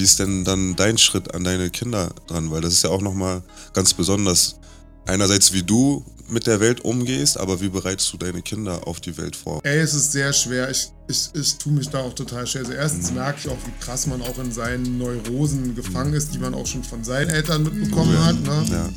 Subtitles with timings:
[0.00, 2.50] Wie ist denn dann dein Schritt an deine Kinder dran?
[2.50, 3.42] Weil das ist ja auch nochmal
[3.74, 4.56] ganz besonders.
[5.04, 9.18] Einerseits, wie du mit der Welt umgehst, aber wie bereitest du deine Kinder auf die
[9.18, 9.60] Welt vor?
[9.62, 10.70] Ey, es ist sehr schwer.
[10.70, 12.62] Ich, ich, ich tue mich da auch total schwer.
[12.62, 16.38] Also erstens merke ich auch, wie krass man auch in seinen Neurosen gefangen ist, die
[16.38, 18.24] man auch schon von seinen Eltern mitbekommen Ja.
[18.24, 18.40] hat.
[18.40, 18.64] Ne?
[18.70, 18.90] Ja, ja,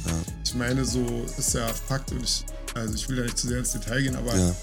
[0.46, 1.06] Ich meine, so
[1.38, 2.46] ist ja Fakt und ich,
[2.76, 4.56] also ich will da nicht zu sehr ins Detail gehen, aber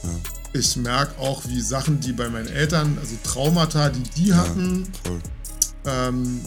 [0.55, 5.21] ich merke auch, wie Sachen, die bei meinen Eltern, also Traumata, die die hatten, Voll.
[5.87, 6.41] Ähm,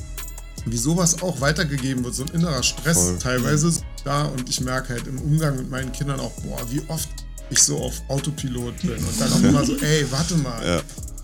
[0.65, 3.17] wie sowas auch weitergegeben wird, so ein innerer Stress Voll.
[3.19, 6.81] teilweise ist da und ich merke halt im Umgang mit meinen Kindern auch, boah, wie
[6.87, 7.09] oft
[7.49, 10.81] ich so auf Autopilot bin und dann auch immer so, ey, warte mal, Ja.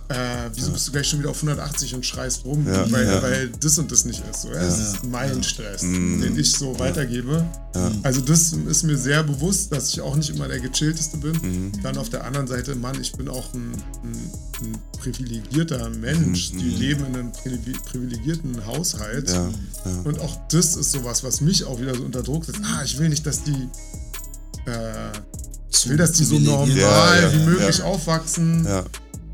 [0.09, 3.21] Äh, wieso bist du gleich schon wieder auf 180 und schreist rum, Ja, weil, ja.
[3.21, 4.41] weil das und das nicht ist.
[4.41, 6.21] So, ja, Das ist mein Stress, Mhm.
[6.21, 7.45] den ich so weitergebe.
[8.01, 11.33] Also das ist mir sehr bewusst, dass ich auch nicht immer der gechillteste bin.
[11.33, 11.71] Mhm.
[11.83, 13.71] Dann auf der anderen Seite, Mann, ich bin auch ein,
[14.03, 14.31] ein,
[14.63, 16.51] ein privilegierter Mensch.
[16.53, 19.29] Die leben in einem privi- privilegierten Haushalt.
[19.29, 19.33] Mhm.
[19.35, 20.01] Ja, ja.
[20.05, 22.59] Und auch das ist sowas, was mich auch wieder so unter Druck setzt.
[22.63, 23.69] Ah, ich will nicht, dass die
[24.65, 25.11] äh,
[25.71, 27.85] ich will, dass die so normal Ja, ja, wie möglich ja.
[27.85, 28.67] aufwachsen.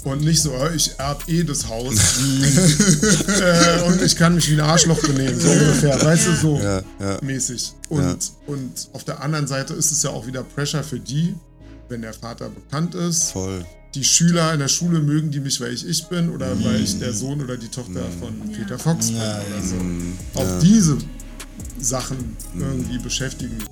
[0.06, 1.96] Und nicht so, ich erb eh das Haus
[3.28, 6.84] äh, und ich kann mich wie ein Arschloch benehmen, so ungefähr, weißt du, so Ja,
[7.00, 7.18] ja.
[7.22, 7.74] mäßig.
[7.90, 8.16] Und, Ja.
[8.48, 11.36] und auf der anderen Seite ist es ja auch wieder Pressure für die,
[11.90, 13.32] wenn der Vater bekannt ist.
[13.32, 13.66] Voll.
[13.96, 16.66] Die Schüler in der Schule mögen die mich, weil ich ich bin oder Mhm.
[16.66, 19.76] weil ich der Sohn oder die Tochter von Peter Fox bin Ja, oder so.
[19.76, 20.18] Mhm.
[20.36, 20.98] Auch diese
[21.80, 23.66] Sachen irgendwie beschäftigen mich.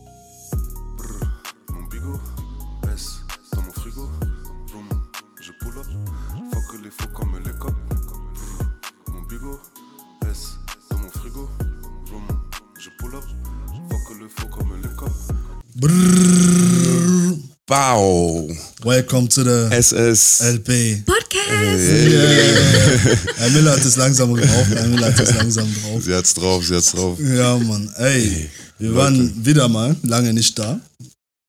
[15.83, 17.37] Brrr.
[17.67, 18.49] Wow.
[18.85, 20.39] Welcome to the SS.
[20.41, 21.03] LP.
[21.05, 23.37] Podcast.
[23.37, 24.65] Herr Miller hat es langsam drauf.
[24.69, 26.01] Herr Miller hat es langsam drauf.
[26.01, 27.19] Sie hat's drauf, sie hat's drauf.
[27.19, 27.91] Ja, Mann.
[27.97, 30.79] Ey, wir waren wieder mal lange nicht da.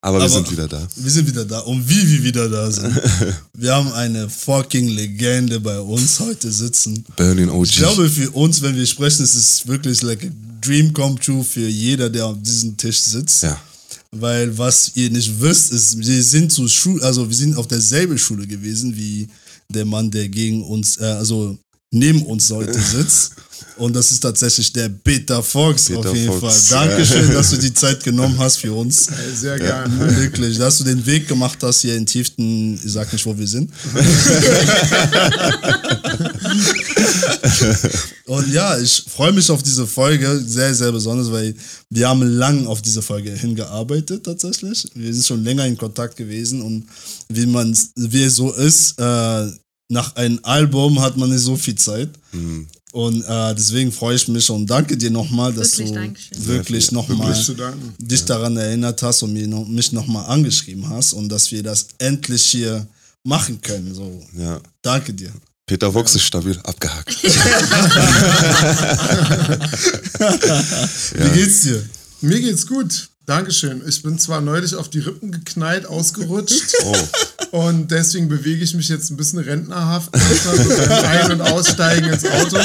[0.00, 0.84] Aber wir Aber- sind wieder da.
[0.96, 1.60] Wir sind wieder da.
[1.60, 2.92] Und wie wir wieder da sind.
[3.56, 7.04] Wir haben eine fucking Legende bei uns heute sitzen.
[7.16, 7.66] Burning OG.
[7.66, 10.28] Ich glaube, für uns, wenn wir sprechen, ist es wirklich like a
[10.60, 13.44] dream come true für jeder, der auf diesem Tisch sitzt.
[13.44, 13.56] ja.
[14.16, 18.16] Weil was ihr nicht wisst, ist, wir sind zur Schule, also wir sind auf derselben
[18.16, 19.28] Schule gewesen wie
[19.68, 21.58] der Mann, der gegen uns, äh, also
[21.94, 23.32] neben uns heute sitzt.
[23.76, 26.68] Und das ist tatsächlich der Peter Fox Peter auf jeden Fox.
[26.68, 26.88] Fall.
[26.88, 29.08] Dankeschön, dass du die Zeit genommen hast für uns.
[29.34, 30.16] Sehr gerne.
[30.16, 33.48] Wirklich, dass du den Weg gemacht hast hier in Tieften, ich sag nicht, wo wir
[33.48, 33.72] sind.
[38.26, 41.54] Und ja, ich freue mich auf diese Folge, sehr, sehr besonders, weil
[41.90, 44.86] wir haben lang auf diese Folge hingearbeitet tatsächlich.
[44.94, 46.86] Wir sind schon länger in Kontakt gewesen und
[47.28, 49.50] wie man, wie es so ist, äh,
[49.88, 52.10] nach einem Album hat man nicht so viel Zeit.
[52.32, 52.66] Mhm.
[52.92, 56.46] Und äh, deswegen freue ich mich und danke dir nochmal, dass Wirklich, du Dankeschön.
[56.46, 57.34] wirklich nochmal
[57.98, 61.88] dich daran erinnert hast und mir noch, mich nochmal angeschrieben hast und dass wir das
[61.98, 62.86] endlich hier
[63.24, 63.92] machen können.
[63.92, 64.60] So, ja.
[64.80, 65.32] danke dir.
[65.66, 67.08] Peter Fox ist stabil abgehakt.
[71.14, 71.82] Wie geht's dir?
[72.20, 73.08] Mir geht's gut.
[73.26, 73.82] Dankeschön.
[73.88, 76.74] Ich bin zwar neulich auf die Rippen geknallt, ausgerutscht.
[76.84, 76.94] Oh.
[77.54, 80.10] Und deswegen bewege ich mich jetzt ein bisschen rentnerhaft
[81.04, 82.58] Ein- und Aussteigen ins Auto.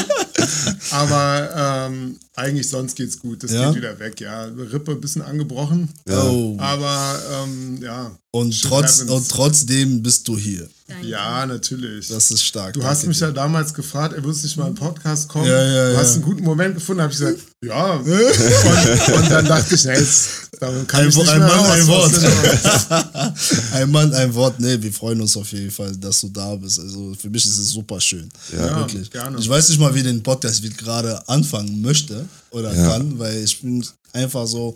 [0.90, 3.44] Aber ähm, eigentlich sonst geht's gut.
[3.44, 3.68] Das Ja?
[3.68, 4.44] geht wieder weg, ja.
[4.44, 5.90] Rippe ein bisschen angebrochen.
[6.10, 6.56] Oh.
[6.60, 8.12] Aber ähm, ja.
[8.32, 9.12] Und, trotz, happens.
[9.12, 10.70] und trotzdem bist du hier.
[10.88, 11.08] Danke.
[11.08, 12.08] Ja, natürlich.
[12.10, 12.74] Das ist stark.
[12.74, 13.26] du hast mich dir.
[13.26, 15.48] ja damals gefragt, er würdest nicht mal im Podcast kommen.
[15.48, 17.94] Ja, ja, du hast einen guten Moment gefunden, habe ich gesagt, ja.
[17.96, 21.88] und, und dann dachte ich, nee, jetzt kann Ein, ich nicht ein mehr Mann, ein
[21.88, 22.14] Wort.
[23.74, 24.60] ein Mann, ein Wort.
[24.60, 26.80] Nee, wir freuen uns auf jeden Fall, dass du da bist.
[26.80, 28.30] Also für mich ist es super schön.
[28.52, 29.10] Ja, wirklich.
[29.10, 29.40] gerne.
[29.40, 32.90] Ich weiß nicht mal, wie den Podcast wie gerade anfangen möchte oder Ja.
[32.92, 34.76] kann, weil ich bin einfach so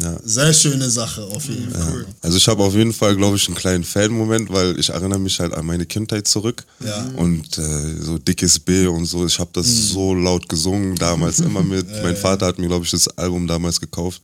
[0.00, 0.18] Ja.
[0.24, 2.06] sehr schöne Sache auf jeden Fall.
[2.22, 5.40] Also ich habe auf jeden Fall, glaube ich, einen kleinen Fan-Moment, weil ich erinnere mich
[5.40, 6.64] halt an meine Kindheit zurück.
[6.84, 7.02] Ja.
[7.16, 11.62] Und äh, so dickes B und so, ich habe das so laut gesungen damals immer
[11.74, 11.86] mit.
[12.02, 14.22] mein Vater hat mir, glaube ich, das Album damals gekauft.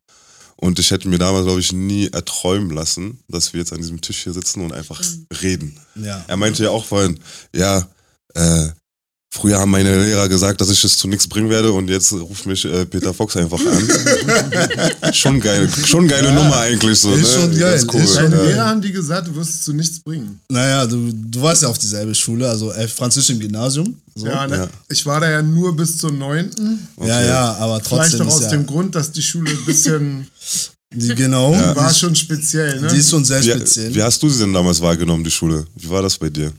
[0.56, 4.00] Und ich hätte mir damals, glaube ich, nie erträumen lassen, dass wir jetzt an diesem
[4.00, 5.02] Tisch hier sitzen und einfach
[5.42, 5.76] reden.
[5.96, 6.24] Ja.
[6.28, 7.18] Er meinte ja auch vorhin,
[7.54, 7.88] ja,
[8.34, 8.68] äh,
[9.34, 12.44] früher haben meine Lehrer gesagt, dass ich es zu nichts bringen werde und jetzt ruft
[12.44, 15.12] mich äh, Peter Fox einfach an.
[15.14, 17.12] schon geil, schon geile Nummer eigentlich so.
[17.14, 17.40] Ist ne?
[17.40, 18.00] schon geil, Ganz cool.
[18.02, 18.42] ist schon Ja.
[18.42, 20.38] Lehrer haben die gesagt, du wirst es zu nichts bringen.
[20.50, 23.96] Naja, du, du warst ja auf dieselbe Schule, also äh, Französisch im Gymnasium.
[24.14, 24.26] So.
[24.26, 24.56] Ja, ne?
[24.56, 24.68] Ja.
[24.90, 26.86] Ich war da ja nur bis zur neunten.
[27.02, 29.64] ja, ja, aber Vielleicht trotzdem auch aus ist ja, dem Grund, dass die Schule ein
[29.64, 30.26] bisschen
[30.94, 32.80] die, genau, war die, schon speziell.
[32.80, 32.88] Ne?
[32.88, 33.94] die ist schon sehr Wie, speziell.
[33.94, 35.64] wie hast du sie denn damals wahrgenommen, die Schule?
[35.74, 36.52] Wie war das bei dir?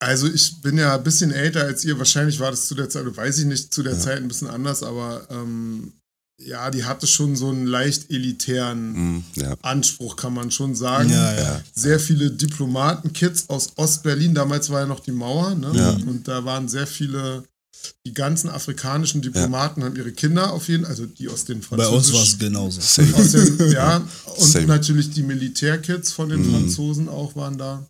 [0.00, 1.98] Also ich bin ja ein bisschen älter als ihr.
[1.98, 4.82] Wahrscheinlich war das zu der Zeit, weiß ich nicht, zu der Zeit ein bisschen anders,
[4.84, 5.92] aber ähm,
[6.40, 9.56] ja, die hatte schon so einen leicht elitären Mhm, ja.
[9.62, 11.10] Anspruch, kann man schon sagen.
[11.10, 11.60] Ja, ja.
[11.74, 15.72] Sehr viele Diplomaten-Kids aus Ostberlin, damals war ja noch die Mauer, ne?
[15.74, 15.90] Ja.
[16.06, 17.42] Und da waren sehr viele,
[18.06, 22.12] die ganzen afrikanischen Diplomaten haben ihre Kinder auf jeden also die aus den Bei uns
[22.12, 22.80] war es genauso.
[22.80, 23.14] Same.
[23.16, 23.96] aus den, ja,
[24.36, 24.66] und Same.
[24.66, 26.52] natürlich die Militärkids von den Mhm.
[26.52, 27.84] Franzosen auch waren da.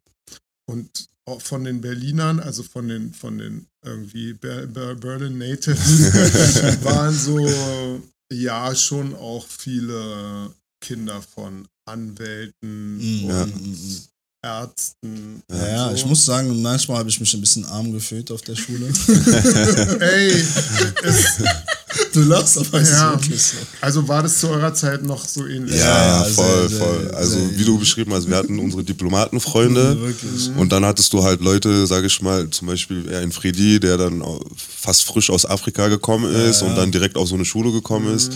[0.69, 6.13] Und auch von den Berlinern, also von den, von den irgendwie Ber Ber Berlin Natives,
[6.85, 8.01] waren so,
[8.33, 10.51] ja, schon auch viele
[10.81, 13.29] Kinder von Anwälten Mhm.
[13.29, 13.43] Ja.
[13.43, 14.09] und
[14.45, 15.43] Ärzten.
[15.51, 16.07] Ja, ja, und ich so.
[16.07, 18.87] muss sagen, manchmal habe ich mich ein bisschen arm gefühlt auf der Schule.
[20.01, 20.31] Ey,
[21.03, 21.43] es,
[22.23, 23.13] du lachst, aber es Ja.
[23.15, 23.57] ist wirklich so.
[23.81, 25.77] also war das zu eurer Zeit noch so ähnlich?
[25.77, 27.03] Ja, Ja, voll, sehr, voll.
[27.09, 30.51] sehr, Also sehr- wie du beschrieben hast, wir hatten unsere Diplomatenfreunde Wirklich.
[30.57, 33.97] und dann hattest du halt Leute, sage ich mal, zum Beispiel eher in Fredi, der
[33.97, 34.23] dann
[34.57, 38.31] fast frisch aus Afrika gekommen ist und dann direkt auf so eine Schule gekommen ist.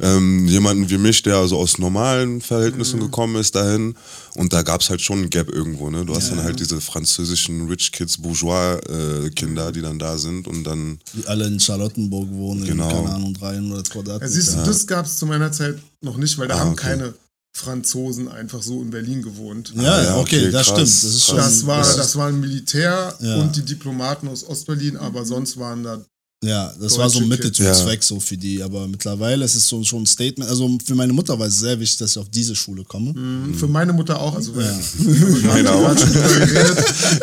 [0.00, 3.94] Ähm, jemanden wie mich, der also aus normalen Verhältnissen gekommen ist dahin
[4.34, 5.88] und da gab's halt schon ein Gap irgendwo.
[5.90, 6.04] Ne?
[6.04, 10.98] Du hast dann halt diese französischen Rich Kids, Bourgeois-Kinder, die dann da sind und dann
[11.14, 12.88] Die alle in Charlottenburg wohnen, Genau.
[12.88, 14.32] in, keine Ahnung, 300 Ja, Quadratmeter.
[14.32, 16.86] siehst du, das gab es zu meiner Zeit noch nicht, weil da Ah, haben okay.
[16.88, 17.14] keine
[17.56, 19.72] Franzosen einfach so in Berlin gewohnt.
[19.74, 20.88] ja, Ah, ja, ja, okay, okay, das krass, stimmt.
[20.88, 21.36] Das ist schon.
[21.36, 23.36] Das war, das, das waren Militär Ja.
[23.36, 26.04] und die Diplomaten aus Ostberlin, aber sonst waren da.
[26.44, 27.80] ja, das war so ein Mittel zum Kids.
[27.80, 28.62] Zweck so für die.
[28.62, 30.50] Aber mittlerweile ist es so schon ein Statement.
[30.50, 33.14] Also für meine Mutter war es sehr wichtig, dass ich auf diese Schule komme.
[33.14, 34.70] mh, Für meine Mutter auch, also weil,
[35.44, 35.96] Meine auch.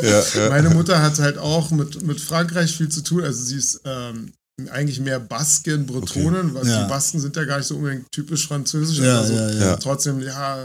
[0.01, 0.49] ja, ja.
[0.49, 3.23] Meine Mutter hat halt auch mit, mit Frankreich viel zu tun.
[3.23, 4.33] Also sie ist ähm,
[4.71, 6.83] eigentlich mehr Basken, Bretonen, weil Ja.
[6.83, 8.99] die Basken sind ja gar nicht so unbedingt typisch französisch.
[8.99, 9.75] Ja, aber so ja.
[9.77, 10.57] Trotzdem, ja,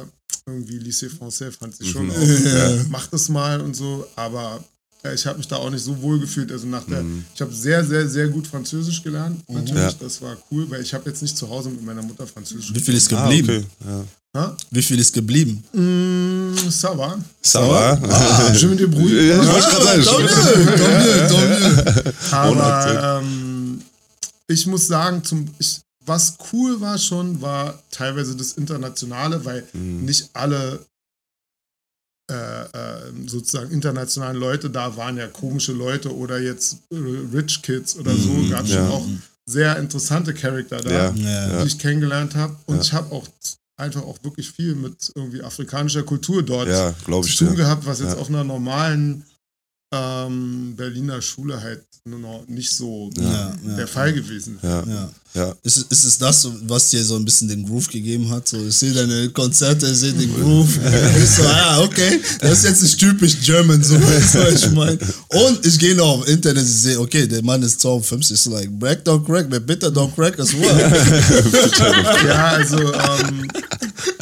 [0.47, 2.11] irgendwie Lycée Français fand sie schon Mhm.
[2.13, 2.17] auch.
[2.45, 2.71] Ja.
[2.91, 4.63] Mach das mal und so, aber
[5.05, 6.53] äh, ich habe mich da auch nicht so wohl gefühlt.
[6.53, 7.25] Also nach der, Mhm.
[7.35, 9.41] ich habe sehr, sehr, sehr gut Französisch gelernt.
[9.49, 9.93] Natürlich, Ja.
[10.01, 12.81] das war cool, weil ich habe jetzt nicht zu Hause mit meiner Mutter Französisch Wie
[12.81, 13.49] viel ist Ah, geblieben?
[13.49, 13.91] okay.
[13.91, 14.05] Ja.
[14.37, 14.57] Ha?
[14.71, 15.65] Wie viel ist geblieben?
[15.73, 17.17] Mm, ça va.
[17.43, 17.99] Ça va?
[18.11, 19.27] Ah, je me débrouille.
[19.27, 22.51] Ja, ich wollte gerade sagen, Tant mieux, tant mieux.
[22.51, 22.99] Ohne Akzent.
[22.99, 23.48] Aber ähm,
[24.49, 30.05] ich muss sagen, zum, ich, was cool war schon, war teilweise das Internationale, weil Mhm.
[30.05, 30.85] nicht alle
[32.31, 37.97] äh, äh, sozusagen internationalen Leute da waren ja komische Leute oder jetzt äh, Rich Kids
[37.97, 38.29] oder so.
[38.29, 38.77] Mhm, Gab ja.
[38.77, 39.07] schon auch
[39.47, 41.11] sehr interessante Charakter da, Ja.
[41.15, 41.63] Ja.
[41.63, 42.55] die ich kennengelernt habe.
[42.67, 42.83] Und Ja.
[42.83, 43.27] ich habe auch
[43.79, 47.87] einfach auch wirklich viel mit irgendwie afrikanischer Kultur dort Ja, glaube ich zu tun gehabt,
[47.87, 48.19] was jetzt Ja.
[48.19, 49.25] auf einer normalen
[49.93, 53.77] ähm, Berliner Schule halt nur noch nicht so Ja, ja.
[53.77, 54.59] der Fall gewesen.
[54.63, 55.11] Ja, Ja.
[55.35, 55.55] ja.
[55.63, 58.49] Ist, es- ist es das, was dir so ein bisschen den Groove gegeben hat?
[58.49, 60.71] So, ich sehe deine Konzerte, ich sehe den Groove.
[61.23, 64.71] ich so, ja, okay, das ist jetzt nicht typisch German, so weißt du, was ich
[64.71, 64.99] meine.
[65.29, 68.51] Und ich gehe noch auf Internet, ich sehe, okay, der Mann ist 52, ist so
[68.53, 70.93] like, Break don't crack, but bitter don't crack as well.
[72.27, 73.49] Ja, also ähm,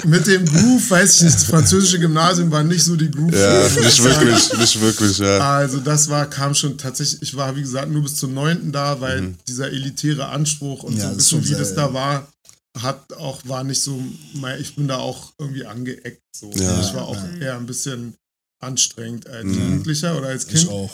[0.05, 3.35] mit dem Groove, weiß ich nicht, das französische Gymnasium war nicht so die Groove.
[3.35, 5.39] Ja, nicht wirklich, nicht wirklich, ja.
[5.57, 8.73] Also das war, kam schon tatsächlich, ich war wie gesagt nur bis zum 9.
[8.73, 12.29] da, weil dieser elitäre Anspruch und Ja, so ein bisschen schon wie das da war,
[12.79, 14.03] hat auch, war nicht so,
[14.61, 16.23] ich bin da auch irgendwie angeeckt.
[16.37, 16.51] So.
[16.55, 16.81] Ja.
[16.81, 18.15] ich war auch eher ein bisschen
[18.61, 19.55] anstrengend als Mhm.
[19.55, 20.63] Jugendlicher oder als Kind.
[20.65, 20.91] Ich auch.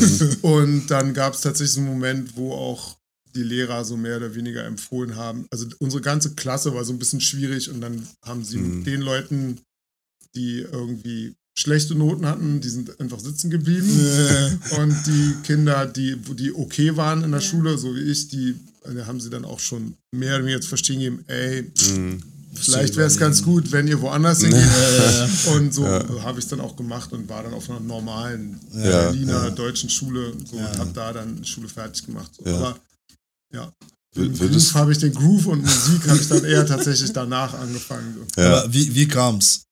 [0.42, 2.95] Und dann gab es tatsächlich einen Moment, wo auch
[3.36, 5.46] die Lehrer so mehr oder weniger empfohlen haben.
[5.50, 8.78] Also unsere ganze Klasse war so ein bisschen schwierig und dann haben sie Mhm.
[8.78, 9.58] mit den Leuten,
[10.34, 13.88] die irgendwie schlechte Noten hatten, die sind einfach sitzen geblieben.
[14.78, 18.54] Und die Kinder, die, wo die okay waren in der Schule, so wie ich, die
[18.84, 21.62] äh, haben sie dann auch schon mehr oder weniger zu verstehen gegeben, ey,
[21.94, 22.20] Mhm.
[22.54, 24.60] vielleicht wäre es ganz gut, wenn ihr woanders hingeht.
[24.60, 25.28] Ja.
[25.54, 28.82] Und so habe ich es dann auch gemacht und war dann auf einer normalen Ja,
[29.10, 29.50] Berliner ja.
[29.50, 30.70] deutschen Schule so, Ja.
[30.72, 32.30] und habe da dann Schule fertig gemacht.
[32.38, 32.44] So.
[32.50, 32.56] Ja.
[32.58, 32.78] Aber
[33.52, 33.72] ja,
[34.14, 38.26] Groove habe ich den Groove und Musik habe ich dann eher tatsächlich danach angefangen.
[38.34, 38.40] So.
[38.40, 38.60] Ja.
[38.62, 39.64] Aber wie, wie kam's?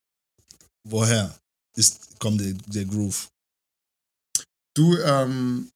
[0.86, 1.34] Woher
[1.76, 3.28] ist, kommt der, der Groove?
[4.76, 5.70] Du, ähm,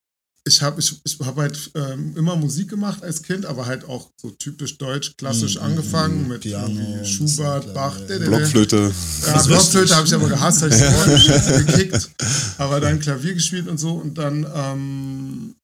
[0.45, 4.11] ich habe ich, ich hab halt ähm, immer Musik gemacht als Kind, aber halt auch
[4.21, 6.29] so typisch deutsch, klassisch Mhm, angefangen mhm.
[6.29, 8.19] mit Piano, Schubert, Bach, Klavier.
[8.19, 8.37] didede.
[8.37, 8.93] Blockflöte.
[9.27, 10.19] Ja, Das Blockflöte habe ich ich.
[10.19, 12.11] aber gehasst, habe ich sofort gekickt.
[12.59, 15.55] Aber dann Klavier gespielt und so und dann, ähm,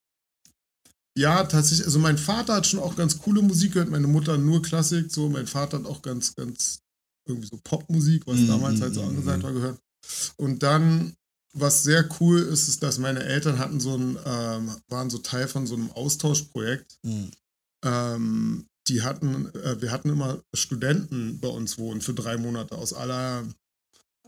[1.17, 4.61] ja, tatsächlich, also mein Vater hat schon auch ganz coole Musik gehört, meine Mutter nur
[4.61, 6.79] Klassik, so, mein Vater hat auch ganz, ganz
[7.27, 9.79] irgendwie so Popmusik, was Mhm, damals halt so mhm, angesagt war, gehört.
[10.37, 11.15] Und dann,
[11.53, 15.47] was sehr cool ist, ist, dass meine Eltern hatten so ein, ähm, waren so Teil
[15.47, 16.99] von so einem Austauschprojekt.
[17.03, 17.31] Hm.
[17.83, 22.93] Ähm, die hatten, äh, wir hatten immer Studenten bei uns wohnen für drei Monate aus
[22.93, 23.45] aller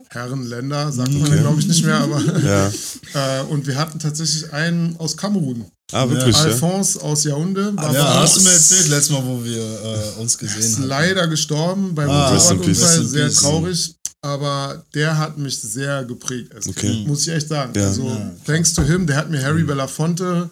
[0.09, 2.21] Herrenländer, sagt man ja, glaube ich, nicht mehr, aber.
[2.41, 2.71] Ja.
[3.39, 5.65] äh, und wir hatten tatsächlich einen aus Kamerun.
[5.91, 6.43] Ah, wirklich, ja?
[6.43, 7.75] Alphonse aus Yaoundé.
[7.77, 10.75] War Ja, bei hast du mir erzählt letztes Mal, wo wir äh, uns gesehen ist
[10.77, 10.87] haben.
[10.87, 12.31] leider gestorben beim Ah.
[12.33, 13.93] Motorradunfall, sehr traurig.
[14.21, 16.53] Aber der hat mich sehr geprägt.
[16.55, 17.05] als Okay.
[17.07, 17.71] Muss ich echt sagen.
[17.75, 17.87] Ja.
[17.87, 20.49] Also, Ja, thanks to him, der hat mir Harry Belafonte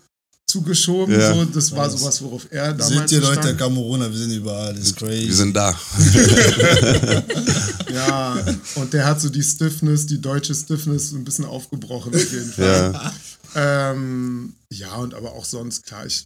[0.47, 1.19] zugeschoben.
[1.19, 1.33] Ja.
[1.33, 3.57] So, das war sowas, worauf er damals Seht ihr Leute, bestand.
[3.59, 5.27] Kameruner, wir sind überall, das ist crazy.
[5.27, 5.77] Wir sind da.
[7.93, 8.37] Ja,
[8.75, 12.51] und der hat so die Stiffness, die deutsche Stiffness, so ein bisschen aufgebrochen auf jeden
[12.51, 12.91] Fall.
[12.93, 13.13] Ja.
[13.91, 16.25] Ähm, ja, und aber auch sonst, klar, ich,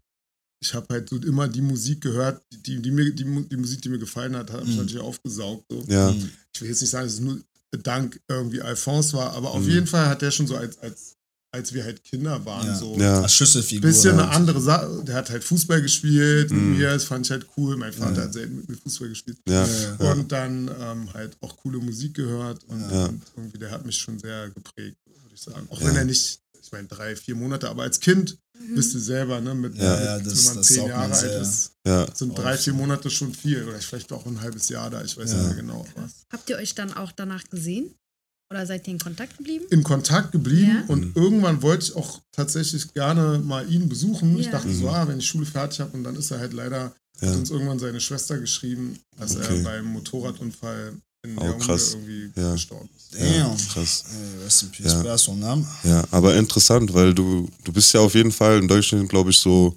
[0.64, 3.90] ich habe halt so immer die Musik gehört, die, die, mir, die, die Musik, die
[3.90, 5.66] mir gefallen hat, habe ich natürlich aufgesaugt.
[5.70, 5.84] So.
[5.88, 6.10] Ja.
[6.56, 7.40] Ich will jetzt nicht sagen, dass es nur
[7.84, 9.62] dank irgendwie Alphonse war, aber Mhm.
[9.62, 11.18] auf jeden Fall hat der schon so als, als,
[11.52, 12.76] als wir halt Kinder waren, Ja.
[12.76, 13.22] so Ja.
[13.22, 13.90] Als Schlüsselfigur.
[13.90, 15.04] bisschen eine andere Sache.
[15.04, 16.78] Der hat halt Fußball gespielt mit Mhm.
[16.78, 17.76] mir, das fand ich halt cool.
[17.76, 18.22] Mein Vater Ja.
[18.24, 19.38] hat selten mit mir Fußball gespielt.
[19.48, 19.68] Ja.
[20.00, 20.12] Ja.
[20.12, 23.06] Und dann ähm, halt auch coole Musik gehört und, Ja.
[23.06, 25.66] und irgendwie der hat mich schon sehr geprägt, würde ich sagen.
[25.70, 25.88] Auch Ja.
[25.88, 28.38] wenn er nicht, ich meine, drei, vier Monate, aber als Kind
[28.76, 31.42] bist du selber, ne, mit, Ja, mit ja, das- wenn man das zehn Jahre alt
[31.42, 32.06] ist, Ja.
[32.14, 33.66] sind drei, vier Monate schon viel.
[33.68, 35.38] Oder vielleicht auch ein halbes Jahr da, ich weiß Ja.
[35.38, 35.86] nicht mehr genau.
[35.96, 36.12] Was.
[36.32, 37.96] Habt ihr euch dann auch danach gesehen?
[38.52, 39.66] Oder seid ihr in Kontakt geblieben?
[39.70, 40.84] in Kontakt geblieben Ja.
[40.88, 44.40] und irgendwann wollte ich auch tatsächlich gerne mal ihn besuchen.
[44.40, 44.54] Ich Ja.
[44.54, 46.92] dachte so, ah, wenn ich Schule fertig habe und dann ist er halt leider,
[47.22, 47.30] Ja.
[47.30, 49.58] hat uns irgendwann seine Schwester geschrieben, dass Okay.
[49.58, 51.94] er beim Motorradunfall in Oh, Yaoundé krass.
[51.94, 52.54] irgendwie Ja.
[52.54, 53.20] gestorben ist.
[53.20, 53.58] Ja, Damn.
[53.68, 54.04] krass.
[54.40, 54.94] Äh, Rest in peace,
[55.28, 55.36] Ja.
[55.36, 55.68] Name.
[55.84, 59.38] Ja, aber interessant, weil du, du bist ja auf jeden Fall in Deutschland, glaube ich,
[59.38, 59.76] so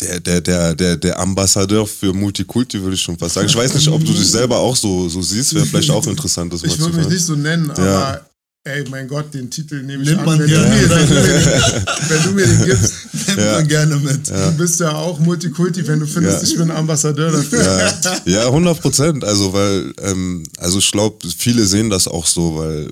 [0.00, 3.48] der, der, der, der, der Ambassadeur für Multikulti, würde ich schon fast sagen.
[3.48, 6.52] Ich weiß nicht, ob du dich selber auch so, so siehst, wäre vielleicht auch interessant,
[6.52, 7.82] das mal Ich würde mich nicht so nennen, Ja.
[7.84, 8.20] aber
[8.64, 10.26] ey, mein Gott, den Titel nehme ich Nimmt an.
[10.26, 10.76] man wenn, du gerne.
[10.76, 12.92] mir, wenn, du mir den, wenn du mir den gibst,
[13.28, 13.52] Nimmt Ja.
[13.54, 14.28] man gerne mit.
[14.28, 16.48] du bist ja auch Multikulti, wenn du findest, Ja.
[16.48, 17.62] ich bin Ambassadeur dafür.
[17.62, 19.24] Ja, ja 100 Prozent.
[19.24, 22.90] Also, weil, ähm, also ich glaube, viele sehen das auch so, weil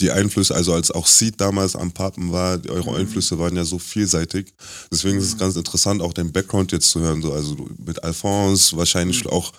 [0.00, 3.78] die Einflüsse, also als auch Seed damals am Papen war, eure Einflüsse waren ja so
[3.78, 4.52] vielseitig.
[4.92, 7.22] Deswegen ist es ganz interessant, auch den Background jetzt zu hören.
[7.22, 9.52] So, also mit Alphonse, wahrscheinlich auch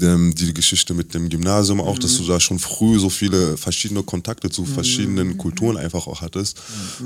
[0.00, 4.02] ähm, die Geschichte mit dem Gymnasium auch, dass du da schon früh so viele verschiedene
[4.02, 6.60] Kontakte zu verschiedenen Kulturen einfach auch hattest.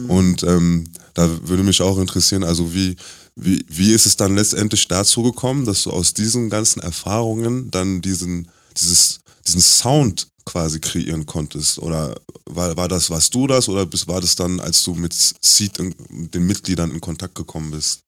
[0.09, 0.85] Und ähm,
[1.15, 2.97] da würde mich auch interessieren, also wie,
[3.37, 8.01] wie, wie ist es dann letztendlich dazu gekommen, dass du aus diesen ganzen Erfahrungen dann
[8.01, 11.79] diesen, dieses, diesen Sound quasi kreieren konntest?
[11.79, 15.13] Oder war, war das, warst du das oder bist, war das dann, als du mit
[15.13, 18.01] Seed, in, mit den Mitgliedern in Kontakt gekommen bist?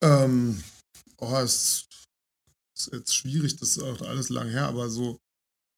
[0.00, 0.62] Ähm,
[1.16, 1.86] oh, es
[2.76, 5.18] ist jetzt schwierig, das ist auch alles lang her, aber so,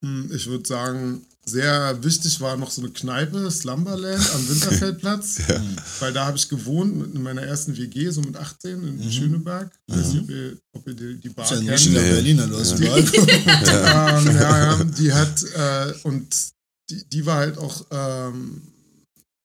[0.05, 5.61] hm, ich würde sagen, sehr wichtig war noch so eine Kneipe, Slumberland am Winterfeldplatz, Ja.
[6.01, 9.11] weil da habe ich gewohnt mit in meiner ersten WG, so mit 18 in Mhm.
[9.11, 9.71] Schöneberg.
[9.87, 11.71] Ich weiß nicht, ob ihr, ob ihr die, die Bar ja kennt.
[11.71, 12.11] richtiger Nee.
[12.11, 12.97] Berliner, du hast Ja.
[12.97, 13.01] überall.
[14.27, 16.27] ähm, ja, ja, die hat, äh, und
[16.91, 18.63] die, die war halt auch ähm,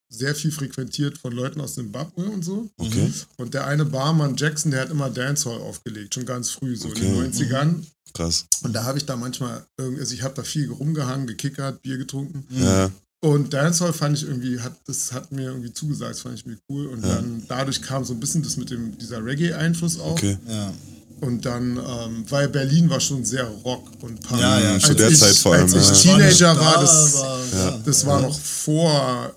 [0.10, 2.70] sehr viel frequentiert von Leuten aus Zimbabwe und so.
[2.78, 3.12] Okay.
[3.38, 7.06] Und der eine Barmann Jackson, der hat immer Dancehall aufgelegt, schon ganz früh, so Okay.
[7.06, 7.84] in den 90ern.
[8.14, 8.46] Krass.
[8.64, 11.98] Und da habe ich da manchmal, irgendwie, also ich habe da viel rumgehangen, gekickert, Bier
[11.98, 12.46] getrunken.
[12.50, 12.90] Ja,
[13.22, 16.58] Und Dancehall fand ich irgendwie, hat, das hat mir irgendwie zugesagt, das fand ich mir
[16.70, 16.88] cool.
[16.88, 17.16] Und Ja.
[17.16, 20.12] dann dadurch kam so ein bisschen das mit dem, dieser Reggae-Einfluss auch.
[20.12, 20.38] okay.
[20.48, 20.74] Ja.
[21.22, 24.40] Und dann, ähm, weil Berlin war schon sehr Rock und Punk.
[24.42, 27.14] Ja, ja, zu der ich, Zeit vor allem, Als ich Teenager war, das,
[27.54, 27.78] Ja.
[27.86, 29.34] das war noch vor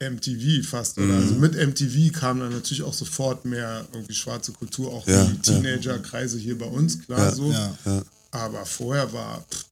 [0.00, 0.98] MTV fast.
[0.98, 1.06] Oder?
[1.06, 1.14] Mhm.
[1.22, 5.38] Also mit MTV kam dann natürlich auch sofort mehr irgendwie schwarze Kultur, auch Ja, die.
[5.40, 7.50] Teenager-Kreise hier bei uns, klar Ja, so.
[7.50, 8.02] Ja.
[8.32, 9.64] Aber vorher war pff,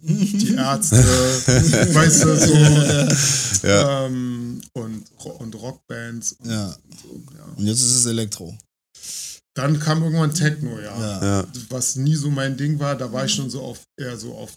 [0.02, 0.96] die Ärzte,
[1.94, 3.66] weißt du, so.
[3.66, 4.06] Ja.
[4.06, 5.04] Ähm, und,
[5.38, 6.32] und Rockbands.
[6.32, 6.76] Und Ja.
[7.02, 7.44] so, ja.
[7.56, 8.56] Und jetzt ist es Elektro.
[9.54, 10.98] Dann kam irgendwann Techno, ja.
[10.98, 11.24] Ja.
[11.40, 11.46] Ja.
[11.70, 14.56] Was nie so mein Ding war, da war ich schon so auf eher so auf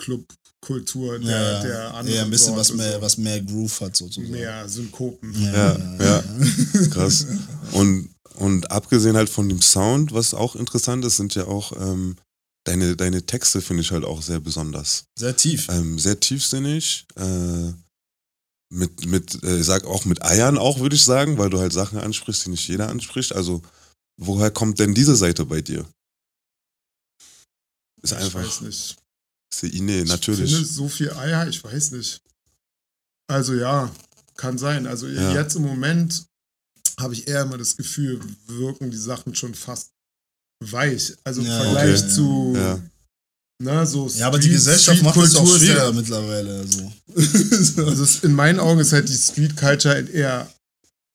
[0.00, 1.90] Clubkultur der, ja, der ja.
[1.90, 3.02] anderen ja, ein bisschen was mehr, so.
[3.02, 4.32] was mehr Groove hat sozusagen.
[4.32, 5.32] mehr Synkopen.
[5.40, 6.24] Ja, ja.
[6.90, 7.26] Krass.
[7.72, 12.16] Und, und abgesehen halt von dem Sound, was auch interessant ist, sind ja auch ähm,
[12.64, 15.04] deine, deine Texte, finde ich halt auch sehr besonders.
[15.18, 15.68] Sehr tief.
[15.68, 17.06] Ähm, sehr tiefsinnig.
[17.16, 17.72] Äh,
[18.72, 21.98] mit, mit, äh, sag auch mit Eiern auch, würde ich sagen, weil du halt Sachen
[21.98, 23.34] ansprichst, die nicht jeder anspricht.
[23.34, 23.62] Also,
[24.16, 25.84] woher kommt denn diese Seite bei dir?
[28.02, 28.96] Ist ich einfach, weiß nicht.
[29.62, 30.52] Nee, Ich natürlich.
[30.52, 32.20] finde so viel Eier, ich weiß nicht.
[33.28, 33.90] Also ja,
[34.36, 34.86] kann sein.
[34.86, 35.32] Also Ja.
[35.34, 36.24] jetzt im Moment
[36.98, 39.90] habe ich eher immer das Gefühl, wirken die Sachen schon fast
[40.64, 41.14] weich.
[41.24, 42.08] Also im Ja, Vergleich okay.
[42.14, 42.80] zu Ja.
[43.62, 46.58] ne, so Ja, aber die Street- Gesellschaft macht es auch ist ja- mittlerweile.
[46.60, 46.92] Also.
[47.86, 50.52] Also es, in meinen Augen ist halt die Street Culture eher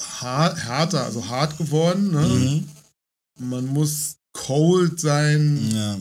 [0.01, 2.11] hart, härter, also hart geworden.
[2.11, 2.27] Ne?
[2.27, 2.69] mhm.
[3.49, 5.97] Man muss cold sein, Ja.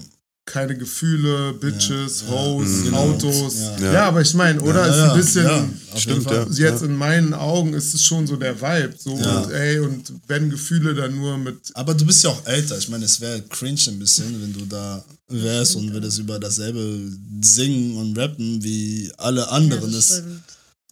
[0.46, 2.98] Keine Gefühle, Bitches, Ja, Hoes, genau.
[3.10, 3.54] Autos.
[3.60, 3.76] Ja.
[3.78, 3.92] Ja.
[3.92, 4.08] Ja.
[4.08, 4.86] aber ich meine, oder?
[4.86, 5.44] Ja, ist ja, ein bisschen.
[5.44, 6.46] ja, Stimmt, ja.
[6.70, 8.94] Jetzt in meinen Augen ist es schon so der Vibe.
[8.98, 9.38] So, Ja.
[9.40, 11.56] und ey, und wenn Gefühle dann nur mit.
[11.74, 12.76] Aber du bist ja auch älter.
[12.76, 17.00] Ich meine, es wäre cringe ein bisschen, wenn du da wärst und würdest über dasselbe
[17.40, 19.90] singen und rappen wie alle Ja, anderen.
[19.92, 20.22] das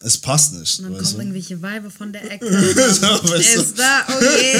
[0.03, 0.79] es, passt nicht.
[0.79, 1.17] Und dann du?
[1.17, 2.45] irgendwelche Weibe von der Ecke.
[2.45, 2.55] du?
[3.33, 4.57] ist da, oh je.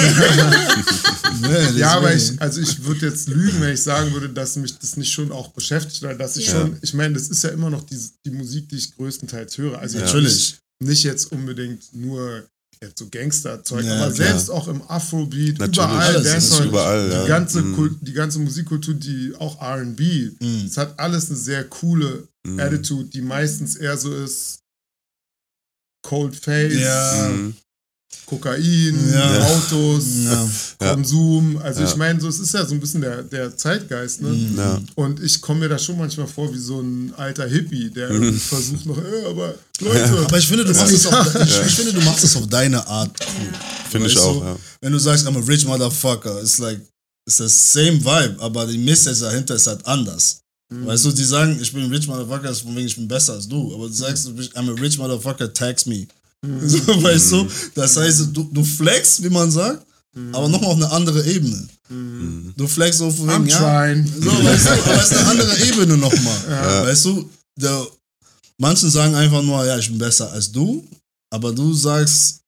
[1.41, 4.77] Nee, Ja, aber ich, also ich würde jetzt lügen, wenn ich sagen würde, dass mich
[4.77, 6.53] das nicht schon auch beschäftigt oder dass ich Ja.
[6.61, 9.79] schon, ich meine, das ist ja immer noch die, die Musik, die ich größtenteils höre.
[9.79, 10.55] Also jetzt Natürlich.
[10.81, 12.43] Nicht, jetzt unbedingt nur
[12.81, 14.27] jetzt so Gangsterzeug, Ja, aber klar.
[14.27, 15.77] selbst auch im Afrobeat, Natürlich.
[15.77, 17.25] überall, Alles, das ist Dancehall, überall, die, ja.
[17.27, 17.75] ganze Mhm.
[17.75, 20.65] Kult, die ganze Musikkultur, die auch R&B, Mhm.
[20.67, 22.59] es hat alles eine sehr coole Mhm.
[22.59, 24.59] Attitude, die meistens eher so ist
[26.03, 27.29] Cold Face, Ja.
[27.29, 27.55] Mhm.
[28.25, 29.41] Kokain, Ja.
[29.47, 30.47] Autos, Ja.
[30.79, 31.57] Konsum.
[31.57, 31.89] Also Ja.
[31.89, 34.29] ich meine, so es ist ja so ein bisschen der, der Zeitgeist, ne?
[34.29, 34.57] Mhm.
[34.57, 34.81] Ja.
[34.95, 38.39] Und ich komme mir da schon manchmal vor wie so ein alter Hippie, der Mhm.
[38.39, 41.93] versucht noch, äh, aber Leute, Aber ich finde, du machst es auf, ich, ich finde,
[41.93, 43.11] du machst es auf deine Art.
[43.91, 44.45] Finde ich auch, du?
[44.45, 44.55] ja.
[44.81, 46.79] Wenn du sagst, I'm a rich motherfucker, it's like,
[47.27, 50.39] it's the same vibe, aber die Message dahinter ist halt anders.
[50.69, 50.87] Mhm.
[50.87, 53.33] Weißt du, die sagen, ich bin ein rich motherfucker, ist von wegen, ich bin besser
[53.33, 53.73] als du.
[53.73, 56.07] Aber du sagst, I'm a rich motherfucker, tax me.
[56.45, 56.59] Mhm.
[56.69, 57.47] So, weißt du?
[57.75, 60.35] Das heißt, du, du flexst, wie man sagt, Mhm.
[60.35, 61.67] aber nochmal auf eine andere Ebene.
[62.55, 64.05] Du flexst so von I'm wegen, ja, trying.
[64.05, 66.37] so, weißt du, aber es ist eine andere Ebene nochmal.
[66.85, 67.27] Weißt du,
[67.59, 67.87] der,
[68.59, 70.87] manche sagen einfach nur, ja, ich bin besser als du,
[71.31, 72.41] aber du sagst,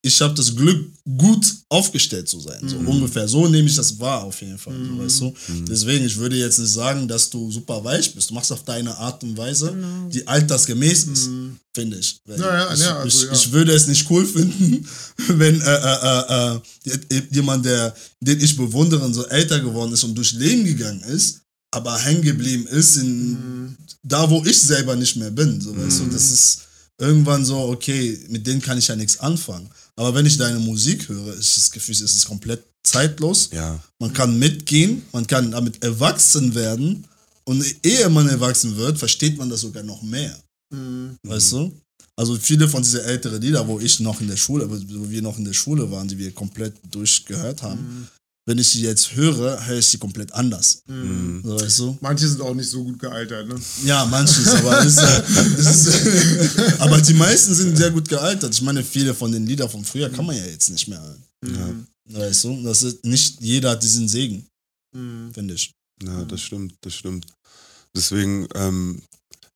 [0.00, 2.60] ich habe das Glück, gut aufgestellt zu sein.
[2.68, 2.86] So Mhm.
[2.86, 3.26] ungefähr.
[3.26, 4.74] So nehme ich das wahr, auf jeden Fall.
[4.78, 4.96] Mhm.
[4.96, 5.34] So, weißt du?
[5.68, 8.30] Deswegen, ich würde jetzt nicht sagen, dass du super weich bist.
[8.30, 10.08] Du machst auf deine Art und Weise, Genau.
[10.08, 11.56] die altersgemäß ist, Mhm.
[11.74, 12.20] finde ich.
[12.28, 14.86] Ja, ja, ich, ja, also, ich, ich würde es nicht cool finden,
[15.28, 20.04] wenn äh, äh, äh, äh, jemand, der, den ich bewundere, und so älter geworden ist
[20.04, 21.40] und durch Leben gegangen ist,
[21.72, 23.76] aber hängen geblieben ist in Mhm.
[24.04, 25.60] da, wo ich selber nicht mehr bin.
[25.60, 26.06] So, weißt du?
[26.06, 26.60] Das ist
[27.00, 29.68] irgendwann so, okay, mit denen kann ich ja nichts anfangen.
[29.96, 33.50] Aber wenn ich deine Musik höre, ist das Gefühl, es ist komplett zeitlos.
[33.52, 33.80] Ja.
[33.98, 37.04] Man kann mitgehen, man kann damit erwachsen werden.
[37.44, 40.38] Und ehe man erwachsen wird, versteht man das sogar noch mehr.
[40.70, 41.16] Mhm.
[41.26, 41.72] Weißt du?
[42.16, 45.38] Also viele von diesen älteren Lieder, wo ich noch in der Schule, wo wir noch
[45.38, 48.08] in der Schule waren, die wir komplett durchgehört haben,
[48.48, 50.82] wenn ich sie jetzt höre, höre ich sie komplett anders.
[50.86, 51.42] Mhm.
[51.44, 51.98] So, weißt du?
[52.00, 53.60] Manche sind auch nicht so gut gealtert, ne?
[53.84, 55.22] Ja, manches, aber, es, äh,
[55.58, 58.54] ist, aber die meisten sind sehr gut gealtert.
[58.54, 61.22] Ich meine, viele von den Liedern von früher kann man ja jetzt nicht mehr hören.
[62.06, 62.16] Mhm.
[62.16, 62.62] Weißt du?
[62.62, 64.46] Das ist, nicht jeder hat diesen Segen,
[64.94, 65.30] Mhm.
[65.34, 65.70] finde ich.
[66.02, 67.26] Ja, das stimmt, das stimmt.
[67.94, 69.02] Deswegen, ähm,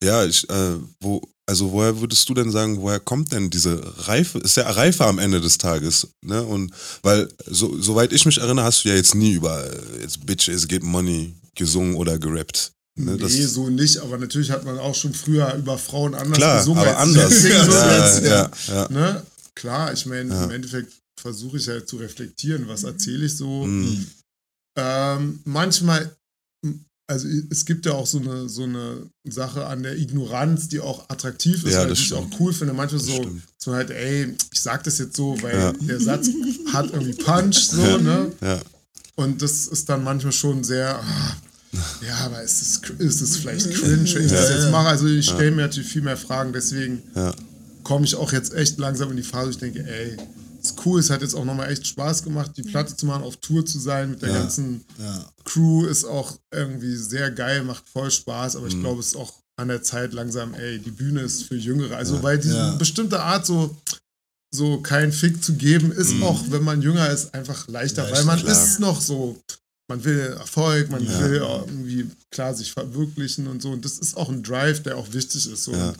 [0.05, 1.23] ja, ich, äh, wo,
[1.53, 5.19] also woher würdest du denn sagen, woher kommt denn diese Reife, ist ja Reife am
[5.19, 6.43] Ende des Tages, ne?
[6.43, 10.25] Und weil, so, soweit ich mich erinnere, hast du ja jetzt nie über äh, jetzt
[10.25, 12.73] Bitches get money gesungen oder gerappt.
[12.99, 13.19] Ne?
[13.19, 16.59] Das, Nee, so nicht, aber natürlich hat man auch schon früher über Frauen anders klar,
[16.61, 16.83] gesungen.
[16.83, 17.45] aber anders.
[17.45, 18.89] Ja, ja, ja.
[18.91, 19.23] Ne?
[19.55, 20.45] Klar, ich meine, Ja.
[20.45, 23.67] im Endeffekt versuche ich halt zu reflektieren, was erzähle ich so.
[23.67, 24.07] Mhm.
[24.79, 26.17] Ähm, manchmal,
[27.13, 31.09] also es gibt ja auch so eine, so eine Sache an der Ignoranz, die auch
[31.09, 32.73] attraktiv ist, Ja, weil ich auch cool finde.
[32.75, 35.73] Manchmal Das so, so halt, ey, ich sag das jetzt so, weil Ja.
[35.73, 36.29] der Satz
[36.73, 37.99] hat irgendwie Punch, so, Ja.
[37.99, 38.33] ne?
[38.41, 38.61] Ja,
[39.15, 41.37] Und das ist dann manchmal schon sehr, ah,
[42.07, 44.89] ja, aber ist es, ist es vielleicht cringe, wenn ich das jetzt mache?
[44.89, 47.03] Also ich stelle mir natürlich viel mehr Fragen, deswegen
[47.83, 50.17] komme ich auch jetzt echt langsam in die Phase, wo ich denke, ey,
[50.63, 53.37] ist cool, es hat jetzt auch nochmal echt Spaß gemacht, die Platte zu machen, auf
[53.39, 54.39] Tour zu sein mit der Ja.
[54.41, 55.27] ganzen Ja.
[55.45, 58.59] Crew, ist auch irgendwie sehr geil, macht voll Spaß, Mhm.
[58.61, 61.57] aber ich glaube, es ist auch an der Zeit langsam, ey, die Bühne ist für
[61.57, 61.97] Jüngere.
[61.97, 62.75] Also, weil diese Ja.
[62.77, 63.77] bestimmte Art so
[64.55, 68.25] so keinen Fick zu geben, ist auch, wenn man jünger ist, einfach leichter, Leichter, weil
[68.27, 68.53] man klar.
[68.53, 69.41] ist noch so,
[69.89, 71.21] man will Erfolg, man Ja.
[71.21, 73.71] will irgendwie klar sich verwirklichen und so.
[73.71, 75.65] Und das ist auch ein Drive, der auch wichtig ist.
[75.65, 75.73] So.
[75.73, 75.95] Ja.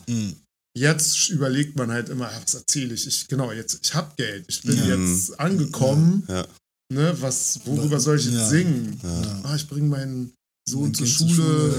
[0.75, 0.81] Mhm.
[0.81, 3.07] Jetzt überlegt man halt immer, ah, was erzähle ich?
[3.07, 3.27] ich?
[3.27, 4.95] Genau, jetzt, ich habe Geld, ich bin Ja.
[4.95, 6.45] jetzt angekommen, ja.
[6.91, 8.47] ne, was, worüber soll ich jetzt Ja.
[8.49, 8.99] singen?
[9.03, 9.39] Ja.
[9.43, 10.33] Ah, ich bringe meinen
[10.67, 11.75] Sohn Mein zur Schule, Schule.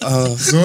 [0.00, 0.58] oder so.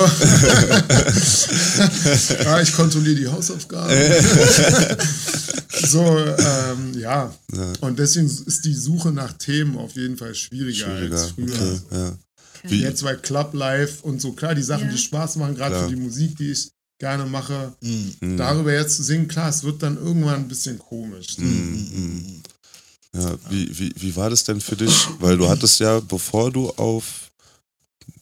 [2.45, 3.93] ah, ich kontrolliere die Hausaufgaben.
[5.87, 7.33] so, ähm, ja.
[7.55, 7.73] Ja.
[7.81, 11.55] Und deswegen ist die Suche nach Themen auf jeden Fall schwieriger, als Schwieriger.
[11.55, 11.81] früher.
[11.85, 12.17] Okay, ja.
[12.63, 14.91] Wie, Jetzt bei Club Life und so, klar, die Sachen, Ja.
[14.91, 16.69] die Spaß machen, gerade für die Musik, die ich
[16.99, 18.37] gerne mache, Mhm.
[18.37, 21.37] Darüber jetzt zu singen, klar, es wird dann irgendwann ein bisschen komisch.
[21.37, 22.41] Mhm, mhm.
[23.15, 25.07] Ja, wie, wie, wie war das denn für dich?
[25.19, 27.31] Weil du hattest ja, bevor du auf,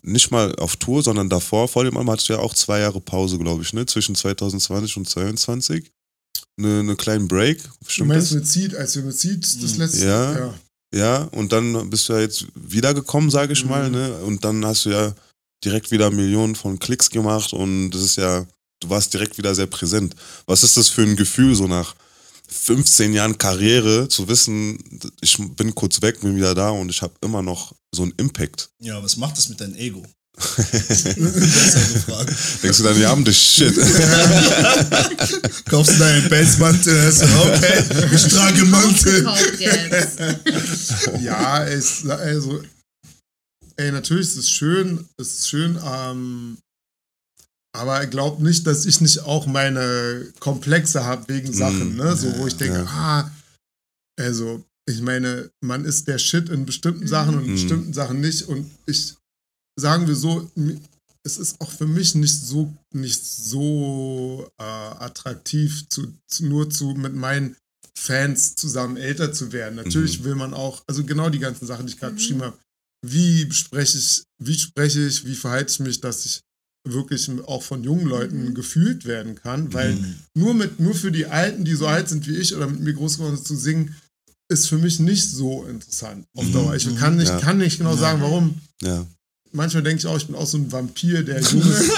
[0.02, 3.02] nicht mal auf Tour, sondern davor, vor dem Album, hattest du ja auch zwei Jahre
[3.02, 3.86] Pause, glaube ich, ne?
[3.86, 5.92] Zwischen 2020 und 2022.
[6.60, 7.62] Eine, eine kleinen Break,
[7.98, 8.36] Du meinst das?
[8.36, 9.80] mit Seed, als wir mit Seed das Mhm.
[9.80, 10.38] letzte Ja.
[10.40, 10.54] ja.
[10.94, 14.18] Ja, und dann bist du ja jetzt wiedergekommen, sage ich mal, ne?
[14.20, 15.14] Und dann hast du ja
[15.64, 18.46] direkt wieder Millionen von Klicks gemacht und das ist ja,
[18.80, 20.16] du warst direkt wieder sehr präsent.
[20.46, 21.96] Was ist das für ein Gefühl, so nach
[22.48, 24.80] 15 Jahren Karriere zu wissen,
[25.20, 28.70] ich bin kurz weg, bin wieder da und ich habe immer noch so einen Impact.
[28.80, 30.06] Ja, was macht das mit deinem Ego?
[30.38, 31.06] Das ist
[31.76, 32.36] ja die Frage.
[32.64, 33.76] Denkst du dann, ja, das Shit.
[35.70, 39.28] Kaufst du deinen Pelzmantel, hast du, okay, ich trage Mantel.
[41.22, 42.62] Ja, es, also,
[43.78, 46.58] ey, natürlich ist es schön, es ist schön, ähm,
[47.76, 52.16] aber glaub nicht, dass ich nicht auch meine Komplexe habe wegen Sachen, ne?
[52.16, 52.86] So, wo ich denke, ja.
[52.86, 53.32] ah,
[54.20, 57.56] also, ich meine, man ist der Shit in bestimmten Sachen und in Mhm.
[57.56, 58.44] bestimmten Sachen nicht.
[58.44, 59.14] Und ich,
[59.80, 60.50] sagen wir so,
[61.24, 66.94] es ist auch für mich nicht so, nicht so äh, attraktiv, zu, zu, nur zu
[66.96, 67.56] mit meinen
[67.98, 69.76] Fans zusammen älter zu werden.
[69.76, 72.58] Natürlich will man auch, also genau die ganzen Sachen, die ich gerade beschrieben habe.
[73.06, 76.42] Wie spreche ich, wie spreche ich, wie verhalte ich mich, dass ich
[76.88, 79.98] wirklich auch von jungen Leuten gefühlt werden kann, weil
[80.34, 82.94] nur mit, nur für die Alten, die so alt sind wie ich oder mit mir
[82.94, 83.96] groß geworden sind, zu singen,
[84.50, 86.76] ist für mich nicht so interessant auf Dauer.
[86.76, 87.40] Ich kann nicht, Ja.
[87.40, 88.62] kann nicht genau sagen, warum.
[88.82, 89.06] Ja.
[89.58, 91.90] Manchmal denke ich auch, ich bin auch so ein Vampir, der junges,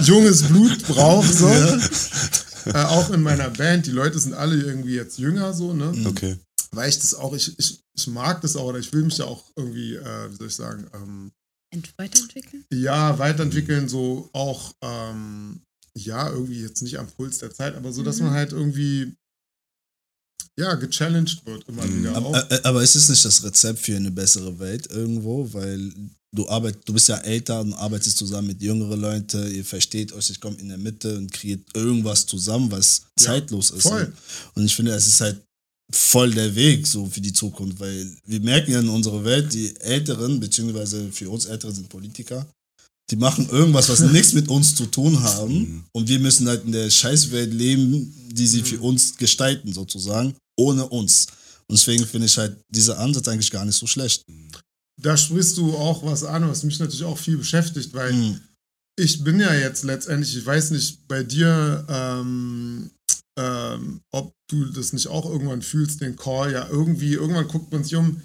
[0.00, 1.32] junges Blut braucht.
[1.32, 1.48] So.
[1.48, 5.94] Äh, auch in meiner Band, die Leute sind alle irgendwie jetzt jünger, so, ne?
[6.06, 6.36] Okay.
[6.72, 9.24] Weil ich das auch, ich, ich, ich mag das auch, oder ich will mich ja
[9.24, 11.30] auch irgendwie, äh, wie soll ich sagen, ähm,
[11.70, 12.64] Ent weiterentwickeln?
[12.72, 15.60] ja, weiterentwickeln, so auch, ähm,
[15.96, 19.14] ja, irgendwie jetzt nicht am Puls der Zeit, aber so, dass man halt irgendwie,
[20.58, 21.98] ja, gechallenged wird immer Mhm.
[22.00, 22.16] wieder.
[22.18, 22.34] Auch.
[22.34, 25.52] Aber, äh, aber ist es nicht das Rezept für eine bessere Welt irgendwo?
[25.54, 25.92] Weil
[26.34, 30.30] du arbeit, du bist ja älter und arbeitest zusammen mit jüngeren Leuten, ihr versteht euch,
[30.30, 33.82] ich komme in der Mitte und kreiert irgendwas zusammen, was Ja, zeitlos ist.
[33.82, 34.12] voll.
[34.54, 35.40] Und ich finde, es ist halt
[35.90, 39.74] voll der Weg so für die Zukunft, weil wir merken ja in unserer Welt, die
[39.80, 42.46] Älteren, beziehungsweise für uns Ältere sind Politiker,
[43.10, 46.72] die machen irgendwas, was nichts mit uns zu tun haben und wir müssen halt in
[46.72, 51.26] der Scheißwelt leben, die sie für uns gestalten sozusagen, ohne uns.
[51.70, 54.24] Und deswegen finde ich halt dieser Ansatz eigentlich gar nicht so schlecht.
[55.00, 58.40] Da sprichst du auch was an, was mich natürlich auch viel beschäftigt, weil Mhm.
[58.98, 62.90] ich bin ja jetzt letztendlich, ich weiß nicht, bei dir, ähm,
[63.38, 67.84] ähm, ob du das nicht auch irgendwann fühlst, den Call, ja, irgendwie, irgendwann guckt man
[67.84, 68.20] sich um.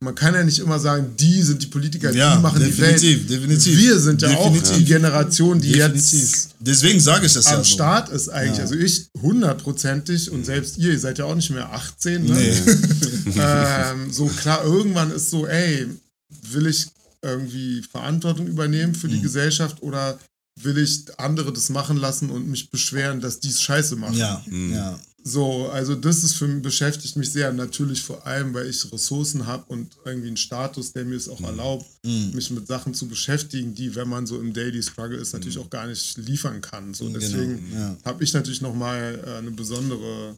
[0.00, 3.02] Man kann ja nicht immer sagen, die sind die Politiker, Ja, die machen die Welt.
[3.02, 3.78] definitiv.
[3.78, 4.76] Wir sind ja auch Definitiv.
[4.76, 6.20] die Generation, die Definitiv.
[6.20, 7.72] jetzt Deswegen sage ich das ja am so.
[7.72, 8.58] Start ist eigentlich.
[8.58, 8.64] Ja.
[8.64, 12.22] Also ich hundertprozentig und selbst ihr, ihr seid ja auch nicht mehr 18.
[12.26, 12.32] Ne?
[12.34, 13.32] Nee.
[13.40, 15.86] ähm, so klar, irgendwann ist so, ey,
[16.28, 16.86] will ich
[17.22, 19.22] irgendwie Verantwortung übernehmen für die Mhm.
[19.22, 20.18] Gesellschaft oder
[20.60, 24.16] will ich andere das machen lassen und mich beschweren, dass die es scheiße machen?
[24.16, 25.00] Ja, ja.
[25.26, 27.50] So, also das ist für mich, beschäftigt mich sehr.
[27.50, 31.40] Natürlich vor allem, weil ich Ressourcen habe und irgendwie einen Status, der mir es auch
[31.40, 32.32] erlaubt, Mhm.
[32.34, 35.70] mich mit Sachen zu beschäftigen, die, wenn man so im Daily Struggle ist, natürlich auch
[35.70, 36.92] gar nicht liefern kann.
[36.92, 37.96] So, deswegen Genau, ja.
[38.04, 40.36] habe ich natürlich nochmal äh, eine besondere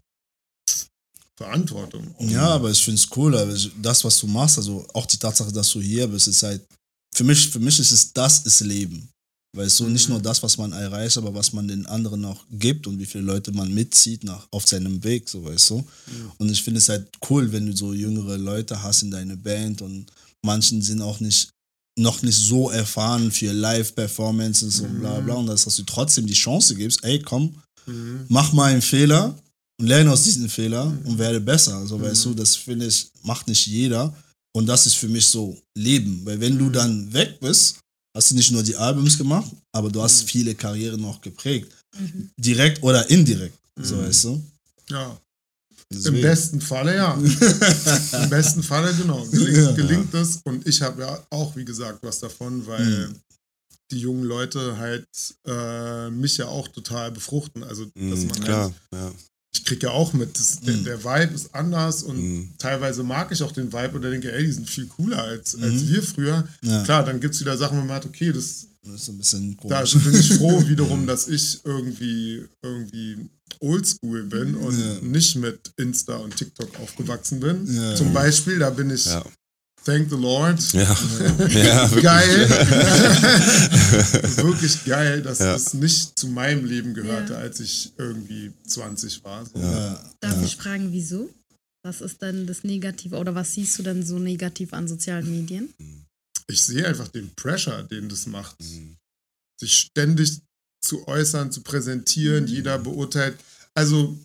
[1.37, 2.15] Verantwortung.
[2.19, 3.33] Ja, aber ich finde es cool,
[3.83, 6.63] das, was du machst, also auch die Tatsache, dass du hier bist, ist halt,
[7.15, 9.09] für mich, für mich ist es, das ist Leben.
[9.57, 12.87] Weißt du, nicht nur das, was man erreicht, aber was man den anderen auch gibt
[12.87, 15.87] und wie viele Leute man mitzieht nach, auf seinem Weg, so weißt du.
[16.37, 19.81] Und ich finde es halt cool, wenn du so jüngere Leute hast in deiner Band
[19.81, 20.07] und
[20.45, 21.49] manchen sind auch nicht,
[21.99, 26.35] noch nicht so erfahren für Live-Performances und bla bla und dass, dass du trotzdem die
[26.35, 27.55] Chance gibst, ey komm,
[27.87, 28.27] Mhm.
[28.29, 29.39] mach mal einen Fehler
[29.79, 31.77] und lerne aus diesen Fehler und werde besser.
[31.77, 34.15] Also weißt du, das finde ich, macht nicht jeder.
[34.55, 36.25] Und das ist für mich so Leben.
[36.25, 37.77] Weil wenn du dann weg bist,
[38.17, 41.71] hast du nicht nur die Albums gemacht, aber du hast viele Karrieren noch geprägt.
[41.99, 42.31] Mhm.
[42.39, 43.59] Direkt oder indirekt.
[43.79, 44.43] So weißt du.
[44.89, 45.11] Ja,
[45.91, 46.23] im Deswegen.
[46.23, 47.15] besten Falle ja.
[48.23, 49.25] Im besten Falle, genau.
[49.27, 49.73] Gelingt, Ja.
[49.73, 50.41] gelingt es.
[50.45, 53.15] Und ich habe ja auch, wie gesagt, was davon, weil Mhm.
[53.93, 55.07] die jungen Leute halt
[55.47, 57.63] äh, mich ja auch total befruchten.
[57.63, 59.13] Also, dass Mhm, man klar, halt, ja.
[59.59, 60.85] Ich kriege ja auch mit, das, der, Mhm.
[60.85, 62.49] der Vibe ist anders und Mhm.
[62.59, 65.83] teilweise mag ich auch den Vibe oder denke, ey, die sind viel cooler als, als
[65.83, 65.89] Mhm.
[65.89, 66.49] wir früher.
[66.63, 66.83] Ja.
[66.85, 69.57] Klar, dann gibt es wieder Sachen, wo man hat, okay, das, Das ist ein bisschen
[69.69, 69.95] da komisch.
[70.05, 73.17] bin ich froh wiederum, dass ich irgendwie, irgendwie
[73.61, 75.01] oldschool bin und Ja.
[75.03, 77.67] nicht mit Insta und TikTok aufgewachsen bin.
[77.75, 77.95] Ja.
[77.97, 79.07] Zum Beispiel, da bin ich.
[79.87, 80.83] Thank the Lord, Ja.
[81.49, 82.03] ja, wirklich.
[82.03, 82.49] geil.
[84.37, 85.53] Wirklich geil, dass Ja.
[85.53, 87.39] das nicht zu meinem Leben gehörte, Ja.
[87.39, 89.47] als ich irgendwie 20 war.
[89.47, 89.59] So.
[89.59, 90.11] Ja.
[90.21, 91.31] Darf ich fragen, wieso?
[91.85, 95.73] Was ist denn das Negative oder was siehst du denn so negativ an sozialen Medien?
[96.49, 98.61] Ich sehe einfach den Pressure, den das macht.
[98.61, 98.97] Mhm.
[99.59, 100.41] sich ständig
[100.85, 103.39] zu äußern, zu präsentieren, jeder beurteilt.
[103.75, 104.19] Also,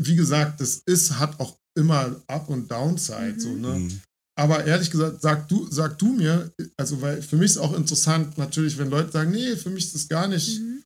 [0.00, 3.40] wie gesagt, das ist, hat auch immer Up- und Downside, Mhm.
[3.40, 3.78] so, ne?
[3.78, 4.00] Mhm.
[4.38, 8.38] Aber ehrlich gesagt, sag du, sag du mir, also weil für mich ist auch interessant,
[8.38, 10.82] natürlich, wenn Leute sagen, nee, für mich ist das gar nicht Mhm.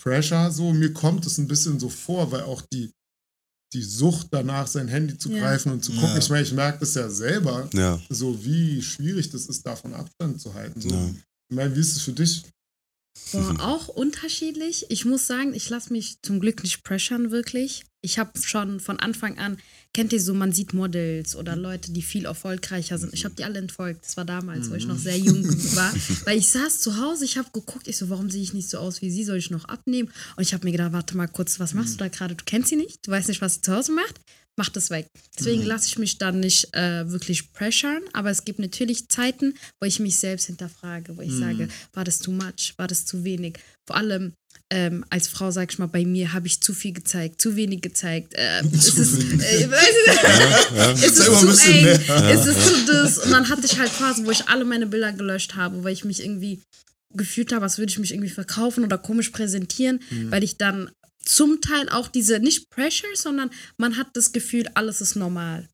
[0.00, 2.90] Pressure, so, mir kommt es ein bisschen so vor, weil auch die,
[3.72, 5.38] die Sucht danach, sein Handy zu Ja.
[5.38, 6.18] greifen und zu gucken, Ja.
[6.18, 10.40] ich meine, ich merke das ja selber, Ja, so wie schwierig das ist, davon Abstand
[10.40, 10.80] zu halten.
[10.80, 10.88] So.
[10.90, 11.10] Ja.
[11.50, 12.42] Ich meine, wie ist es für dich?
[13.32, 14.86] Boah, auch unterschiedlich.
[14.88, 17.84] Ich muss sagen, ich lasse mich zum Glück nicht pressern, wirklich.
[18.00, 19.58] Ich habe schon von Anfang an,
[19.94, 23.14] kennt ihr so, man sieht Models oder Leute, die viel erfolgreicher sind.
[23.14, 24.04] Ich habe die alle entfolgt.
[24.04, 25.44] Das war damals, wo ich noch sehr jung
[25.76, 25.94] war.
[26.24, 28.78] Weil ich saß zu Hause, ich habe geguckt, ich so, warum sehe ich nicht so
[28.78, 29.24] aus wie sie?
[29.24, 30.10] Soll ich noch abnehmen?
[30.36, 32.34] Und ich habe mir gedacht, warte mal kurz, was machst du da gerade?
[32.34, 34.20] Du kennst sie nicht, du weißt nicht, was sie zu Hause macht.
[34.58, 35.06] Mach das weg.
[35.38, 39.86] Deswegen lasse ich mich dann nicht äh, wirklich pressern, aber es gibt natürlich Zeiten, wo
[39.86, 43.58] ich mich selbst hinterfrage, wo ich sage, war das too much, war das zu wenig?
[43.86, 44.34] Vor allem
[44.70, 47.80] ähm, als Frau, sag ich mal, bei mir habe ich zu viel gezeigt, zu wenig
[47.80, 48.34] gezeigt.
[48.34, 49.64] Äh, ist es, äh,
[51.06, 52.34] ist es mal ein zu eng, mehr.
[52.34, 53.18] ist es zu das?
[53.18, 56.04] Und dann hatte ich halt Phasen, wo ich alle meine Bilder gelöscht habe, weil ich
[56.04, 56.60] mich irgendwie
[57.14, 60.90] gefühlt habe, als würde ich mich irgendwie verkaufen oder komisch präsentieren, weil ich dann
[61.24, 65.68] zum Teil auch diese, nicht Pressure, sondern man hat das Gefühl, alles ist normal.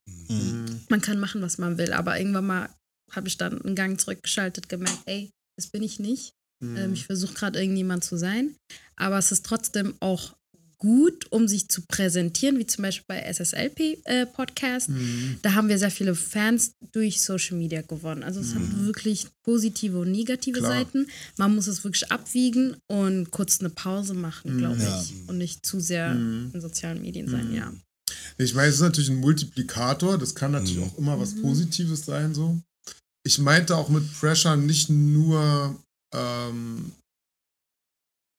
[0.89, 2.69] Man kann machen, was man will, aber irgendwann mal
[3.11, 6.35] habe ich dann einen Gang zurückgeschaltet, gemerkt, ey, das bin ich nicht.
[6.63, 8.57] Ähm, ich versuche gerade irgendjemand zu sein,
[8.97, 10.37] aber es ist trotzdem auch
[10.79, 14.89] gut, um sich zu präsentieren, wie zum Beispiel bei SSLP äh, Podcast.
[15.43, 18.23] Da haben wir sehr viele Fans durch Social Media gewonnen.
[18.23, 20.73] Also es hat wirklich positive und negative Klar.
[20.73, 21.07] Seiten.
[21.37, 25.03] Man muss es wirklich abwiegen und kurz eine Pause machen, glaube Ja.
[25.03, 25.15] ich.
[25.29, 27.73] Und nicht zu sehr in sozialen Medien sein, ja.
[28.39, 32.35] Ich meine, es ist natürlich ein Multiplikator, das kann natürlich auch immer was Positives sein,
[32.35, 32.59] so.
[33.27, 35.77] Ich meinte auch mit Pressure nicht nur,
[36.15, 36.93] ähm,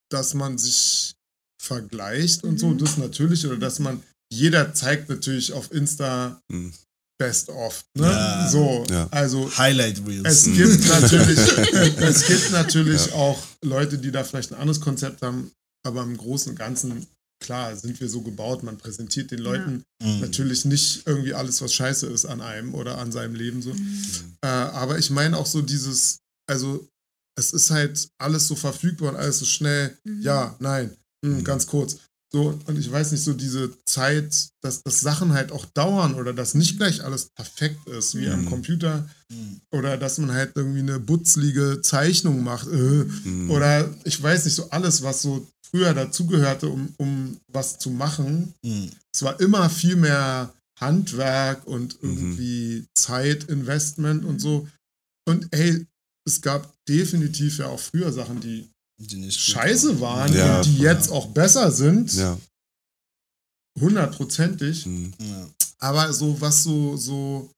[0.10, 1.14] dass man sich
[1.62, 6.74] vergleicht und so, das natürlich, oder dass man, jeder zeigt natürlich auf Insta Mhm.
[7.22, 8.06] Best of, ne?
[8.08, 8.50] Ja.
[8.50, 9.08] So, Ja.
[9.12, 10.24] also Highlight Reels.
[10.26, 15.52] es gibt natürlich, es gibt natürlich auch Leute, die da vielleicht ein anderes Konzept haben,
[15.86, 17.06] aber im Großen und Ganzen,
[17.44, 20.22] klar, sind wir so gebaut, man präsentiert den Leuten Mhm.
[20.22, 23.72] natürlich nicht irgendwie alles, was scheiße ist an einem oder an seinem Leben so.
[24.42, 26.20] Äh, aber ich meine auch so dieses,
[26.50, 26.88] also
[27.38, 31.98] es ist halt alles so verfügbar und alles so schnell, ja, nein, hm, ganz kurz.
[32.32, 36.32] So, und ich weiß nicht, so diese Zeit, dass, dass Sachen halt auch dauern oder
[36.32, 39.10] dass nicht gleich alles perfekt ist, wie am Computer.
[39.72, 42.68] Oder dass man halt irgendwie eine butzlige Zeichnung macht.
[42.68, 43.06] Äh,
[43.50, 48.54] Oder ich weiß nicht, so alles, was so früher dazugehörte, um, um was zu machen.
[48.64, 48.92] Mhm.
[49.14, 54.68] Es war immer viel mehr Handwerk und irgendwie Zeitinvestment und so.
[55.28, 55.86] Und ey,
[56.26, 58.70] es gab definitiv ja auch früher Sachen, die
[59.32, 60.58] scheiße waren Ja.
[60.58, 62.14] und die jetzt auch besser sind.
[62.14, 62.38] ja.
[63.80, 64.86] Hundertprozentig.
[64.86, 65.14] Mhm.
[65.20, 65.48] Ja.
[65.80, 67.50] Aber so, was so, so,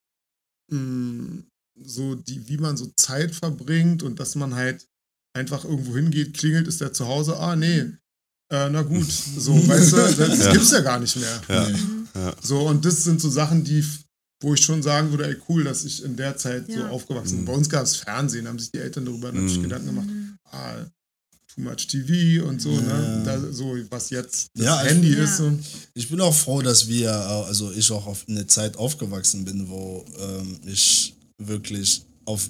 [0.72, 1.42] mh,
[1.84, 4.86] so die, wie man so Zeit verbringt und dass man halt
[5.36, 7.80] einfach irgendwo hingeht, klingelt, ist der zu Hause, ah, nee,
[8.52, 10.52] äh, na gut, so, weißt du, das, Ja.
[10.52, 11.42] gibt's ja gar nicht mehr.
[11.50, 11.70] Ja.
[11.70, 11.80] Nee.
[12.14, 12.36] Ja.
[12.44, 13.84] So, und das sind so Sachen, die,
[14.44, 16.90] wo ich schon sagen würde, ey, cool, dass ich in der Zeit so Ja.
[16.90, 17.42] aufgewachsen bin.
[17.42, 17.46] Mhm.
[17.48, 19.64] Bei uns gab es Fernsehen, haben sich die Eltern darüber natürlich Mhm.
[19.64, 20.10] Gedanken gemacht,
[20.52, 20.86] ah,
[21.56, 22.82] too much TV und so, Ja.
[22.82, 23.22] ne?
[23.26, 25.24] Da, so, was jetzt das Ja, ich- Handy Ja.
[25.24, 25.38] ist.
[25.38, 25.52] So.
[25.94, 29.68] Ich bin auch froh, dass wir, äh, also ich auch auf eine Zeit aufgewachsen bin,
[29.70, 32.50] wo ähm, ich wirklich auf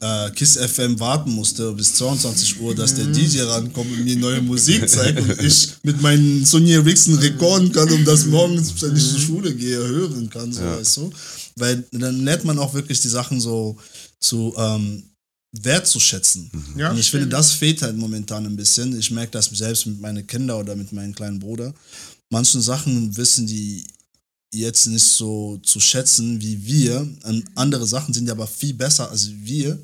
[0.00, 4.42] äh, KISS FM warten musste bis 22 Uhr, dass der DJ rankommt und mir neue
[4.42, 9.08] Musik zeigt und ich mit meinen Sony Ericsson rekorden kann, um das morgens, wenn ich
[9.10, 10.76] zur Schule gehe, hören kann, so Ja.
[10.76, 11.10] weißt du.
[11.56, 13.78] Weil dann lernt man auch wirklich die Sachen so
[14.20, 15.02] zu ähm,
[15.52, 16.50] wertzuschätzen.
[16.76, 18.98] Ja, Und ich finde, das fehlt halt momentan ein bisschen.
[18.98, 21.74] Ich merke das selbst mit meinen Kindern oder mit meinem kleinen Bruder.
[22.30, 23.86] Manche Sachen wissen die
[24.52, 27.08] jetzt nicht so zu schätzen wie wir.
[27.24, 29.78] Und andere Sachen sind ja aber viel besser als wir.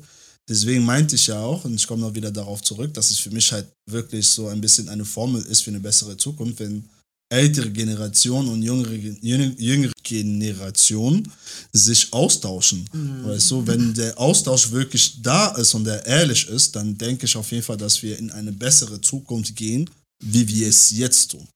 [0.47, 3.31] Deswegen meinte ich ja auch, und ich komme noch wieder darauf zurück, dass es für
[3.31, 6.83] mich halt wirklich so ein bisschen eine Formel ist für eine bessere Zukunft, wenn
[7.29, 11.31] ältere Generation und jüngere, jüngere, Generation
[11.71, 12.87] sich austauschen.
[13.23, 17.35] Weißt du, wenn der Austausch wirklich da ist und der ehrlich ist, dann denke ich
[17.35, 19.89] auf jeden Fall, dass wir in eine bessere Zukunft gehen,
[20.23, 21.47] wie wir es jetzt tun.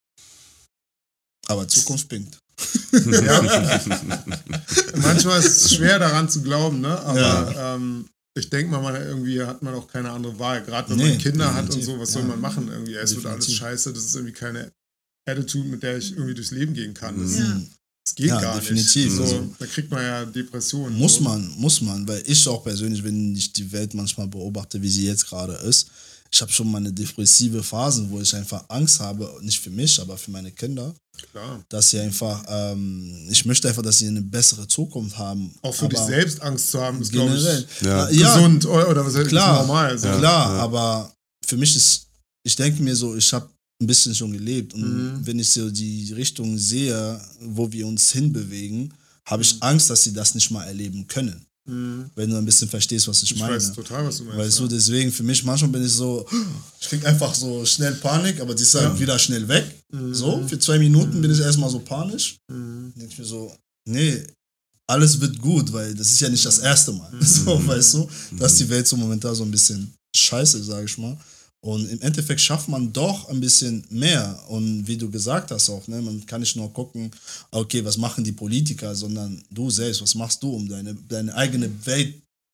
[1.48, 2.38] Aber Zukunft bringt.
[2.92, 3.42] Ja.
[4.96, 7.00] Manchmal ist es schwer daran zu glauben, ne?
[7.02, 7.76] Aber Ja.
[7.76, 10.64] ähm, ich denke mal, man irgendwie hat man auch keine andere Wahl.
[10.64, 12.28] Gerade wenn Nee, man Kinder hat und so, was soll ja.
[12.30, 12.96] man machen irgendwie?
[12.96, 14.72] Es wird alles scheiße, das ist irgendwie keine
[15.28, 17.20] Attitude, mit der ich irgendwie durchs Leben gehen kann.
[17.22, 17.62] Das, Ja.
[18.06, 19.06] das geht Ja, gar definitiv.
[19.06, 19.16] nicht.
[19.16, 20.98] So, Also- da kriegt man ja Depressionen.
[20.98, 21.22] Muss so.
[21.22, 25.06] man, muss man, weil ich auch persönlich, wenn ich die Welt manchmal beobachte, wie sie
[25.06, 25.88] jetzt gerade ist,
[26.30, 30.18] ich habe schon meine depressive Phasen, wo ich einfach Angst habe, nicht für mich, aber
[30.18, 30.94] für meine Kinder,
[31.32, 31.64] Klar.
[31.70, 35.54] dass sie einfach, ähm, ich möchte einfach, dass sie eine bessere Zukunft haben.
[35.62, 38.10] Auch für dich Aber selbst Angst zu haben, ist, glaube ich, Ja.
[38.10, 39.62] Ja, gesund oder, oder was heißt klar.
[39.62, 39.98] ist normal.
[39.98, 40.08] So.
[40.10, 40.20] Klar,
[40.58, 40.62] ja.
[40.64, 41.14] aber
[41.46, 42.08] für mich ist,
[42.44, 43.50] ich denke mir so, ich habe
[43.82, 45.26] ein bisschen schon gelebt und Mhm.
[45.26, 48.94] wenn ich so die Richtung sehe, wo wir uns hinbewegen,
[49.26, 49.50] habe Mhm.
[49.50, 51.46] ich Angst, dass sie das nicht mal erleben können.
[51.66, 52.10] Mhm.
[52.16, 53.56] Wenn du ein bisschen verstehst, was ich, Ich meine.
[53.56, 54.40] weiß total, was du meinst.
[54.40, 54.68] Weißt ja.
[54.68, 56.26] du, deswegen für mich manchmal bin ich so,
[56.80, 59.66] ich krieg einfach so schnell Panik, aber die ist dann wieder schnell weg.
[59.92, 60.14] Mhm.
[60.14, 62.38] So, für zwei Minuten bin ich erstmal so panisch.
[62.52, 62.94] Mhm.
[62.96, 63.54] Denke ich mir so,
[63.86, 64.24] nee,
[64.90, 67.12] alles wird gut, weil das ist ja nicht das erste Mal.
[67.22, 68.10] So, weißt du,
[68.40, 71.16] dass die Welt so momentan so ein bisschen scheiße, sage ich mal.
[71.66, 74.40] Und im Endeffekt schafft man doch ein bisschen mehr.
[74.48, 77.12] Und wie du gesagt hast auch, ne, man kann nicht nur gucken,
[77.52, 81.70] okay, was machen die Politiker, sondern du selbst, was machst du, um deine, deine eigene
[81.86, 82.14] Welt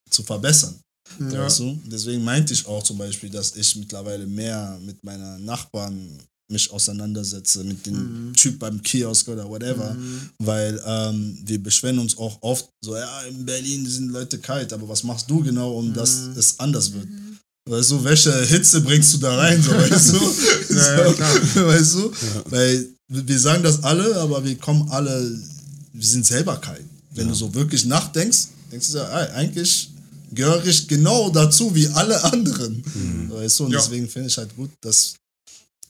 [0.09, 0.75] zu verbessern.
[1.19, 1.45] Ja.
[1.45, 1.77] Weißt du?
[1.85, 6.17] Deswegen meinte ich auch zum Beispiel, dass ich mittlerweile mehr mit meinen Nachbarn
[6.51, 8.33] mich auseinandersetze, mit dem Mhm.
[8.35, 10.29] Typ beim Kiosk oder whatever, Mhm.
[10.39, 14.87] weil ähm, wir beschweren uns auch oft so, ja, in Berlin sind Leute kalt, aber
[14.87, 16.37] was machst du genau, um dass Mhm.
[16.37, 17.07] es anders wird?
[17.65, 20.19] Weißt du, welche Hitze bringst du da rein, so, weißt du?
[20.73, 22.11] Ja, ja, so, weißt du?
[22.51, 25.39] Weil wir sagen das alle, aber wir kommen alle,
[25.93, 26.83] wir sind selber kalt.
[27.11, 29.89] Wenn du so wirklich nachdenkst, denkst du ja, eigentlich
[30.31, 32.83] gehöre ich genau dazu wie alle anderen.
[33.31, 33.79] Weißt du, und Ja.
[33.79, 35.15] deswegen finde ich halt gut, dass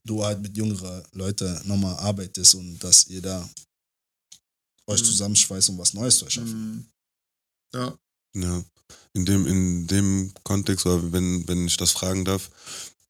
[0.05, 3.49] du halt mit jüngeren Leuten nochmal arbeitest und dass ihr da
[4.87, 5.05] euch Mhm.
[5.05, 6.71] zusammenschweißt, um was Neues zu erschaffen.
[6.75, 6.85] Mhm.
[7.73, 7.97] Ja.
[8.35, 8.63] Ja,
[9.13, 12.49] in dem, in dem Kontext, oder wenn, wenn ich das fragen darf,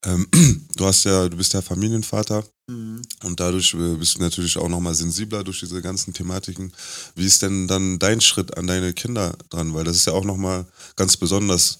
[0.05, 0.27] ähm,
[0.75, 3.01] du hast ja, du bist ja Familienvater Mhm.
[3.23, 6.71] und dadurch äh, bist du natürlich auch nochmal sensibler durch diese ganzen Thematiken.
[7.13, 9.73] Wie ist denn dann dein Schritt an deine Kinder dran?
[9.73, 11.79] Weil das ist ja auch nochmal ganz besonders.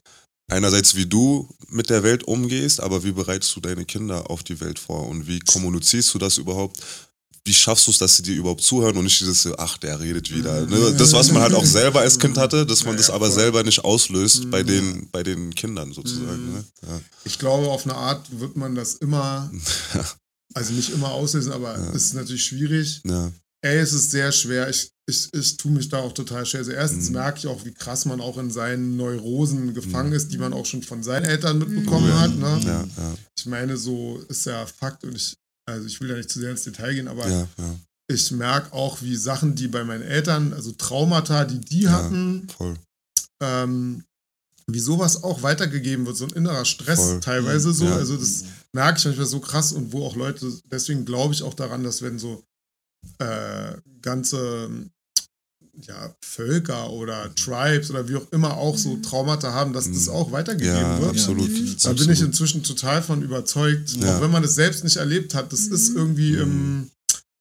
[0.52, 4.60] Einerseits, wie du mit der Welt umgehst, aber wie bereitest du deine Kinder auf die
[4.60, 6.84] Welt vor und wie kommunizierst du das überhaupt?
[7.46, 10.34] Wie schaffst du es, dass sie dir überhaupt zuhören und nicht dieses, ach, der redet
[10.34, 10.66] wieder.
[10.66, 10.94] Ne?
[10.98, 13.26] Das, was man halt auch selber als Kind hatte, dass man Ja, das ja, aber
[13.28, 13.36] voll.
[13.36, 16.54] selber nicht auslöst bei, den, bei den Kindern sozusagen.
[16.54, 16.64] Ne?
[16.88, 17.02] Ja.
[17.26, 19.52] Ich glaube, auf eine Art wird man das immer,
[20.54, 23.02] also nicht immer auslösen, aber es ist natürlich schwierig.
[23.06, 23.32] Ja.
[23.62, 24.70] Ey, es ist sehr schwer.
[24.70, 26.60] Ich, ich, ich tue mich da auch total schwer.
[26.62, 27.14] Also erstens Mhm.
[27.16, 30.66] merke ich auch, wie krass man auch in seinen Neurosen gefangen ist, die man auch
[30.66, 32.20] schon von seinen Eltern mitbekommen ja.
[32.22, 32.36] hat.
[32.36, 32.62] Ne?
[32.66, 35.34] Ja, ja, Ich meine, so ist ja Fakt und ich,
[35.65, 37.76] also ich will da nicht zu sehr ins Detail gehen, aber ja, ja,
[38.08, 42.47] ich merke auch, wie Sachen, die bei meinen Eltern, also Traumata, die die hatten,
[43.41, 44.04] ähm,
[44.67, 47.19] wie sowas auch weitergegeben wird, so ein innerer Stress Voll.
[47.19, 47.88] teilweise so.
[47.88, 51.54] Also das merke ich manchmal so krass und wo auch Leute, deswegen glaube ich auch
[51.54, 52.43] daran, dass wenn so
[53.19, 54.69] äh, ganze
[55.82, 60.32] ja, Völker oder Tribes oder wie auch immer auch so Traumata haben, dass das auch
[60.32, 60.82] weitergegeben Mhm.
[60.84, 61.10] Ja, wird.
[61.12, 61.50] absolut.
[61.86, 63.90] Da bin ich inzwischen total von überzeugt.
[63.96, 64.18] Ja.
[64.18, 66.92] Auch wenn man es selbst nicht erlebt hat, das ist irgendwie im,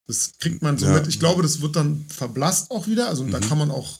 [0.07, 0.95] das kriegt man so Ja.
[0.95, 1.07] mit.
[1.09, 3.09] Ich glaube, das wird dann verblasst auch wieder.
[3.09, 3.99] Also da kann man auch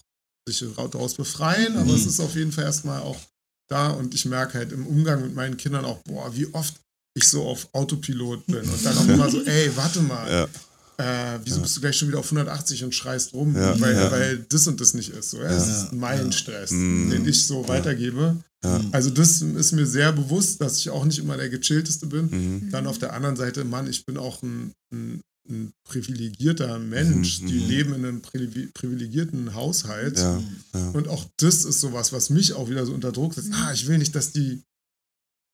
[0.49, 3.21] sich daraus befreien, aber es ist auf jeden Fall erstmal auch
[3.69, 6.75] da und ich merke halt im Umgang mit meinen Kindern auch, boah, wie oft
[7.15, 10.49] ich so auf Autopilot bin und dann auch immer so, ey, warte mal, Ja,
[10.99, 14.11] äh, wieso bist du gleich schon wieder auf 180 und schreist rum, Ja, weil, ja.
[14.11, 15.31] weil das und das nicht ist.
[15.31, 15.49] So, ja?
[15.49, 17.11] Das Ja, ist mein Stress, Mhm.
[17.11, 18.37] den ich so weitergebe.
[18.65, 18.81] Ja.
[18.93, 22.29] Also das ist mir sehr bewusst, dass ich auch nicht immer der gechillteste bin.
[22.31, 22.71] Mhm.
[22.71, 27.41] Dann auf der anderen Seite, Mann, ich bin auch ein, ein, ein privilegierter Mensch.
[27.41, 27.69] Mhm, Die mhm.
[27.69, 30.19] leben in einem privi- privilegierten Haushalt.
[30.19, 30.41] ja,
[30.75, 30.91] ja.
[30.91, 33.51] Und auch das ist sowas, was mich auch wieder so unter Druck setzt.
[33.53, 34.63] Ah, ich will nicht, dass die,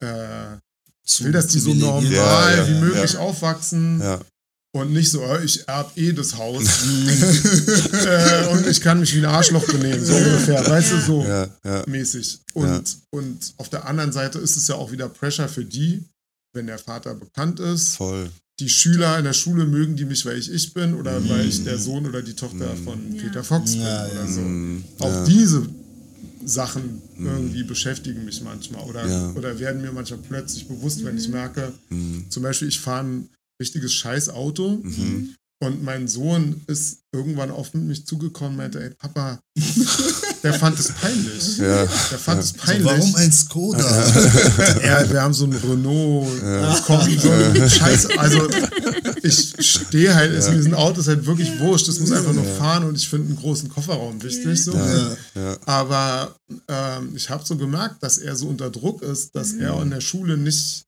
[0.04, 0.56] äh,
[1.06, 3.20] ich will, dass die so normal Ja, ja, wie möglich ja.
[3.20, 4.20] aufwachsen ja.
[4.72, 6.62] Und nicht so, äh, ich erb eh das Haus
[7.92, 11.48] äh, und ich kann mich wie ein Arschloch benehmen, so ungefähr, weißt du, so ja,
[11.64, 11.84] ja.
[11.86, 12.40] mäßig.
[12.54, 16.04] Und, und auf der anderen Seite ist es ja auch wieder Pressure für die,
[16.54, 17.96] wenn der Vater bekannt ist.
[17.96, 18.30] Voll.
[18.60, 21.28] Die Schüler in der Schule mögen die mich, weil ich ich bin oder Mhm.
[21.28, 23.22] weil ich der Sohn oder die Tochter von Ja.
[23.22, 24.26] Peter Fox bin Ja, oder ja.
[24.26, 24.40] so.
[24.40, 24.84] Mhm.
[24.98, 25.24] Auch ja.
[25.24, 25.62] diese
[26.44, 29.32] Sachen irgendwie beschäftigen mich manchmal oder, Ja.
[29.36, 32.24] oder werden mir manchmal plötzlich bewusst, wenn ich merke, Mhm.
[32.30, 33.28] zum Beispiel, ich fahre ein
[33.60, 35.34] richtiges Scheißauto Mhm.
[35.60, 39.40] und mein Sohn ist irgendwann auf mich zugekommen und meinte, ey Papa,
[40.42, 41.58] der fand es peinlich.
[41.58, 41.84] Ja.
[41.86, 42.84] Der fand es So, peinlich.
[42.86, 43.78] warum ein Skoda?
[44.84, 48.06] Ja, wir haben so einen Renault, äh, Kombi, so einen Scheiß.
[48.18, 48.46] Also
[49.22, 51.88] ich stehe halt, ist mir ein Auto ist halt wirklich wurscht.
[51.88, 54.62] Das muss einfach nur fahren und ich finde einen großen Kofferraum wichtig.
[54.62, 54.72] So.
[54.74, 55.56] Ja, ja.
[55.66, 56.36] Aber
[56.68, 60.00] ähm, ich habe so gemerkt, dass er so unter Druck ist, dass er in der
[60.00, 60.84] Schule nicht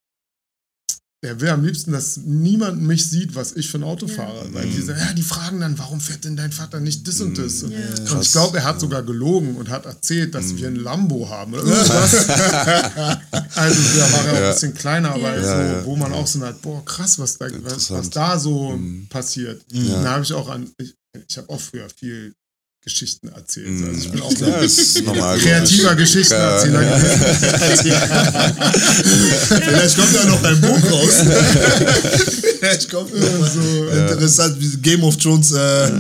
[1.23, 4.49] der will am liebsten, dass niemand mich sieht, was ich für ein Auto fahre.
[4.55, 4.75] Weil Mhm.
[4.75, 7.63] die sagen, ja, die fragen dann, warum fährt denn dein Vater nicht das und das?
[7.63, 8.15] Und, Ja.
[8.15, 10.81] und ich glaube, er hat sogar gelogen und hat erzählt, dass wir ein Mhm.
[10.85, 12.15] Lambo haben oder irgendwas.
[13.55, 14.51] also da war er auch ein Ja.
[14.53, 15.43] bisschen kleiner, aber Ja.
[15.43, 15.85] so, Ja, ja.
[15.85, 19.07] wo man auch so hat, boah, krass, was da, was, was da so Mhm.
[19.11, 19.63] passiert.
[19.73, 20.03] Ja.
[20.03, 20.95] Da habe ich auch an, ich,
[21.29, 22.35] ich habe auch früher viel
[22.83, 23.69] Geschichten erzählt.
[23.87, 24.47] Also ich bin auch so.
[24.47, 25.39] Ja, normal.
[25.39, 27.21] kreativer Geschichtenerzähler gewesen.
[29.63, 31.15] Vielleicht kommt ja noch ein Buch raus.
[32.61, 35.53] Vielleicht kommt ja so interessant wie Game of Thrones.
[35.53, 35.91] Äh,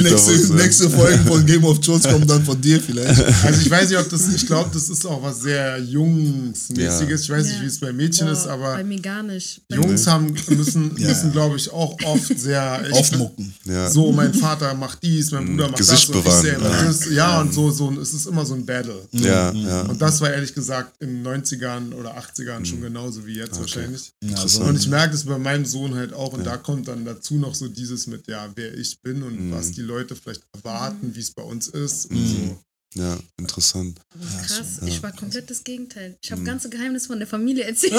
[0.00, 0.54] nächste, ja.
[0.54, 3.20] nächste Folge von Game of Thrones kommt dann von dir vielleicht.
[3.44, 7.22] Also ich weiß nicht, ob das, ich glaube, das ist auch was sehr Jungsmäßiges.
[7.22, 7.62] Ich weiß nicht, Ja.
[7.62, 9.60] wie es bei Mädchen Boah, ist, aber Bei mir gar nicht.
[9.68, 11.08] Bei Jungs haben, müssen, Ja.
[11.08, 13.52] müssen glaube ich, auch oft sehr Aufmucken.
[13.64, 13.90] Ja.
[13.90, 16.84] So, mein Vater macht dies, mein Bruder macht Gesicht das bewahren, selber ja.
[16.84, 17.10] das.
[17.10, 19.06] Ja, und so, so, es ist immer so ein Battle.
[19.12, 19.82] Ja, ja.
[19.82, 24.12] Und das war ehrlich gesagt in den 90ern oder 80ern schon genauso wie jetzt wahrscheinlich.
[24.22, 24.62] Ja, so.
[24.62, 26.32] Und ich merke das bei meinem Sohn halt auch.
[26.32, 29.72] Und da kommt dann dazu noch so dieses mit, ja, wer ich bin und was
[29.72, 32.06] die Leute vielleicht erwarten, wie es bei uns ist.
[32.10, 32.58] Und so.
[32.94, 34.00] Ja, interessant.
[34.46, 36.16] Krass, ich war komplett das Gegenteil.
[36.22, 37.94] Ich habe ganze Geheimnisse von der Familie erzählt.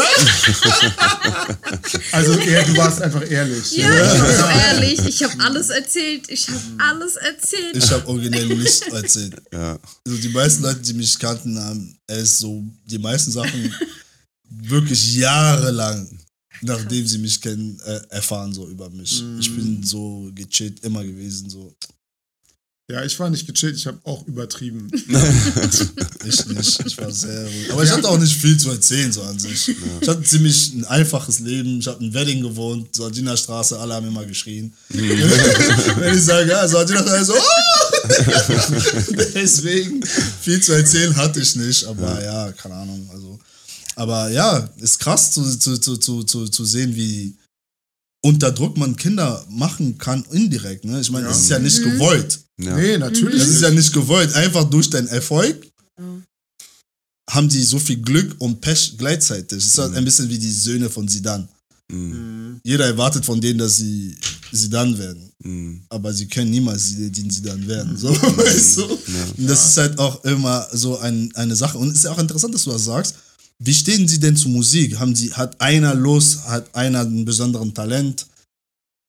[2.12, 3.72] Also eher, du warst einfach ehrlich.
[3.78, 5.00] ja, ich war so ehrlich.
[5.06, 6.30] Ich habe alles erzählt.
[6.30, 7.76] Ich habe alles erzählt.
[7.76, 9.36] Ich habe originell nichts erzählt.
[9.52, 9.80] Ja.
[10.06, 13.74] Also die meisten Leute, die mich kannten, haben es so die meisten Sachen
[14.50, 16.08] wirklich jahrelang,
[16.62, 19.24] nachdem sie mich kennen, äh, erfahren so über mich.
[19.40, 21.76] Ich bin so gechillt immer gewesen, so
[22.92, 24.90] Ja, ich war nicht gechillt, ich habe auch übertrieben.
[26.26, 26.86] ich nicht.
[26.88, 27.72] Ich war sehr ruhig.
[27.72, 29.76] Aber ich hatte auch nicht viel zu erzählen so an sich.
[30.02, 31.80] Ich hatte ziemlich ein einfaches Leben.
[31.80, 34.74] Ich habe in Wedding gewohnt, Sardiner Straße, alle haben immer geschrien.
[34.90, 37.96] Wenn ich sage, ja, Sardiner Straße, so, oh!
[39.36, 40.04] Deswegen
[40.42, 43.08] viel zu erzählen hatte ich nicht, aber ja, keine Ahnung.
[43.14, 43.38] Also,
[43.96, 47.36] aber ja, ist krass zu, zu, zu, zu, zu, zu sehen, wie
[48.22, 50.86] unter Druck man Kinder machen kann indirekt.
[50.86, 51.00] Ne?
[51.02, 51.32] Ich meine, Ja.
[51.32, 52.40] es ist ja nicht gewollt.
[52.60, 52.76] Ja.
[52.76, 53.40] Nee, natürlich.
[53.40, 54.34] Das ist ja nicht gewollt.
[54.36, 55.66] Einfach durch deinen Erfolg
[55.98, 56.22] Ja.
[57.32, 59.58] haben die so viel Glück und Pech gleichzeitig.
[59.60, 61.48] Es ist halt ein bisschen wie die Söhne von Sidan.
[61.92, 62.60] Mhm.
[62.64, 64.16] Jeder erwartet von denen, dass sie
[64.52, 65.32] Sidan werden.
[65.44, 65.82] Mhm.
[65.90, 67.98] Aber sie können niemals die, die Sidan werden.
[67.98, 68.84] So, weißt du?
[69.38, 71.78] Und das ist halt auch immer so ein, eine Sache.
[71.78, 73.16] Und es ist ja auch interessant, dass du das sagst.
[73.62, 74.98] Wie stehen sie denn zu Musik?
[75.00, 78.26] Haben sie, hat einer Lust, hat einer einen besonderen Talent?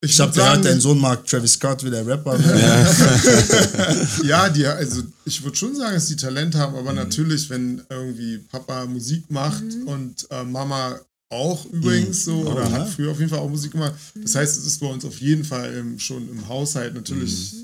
[0.02, 2.38] Ich habe würd sagen, gehört, dein Sohn mag Travis Scott, wie der Rapper.
[2.42, 4.08] werden.
[4.24, 8.38] Ja, die, also ich würde schon sagen, dass die Talent haben, aber natürlich, wenn irgendwie
[8.38, 10.98] Papa Musik macht und äh, Mama
[11.32, 12.86] auch übrigens so oder Oh, hat ja.
[12.86, 13.94] früher auf jeden Fall auch Musik gemacht.
[14.16, 17.54] Das heißt, es ist bei uns auf jeden Fall im, schon im Haushalt natürlich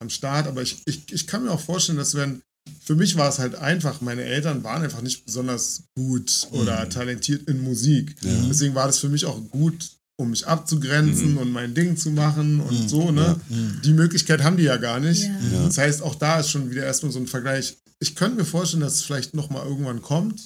[0.00, 2.42] am Start, aber ich, ich, ich kann mir auch vorstellen, dass wenn
[2.84, 7.48] für mich war es halt einfach, meine Eltern waren einfach nicht besonders gut oder talentiert
[7.48, 8.14] in Musik.
[8.22, 9.90] Deswegen war das für mich auch gut,
[10.20, 13.40] um mich abzugrenzen und mein Ding zu machen und so, ne?
[13.84, 15.22] Die Möglichkeit haben die ja gar nicht.
[15.22, 15.66] Ja.
[15.66, 17.76] Das heißt, auch da ist schon wieder erstmal so ein Vergleich.
[18.00, 20.40] Ich könnte mir vorstellen, dass es vielleicht nochmal irgendwann kommt.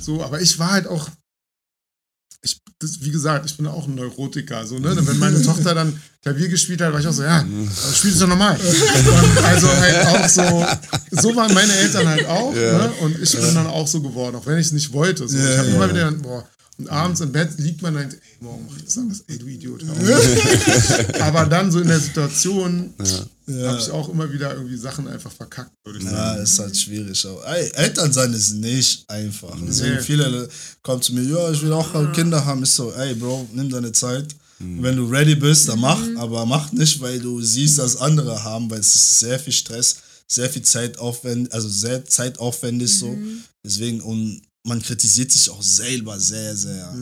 [0.00, 1.10] So, aber ich war halt auch.
[2.42, 4.64] Ich, das, wie gesagt, ich bin auch ein Neurotiker.
[4.66, 4.96] So, ne?
[4.96, 8.20] Wenn meine Tochter dann Klavier gespielt hat, war ich auch so, ja, aber spiel es
[8.20, 8.58] doch normal.
[9.42, 10.66] Also halt auch so,
[11.20, 12.54] so waren meine Eltern halt auch.
[12.54, 12.92] Ne?
[13.00, 15.26] Und ich bin dann auch so geworden, auch wenn ich es nicht wollte.
[15.28, 15.36] So.
[15.36, 16.48] ich habe immer wieder, dann, boah,
[16.80, 19.46] und abends im Bett liegt man dann, ey, morgen mach ich das anders, ey, du
[19.46, 19.84] Idiot.
[21.20, 22.92] Aber dann so in der Situation
[23.48, 26.16] habe ich auch immer wieder irgendwie Sachen einfach verkackt, würde ich sagen.
[26.16, 27.26] Ja, ist halt schwierig.
[27.26, 27.44] auch.
[27.44, 29.56] Ey, Eltern sein ist nicht einfach.
[29.66, 30.02] Deswegen Nee.
[30.02, 30.48] viele
[30.82, 32.62] kommen zu mir, ja, ich will auch Kinder haben.
[32.62, 34.26] Ich so, ey, Bro, nimm deine Zeit.
[34.62, 38.70] Wenn du ready bist, dann mach, aber mach nicht, weil du siehst, dass andere haben,
[38.70, 39.96] weil es ist sehr viel Stress,
[40.28, 43.16] sehr viel Zeitaufwendig, also sehr zeitaufwendig so.
[43.64, 46.94] Deswegen, und man kritisiert sich auch selber sehr, sehr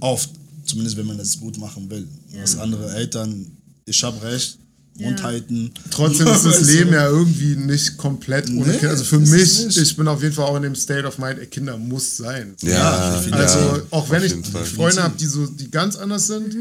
[0.00, 0.30] oft.
[0.64, 2.06] Zumindest, wenn man das gut machen will.
[2.40, 3.46] Was andere Eltern,
[3.86, 4.58] ich hab recht,
[4.98, 5.24] Mund Ja.
[5.24, 5.72] halten.
[5.90, 6.60] Trotzdem ist das?
[6.66, 8.90] Leben ja irgendwie nicht komplett ohne Nee, Kinder.
[8.90, 11.76] Also für mich, ich bin auf jeden Fall auch in dem State of Mind, Kinder
[11.78, 12.54] muss sein.
[12.60, 14.64] Ja, finde Also ja, auch wenn ich Fall.
[14.64, 16.54] Freunde habe, die so, die ganz anders sind,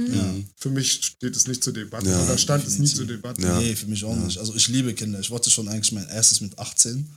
[0.55, 2.09] für mich steht es nicht zur Debatte.
[2.09, 3.41] Ja, Oder stand es nie zur Debatte.
[3.41, 3.59] Ja.
[3.59, 4.37] Nee, für mich auch nicht.
[4.37, 5.19] Also ich liebe Kinder.
[5.19, 7.09] Ich wollte schon eigentlich mein erstes mit 18.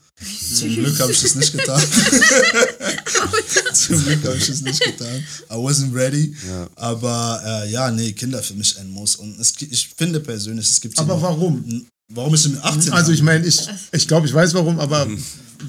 [0.56, 1.82] Zum Glück habe ich das nicht getan.
[3.72, 5.24] Zum Glück habe ich das nicht getan.
[5.50, 6.34] I wasn't ready.
[6.46, 6.68] Ja.
[6.76, 9.16] Aber äh, ja, nee, Kinder für mich ein Muss.
[9.16, 11.86] Und es, ich finde persönlich, es gibt Aber warum?
[12.08, 13.58] Warum ich mit 18 Also ich meine, ich,
[13.92, 15.08] ich glaube, ich weiß warum, aber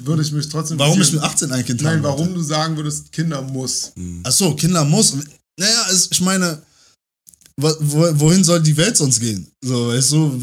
[0.03, 1.21] würde ich mich trotzdem Warum ich interessieren.
[1.21, 3.93] mit 18 ein Kind Nein, haben warum du sagen würdest, Kinder muss.
[4.23, 5.13] Ach so, Kinder muss.
[5.57, 6.61] Naja, es, ich meine,
[7.57, 9.47] wohin soll die Welt sonst gehen?
[9.63, 10.41] So, weißt du,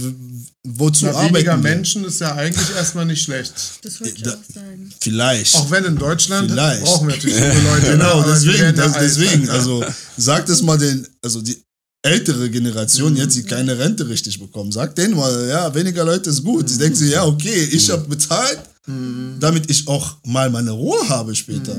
[0.64, 1.62] wozu Na, arbeiten weniger wir?
[1.62, 3.52] Menschen ist ja eigentlich erstmal nicht schlecht.
[3.82, 4.90] Das wollte ich Da- auch sagen.
[5.00, 5.54] Vielleicht.
[5.56, 6.82] Auch wenn in Deutschland Vielleicht.
[6.84, 7.86] brauchen wir natürlich viele Leute.
[7.92, 9.84] Genau, deswegen, das, deswegen, also
[10.16, 11.56] sagt es mal den, also die
[12.02, 13.18] ältere Generation Mhm.
[13.18, 16.70] jetzt, die keine Rente richtig bekommen, sagt denen mal, ja, weniger Leute ist gut.
[16.70, 19.36] Die denken sich, ja, okay, ich habe bezahlt, Mhm.
[19.38, 21.76] damit ich auch mal meine Ruhe habe später.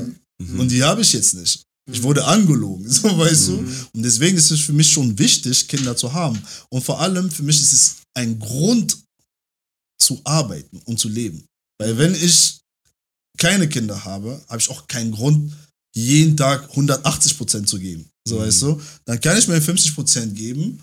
[0.58, 1.64] Und die habe ich jetzt nicht.
[1.90, 3.58] Ich wurde angelogen, so weißt du.
[3.92, 6.40] Und deswegen ist es für mich schon wichtig, Kinder zu haben.
[6.68, 8.98] Und vor allem für mich ist es ein Grund
[10.00, 11.44] zu arbeiten und zu leben.
[11.80, 12.58] Weil wenn ich
[13.38, 15.52] keine Kinder habe, habe ich auch keinen Grund,
[15.94, 18.08] jeden Tag 180 Prozent zu geben.
[18.26, 18.80] So weißt du.
[19.04, 20.80] Dann kann ich mir 50 Prozent geben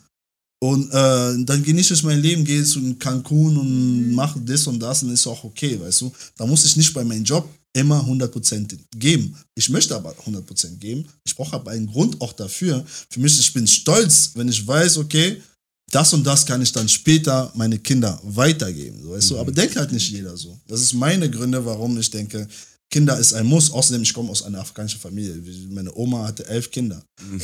[0.62, 5.04] und äh, dann genieße ich mein Leben, gehe zu Cancun und mache das und das
[5.04, 6.12] und ist auch okay, weißt du.
[6.36, 9.38] Da muss ich nicht bei meinem Job immer 100% geben.
[9.56, 11.08] Ich möchte aber 100% geben.
[11.24, 12.84] Ich brauche aber einen Grund auch dafür.
[13.10, 15.42] Für mich, ich bin stolz, wenn ich weiß, okay,
[15.92, 19.02] das und das kann ich dann später meine Kinder weitergeben.
[19.02, 19.40] So, weißt du?
[19.40, 20.60] Aber denkt halt nicht jeder so.
[20.68, 22.48] Das ist meine Gründe, warum ich denke,
[22.92, 23.72] Kinder ist ein Muss.
[23.72, 25.36] Außerdem, ich komme aus einer afghanischen Familie.
[25.70, 27.04] Meine Oma hatte elf Kinder.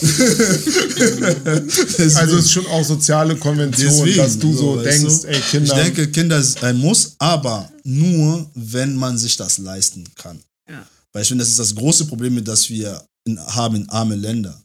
[2.16, 5.28] Also es ist schon auch soziale Konvention, Deswegen, dass du so, weißt denkst, du?
[5.28, 5.78] ey Kinder.
[5.78, 10.40] Ich denke, Kinder ist ein Muss, aber nur, wenn man sich das leisten kann.
[10.70, 10.86] Ja.
[11.14, 14.60] Weil ich finde, das ist das große Problem, das wir in, haben in arme Länder.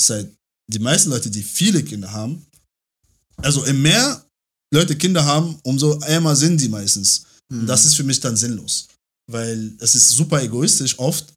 [0.00, 0.30] Seit
[0.70, 2.44] die meisten Leute, die viele Kinder haben,
[3.36, 4.22] also je mehr
[4.72, 7.22] Leute Kinder haben, umso ärmer sind die meistens.
[7.50, 8.88] Und das ist für mich dann sinnlos.
[9.30, 11.32] Weil es ist super egoistisch oft,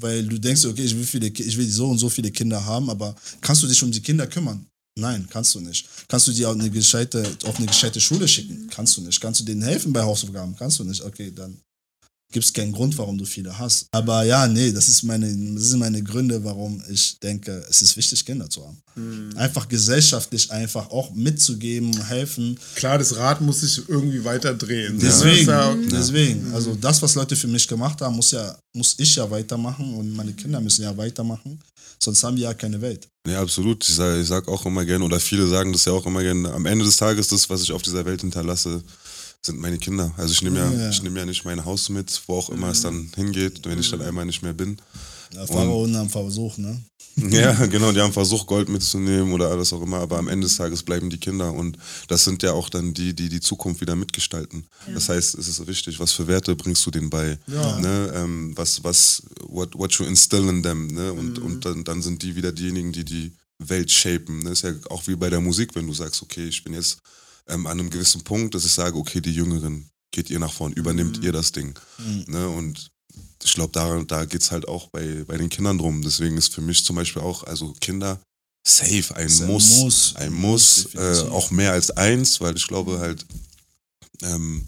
[0.00, 2.90] weil du denkst, okay, ich will, viele, ich will so und so viele Kinder haben,
[2.90, 4.66] aber kannst du dich um die Kinder kümmern?
[4.98, 5.88] Nein, kannst du nicht.
[6.08, 8.68] Kannst du die auf eine gescheite, auf eine gescheite Schule schicken?
[8.70, 9.20] Kannst du nicht.
[9.20, 10.54] Kannst du denen helfen bei Hausaufgaben?
[10.56, 11.02] Kannst du nicht.
[11.02, 11.58] Okay, dann
[12.30, 13.86] gibt es keinen Grund, warum du viele hast.
[13.90, 17.96] Aber ja, nee, das, ist meine, das sind meine Gründe, warum ich denke, es ist
[17.96, 18.80] wichtig, Kinder zu haben.
[19.36, 22.58] Einfach gesellschaftlich einfach auch mitzugeben, helfen.
[22.74, 24.98] Klar, das Rad muss sich irgendwie weiter drehen.
[25.00, 26.52] Deswegen, ja- deswegen.
[26.52, 30.14] Also das, was Leute für mich gemacht haben, muss ja, muss ich ja weitermachen und
[30.14, 31.58] meine Kinder müssen ja weitermachen.
[32.02, 33.08] Sonst haben wir ja keine Welt.
[33.26, 33.86] Ja, absolut.
[33.86, 36.50] Ich sage ich sag auch immer gerne, oder viele sagen das ja auch immer gerne,
[36.52, 38.82] am Ende des Tages, das, was ich auf dieser Welt hinterlasse,
[39.42, 40.12] sind meine Kinder.
[40.16, 40.90] Also ich nehme ja, Ja.
[40.90, 43.90] ich nehme ja nicht mein Haus mit, wo auch immer es dann hingeht, wenn ich
[43.90, 44.76] dann einmal nicht mehr bin.
[45.34, 46.80] Ja, Pharaonen haben Versuch, ne?
[47.30, 50.56] Ja, genau, die haben versucht, Gold mitzunehmen oder alles auch immer, aber am Ende des
[50.56, 51.76] Tages bleiben die Kinder und
[52.08, 54.64] das sind ja auch dann die, die die Zukunft wieder mitgestalten.
[54.94, 57.38] Das heißt, es ist wichtig, was für Werte bringst du denen bei?
[57.46, 57.78] Ja.
[57.80, 58.12] Ne?
[58.14, 61.12] Ähm, was, was, what, what you instill in them, ne?
[61.12, 64.42] Und, und dann, dann sind die wieder diejenigen, die die Welt shapen.
[64.44, 64.50] Ne?
[64.50, 66.98] Ist ja auch wie bei der Musik, wenn du sagst, okay, ich bin jetzt
[67.48, 70.72] ähm, an einem gewissen Punkt, dass ich sage, okay, die Jüngeren, geht ihr nach vorn,
[70.72, 71.78] übernimmt ihr das Ding.
[72.26, 72.48] Ne?
[72.48, 72.90] Und
[73.42, 76.02] ich glaube, da, da geht es halt auch bei, bei den Kindern drum.
[76.02, 78.20] Deswegen ist für mich zum Beispiel auch, also Kinder,
[78.66, 79.76] safe, ein Ist ein Muss.
[79.78, 80.16] Muss.
[80.16, 83.24] Ein Muss, äh, auch mehr als eins, weil ich glaube halt,
[84.22, 84.66] ähm,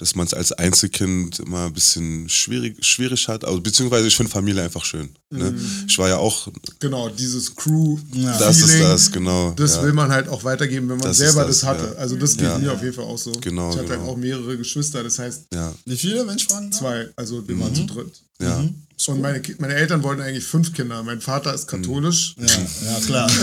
[0.00, 3.44] dass man es als Einzelkind immer ein bisschen schwierig, schwierig hat.
[3.44, 5.10] Also, beziehungsweise ich finde Familie einfach schön.
[5.30, 5.54] Ne?
[5.86, 6.48] Ich war ja auch,
[6.78, 7.98] Genau, dieses Crew.
[8.14, 8.36] Ja.
[8.38, 9.52] das ist das, genau.
[9.52, 9.82] Das ja.
[9.82, 11.92] will man halt auch weitergeben, wenn man Das selber das, das, hatte.
[11.94, 12.00] ja.
[12.00, 12.58] Also das geht Ja.
[12.58, 13.30] mir auf jeden Fall auch so.
[13.40, 14.00] Genau, ich hatte genau.
[14.00, 16.80] halt auch mehrere Geschwister, das heißt ja, Wie viele, wenn ich fragen darf?
[16.80, 17.08] zwei.
[17.16, 18.22] Also wir waren zu dritt.
[18.40, 18.64] Ja.
[19.06, 21.02] Und meine, meine Eltern wollten eigentlich fünf Kinder.
[21.02, 22.34] Mein Vater ist katholisch.
[22.36, 23.30] Ja, ja, klar.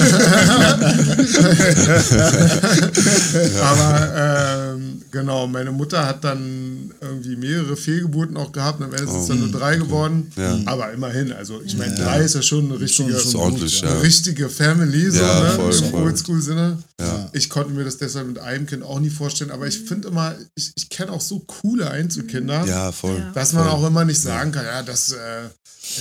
[3.63, 6.66] Aber ähm, genau, meine Mutter hat dann
[7.01, 8.79] irgendwie mehrere Fehlgeburten auch gehabt.
[8.79, 10.31] Und am Ende sind es dann nur drei geworden.
[10.37, 10.39] Oh.
[10.41, 10.59] Ja.
[10.65, 13.89] Aber immerhin, also ich meine, drei ist ja schon eine richtige, Schon- schon ordentlich, gut,
[13.89, 13.95] ja.
[13.95, 15.49] eine richtige Family, so, Ja, ne?
[15.51, 15.93] voll, im.
[15.93, 16.77] Oldschool-Sinne.
[16.99, 17.29] Ja.
[17.33, 19.51] Ich konnte mir das deshalb mit einem Kind auch nie vorstellen.
[19.51, 22.65] Aber ich finde immer, ich, ich kenne auch so coole Einzelkinder.
[22.65, 23.17] Ja, voll.
[23.17, 23.31] Ja.
[23.33, 23.73] Dass man voll.
[23.73, 25.17] auch immer nicht sagen kann, ja, das, äh,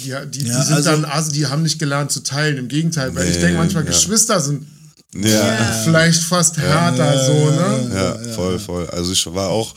[0.04, 2.56] die, die, die Ja, sind also- dann, also die haben nicht gelernt zu teilen.
[2.56, 3.90] Im Gegenteil, weil ich Nee, denke manchmal, ja.
[3.90, 4.66] Geschwister sind
[5.14, 7.90] Ja, vielleicht fast härter, so, ne?
[7.94, 8.86] ja, voll, voll.
[8.90, 9.74] Also ich war auch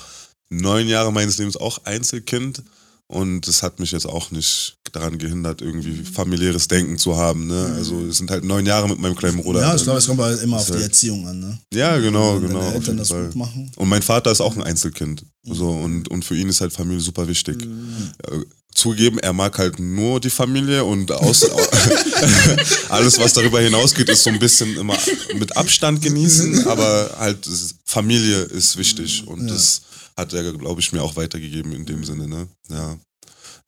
[0.49, 2.63] neun Jahre meines Lebens auch Einzelkind
[3.07, 7.45] und das hat mich jetzt auch nicht daran gehindert, irgendwie familiäres Denken zu haben.
[7.47, 7.73] Ne?
[7.75, 9.61] Also es sind halt neun Jahre mit meinem kleinen Bruder.
[9.61, 11.59] Ja, ich glaube, es kommt halt immer auf die halt- Erziehung an, ne?
[11.73, 12.59] Ja, genau, Wenn genau.
[12.59, 13.25] deine Auf Eltern das Fall.
[13.25, 13.71] gut machen.
[13.75, 15.23] Und mein Vater ist auch ein Einzelkind.
[15.43, 17.61] So, und, und für ihn ist halt Familie super wichtig.
[17.63, 18.37] Äh,
[18.73, 21.43] Zugegeben, er mag halt nur die Familie und aus,
[22.89, 24.97] alles, was darüber hinausgeht, ist so ein bisschen immer
[25.37, 27.47] mit Abstand genießen, aber halt
[27.85, 29.81] Familie ist wichtig und das
[30.19, 32.27] hat er, glaube ich, mir auch weitergegeben in dem Sinne.
[32.27, 32.47] Ne?
[32.69, 32.97] Ja,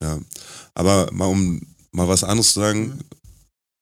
[0.02, 0.20] ja.
[0.74, 1.60] Aber mal um
[1.92, 2.98] mal was anderes zu sagen,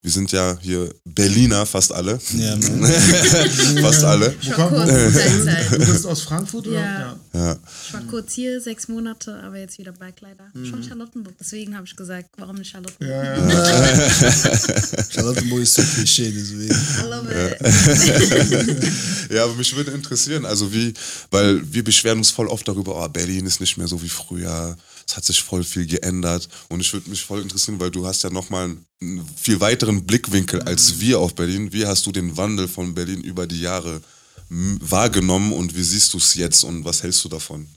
[0.02, 2.18] wir sind ja hier Berliner, fast alle.
[2.34, 2.90] Ja, man.
[3.82, 4.34] fast alle.
[4.42, 4.88] Wo komm, Kurz,
[5.70, 6.80] du bist aus Frankfurt, oder?
[6.80, 7.16] Ja.
[7.34, 7.58] Ja.
[7.86, 10.50] Ich war kurz hier, sechs Monate, aber jetzt wieder bald leider.
[10.64, 11.34] Schon Charlottenburg.
[11.38, 13.10] Deswegen habe ich gesagt, warum nicht Charlottenburg?
[13.10, 14.58] Ja, ja.
[15.10, 16.74] Charlottenburg ist so Klischee, deswegen.
[16.74, 18.92] I love it.
[19.30, 20.94] Ja, aber mich würde interessieren, also wie,
[21.30, 24.76] weil wir beschweren uns voll oft darüber, oh, Berlin ist nicht mehr so wie früher,
[25.10, 28.22] es hat sich voll viel geändert und ich würde mich voll interessieren, weil du hast
[28.22, 31.72] ja nochmal einen viel weiteren Blickwinkel als wir auf Berlin.
[31.72, 34.00] Wie hast du den Wandel von Berlin über die Jahre
[34.48, 37.68] wahrgenommen und wie siehst du es jetzt und was hältst du davon?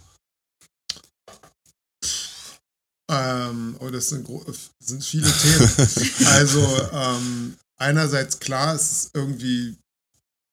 [3.10, 4.28] Ähm, oh, das sind,
[4.80, 5.72] sind viele Themen.
[6.28, 9.76] also, ähm, einerseits klar, es ist irgendwie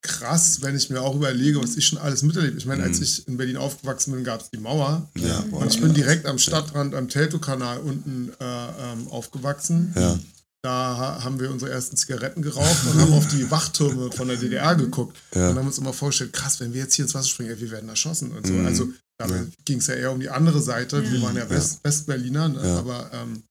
[0.02, 2.56] krass, wenn ich mir auch überlege, was ich schon alles miterlebt.
[2.58, 3.02] Ich meine, als Mhm.
[3.04, 5.08] ich in Berlin aufgewachsen bin, gab es die Mauer.
[5.18, 9.92] Ja, Und ich bin direkt am Stadtrand, am Teltow-Kanal unten äh, ähm, aufgewachsen.
[9.96, 10.18] Ja.
[10.62, 14.36] Da ha- haben wir unsere ersten Zigaretten geraucht und haben auf die Wachtürme von der
[14.36, 15.16] DDR geguckt.
[15.34, 15.50] Ja.
[15.50, 17.70] Und haben uns immer vorgestellt, krass, wenn wir jetzt hier ins Wasser springen, ey, wir
[17.70, 18.52] werden erschossen und so.
[18.54, 18.66] Mhm.
[18.66, 18.88] Also
[19.18, 19.44] da Ja.
[19.66, 21.02] ging es ja eher um die andere Seite.
[21.02, 21.22] Wir Ja.
[21.26, 22.66] waren ja West, Westberliner, ne?
[22.66, 22.78] Ja.
[22.78, 23.42] aber ähm,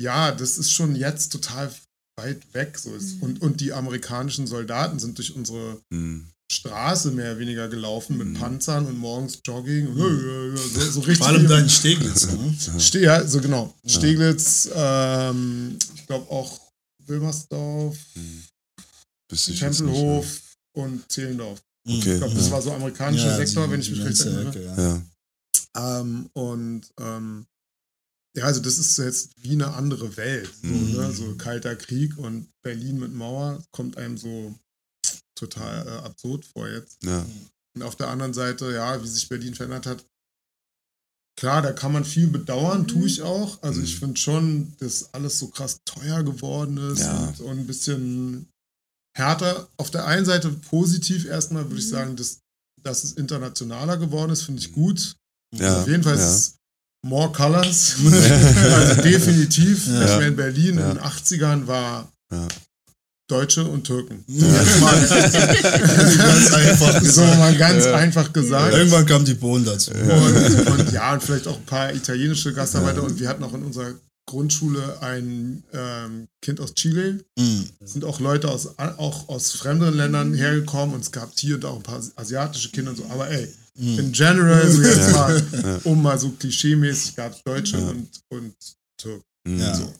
[0.00, 1.70] ja, das ist schon jetzt total
[2.16, 2.78] weit weg.
[2.78, 3.20] So ist.
[3.22, 6.26] und, und die amerikanischen Soldaten sind durch unsere Hm.
[6.50, 8.34] Straße mehr oder weniger gelaufen mit Mhm.
[8.34, 9.88] Panzern und morgens Jogging.
[9.88, 11.18] Und, so, so richtig.
[11.18, 12.54] Vor allem dein Steglitz, ne?
[12.78, 13.74] Ste ja, so genau.
[13.84, 16.60] Steglitz, ähm, ich glaube auch
[17.06, 17.96] Wilmersdorf,
[19.32, 20.40] ich jetzt nicht, Tempelhof
[20.76, 21.60] und Zehlendorf.
[21.86, 22.12] Okay.
[22.14, 24.64] Ich glaube, das war so amerikanischer Ja, Sektor, die- wenn ich mich recht ganze erinnere.
[24.64, 24.76] Ja.
[24.76, 25.02] ja.
[25.76, 26.00] Ja.
[26.00, 27.46] Ähm, und ähm,
[28.36, 30.50] ja, also das ist jetzt wie eine andere Welt.
[30.62, 30.92] So, Mhm.
[30.92, 31.12] ne?
[31.12, 34.54] so kalter Krieg und Berlin mit Mauer kommt einem so
[35.34, 37.02] total äh, absurd vor jetzt.
[37.02, 37.24] Ja.
[37.74, 40.04] Und auf der anderen Seite, ja, wie sich Berlin verändert hat.
[41.38, 43.62] Klar, da kann man viel bedauern, tue ich auch.
[43.62, 43.98] Also ich Mhm.
[43.98, 47.26] finde schon, dass alles so krass teuer geworden ist Ja.
[47.28, 48.48] und, und ein bisschen
[49.16, 49.68] härter.
[49.76, 52.38] Auf der einen Seite positiv erstmal würde ich sagen, dass,
[52.82, 55.14] dass es internationaler geworden ist, finde ich gut.
[55.54, 55.82] Ja.
[55.82, 56.26] Auf jeden Fall ja.
[56.26, 56.55] ist es
[57.06, 57.96] more colors.
[58.04, 59.86] also definitiv.
[59.86, 60.04] Ja.
[60.04, 60.90] Ich meine, in Berlin Ja.
[60.90, 62.46] in den 80ern war Ja.
[63.28, 64.24] Deutsche und Türken.
[64.28, 64.46] Ja.
[64.46, 64.94] Jetzt mal
[66.16, 67.38] Ganz einfach so gesagt.
[67.38, 67.94] mal ganz Ja.
[67.96, 68.72] einfach gesagt.
[68.74, 69.90] Irgendwann kamen die Polen dazu.
[69.92, 73.02] Und, und ja, und vielleicht auch ein paar italienische Gastarbeiter.
[73.02, 73.92] Und wir hatten auch in unserer
[74.28, 77.24] Grundschule ein ähm, Kind aus Chile.
[77.38, 77.66] Mhm.
[77.80, 81.64] Es sind auch Leute aus, auch aus fremden Ländern hergekommen und es gab hier und
[81.64, 83.06] auch ein paar asiatische Kinder und so.
[83.10, 83.48] Aber ey,
[83.78, 87.88] in general, so jetzt mal, um mal so klischeemäßig, gab es Deutsche Ja.
[87.88, 88.54] und, und
[88.98, 89.24] Türken.
[89.46, 89.58] Hm.
[89.58, 89.74] Ja.
[89.74, 89.92] So.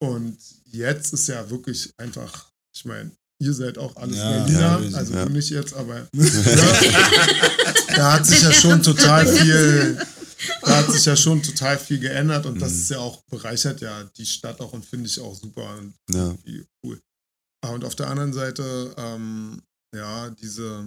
[0.00, 0.36] Und
[0.72, 5.12] jetzt ist ja wirklich einfach, ich meine, ihr seid auch alles Ja, Berliner, ja, also
[5.14, 5.26] ja.
[5.26, 6.08] nicht jetzt, aber
[7.96, 9.98] da hat sich ja schon total viel,
[10.62, 12.78] da hat sich ja schon total viel geändert und das Mhm.
[12.80, 16.34] ist ja auch, bereichert ja die Stadt auch und finde ich auch super und Ja.
[16.84, 17.00] cool.
[17.64, 19.62] Ah, Und auf der anderen Seite, ähm,
[19.94, 20.86] ja, diese,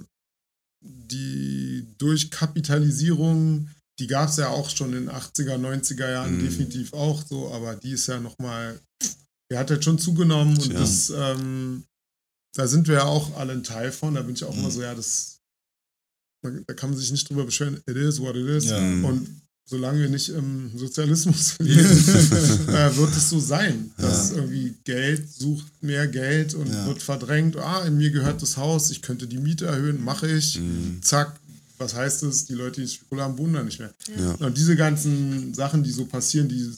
[0.87, 3.69] die Durchkapitalisierung,
[3.99, 6.43] die gab es ja auch schon in den 80er, 90er Jahren Mhm.
[6.43, 8.79] definitiv auch so, aber die ist ja nochmal,
[9.51, 10.79] die hat jetzt schon zugenommen und Ja.
[10.79, 11.83] das, ähm,
[12.55, 14.81] da sind wir ja auch alle ein Teil von, da bin ich auch immer so,
[14.81, 15.39] ja, das,
[16.43, 18.65] da kann man sich nicht drüber beschweren, it is what it is.
[18.65, 18.79] Ja.
[18.79, 19.05] Mhm.
[19.05, 21.89] Und solange wir nicht im Sozialismus leben,
[22.69, 26.85] äh, wird es so sein, dass irgendwie Geld sucht mehr Geld und Ja.
[26.87, 27.57] wird verdrängt.
[27.57, 30.57] Ah, in mir gehört das Haus, ich könnte die Miete erhöhen, mache ich.
[30.59, 30.99] Mhm.
[31.01, 31.37] Zack,
[31.77, 32.45] was heißt es?
[32.45, 33.93] Die Leute, die Spekulativen haben, wohnen da nicht mehr.
[34.17, 34.33] Ja.
[34.45, 36.71] Und diese ganzen Sachen, die so passieren, die,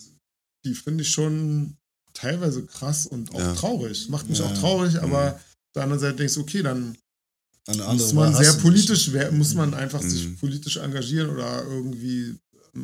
[0.66, 1.76] die finde ich schon
[2.14, 3.54] teilweise krass und auch Ja.
[3.54, 4.10] traurig.
[4.10, 4.46] Macht mich Ja.
[4.46, 6.98] auch traurig, aber auf der anderen Seite denkst du, okay, dann
[7.94, 10.10] muss man sehr politisch werden, muss man einfach Mhm.
[10.10, 12.36] sich politisch engagieren oder irgendwie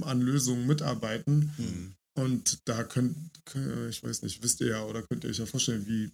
[0.02, 1.52] an Lösungen mitarbeiten.
[1.58, 1.94] Mhm.
[2.18, 3.16] Und da könnt,
[3.46, 6.12] könnt- ich weiß nicht, wisst ihr ja oder könnt ihr euch ja vorstellen, wie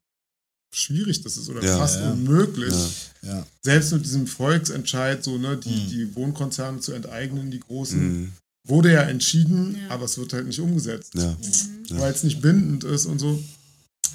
[0.73, 1.77] schwierig das ist oder Ja.
[1.77, 2.11] fast Ja.
[2.13, 2.73] unmöglich.
[3.21, 3.45] Ja.
[3.61, 5.89] Selbst mit diesem Volksentscheid, so, ne, die, Mhm.
[5.89, 8.31] die Wohnkonzerne zu enteignen, die großen, Mhm.
[8.67, 9.89] wurde ja entschieden, Ja.
[9.89, 11.31] aber es wird halt nicht umgesetzt Ja.
[11.33, 11.99] Mhm.
[11.99, 13.43] Weil es nicht bindend ist und so.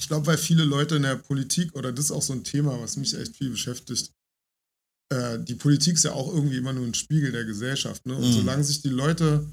[0.00, 2.80] Ich glaube, weil viele Leute in der Politik, oder das ist auch so ein Thema,
[2.80, 4.10] was mich echt viel beschäftigt,
[5.10, 8.04] äh, die Politik ist ja auch irgendwie immer nur ein Spiegel der Gesellschaft.
[8.06, 8.14] Ne?
[8.16, 8.32] Und Mhm.
[8.32, 9.46] solange sich die Leute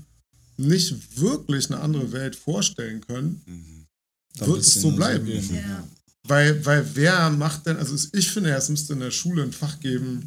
[0.57, 3.85] nicht wirklich eine andere Welt vorstellen können, Mhm.
[4.47, 5.25] Wird es so bleiben.
[5.25, 5.47] gehen.
[5.53, 5.83] Ja.
[6.27, 9.51] Weil, weil wer macht denn, also ich finde ja, es müsste in der Schule ein
[9.51, 10.23] Fach geben,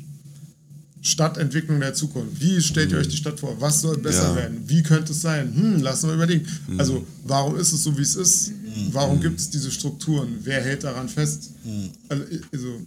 [1.03, 2.41] Stadtentwicklung der Zukunft.
[2.41, 3.61] Wie stellt ihr euch die Stadt vor?
[3.61, 4.37] Was soll besser Ja.
[4.37, 4.63] werden?
[4.69, 5.55] Wie könnte es sein?
[5.55, 6.47] Hm, lassen wir überlegen.
[6.79, 8.53] Also, warum ist es so, wie es ist?
[8.93, 10.39] Warum gibt es diese Strukturen?
[10.43, 11.51] Wer hält daran fest?
[11.65, 11.91] Mhm.
[12.09, 12.87] Also, also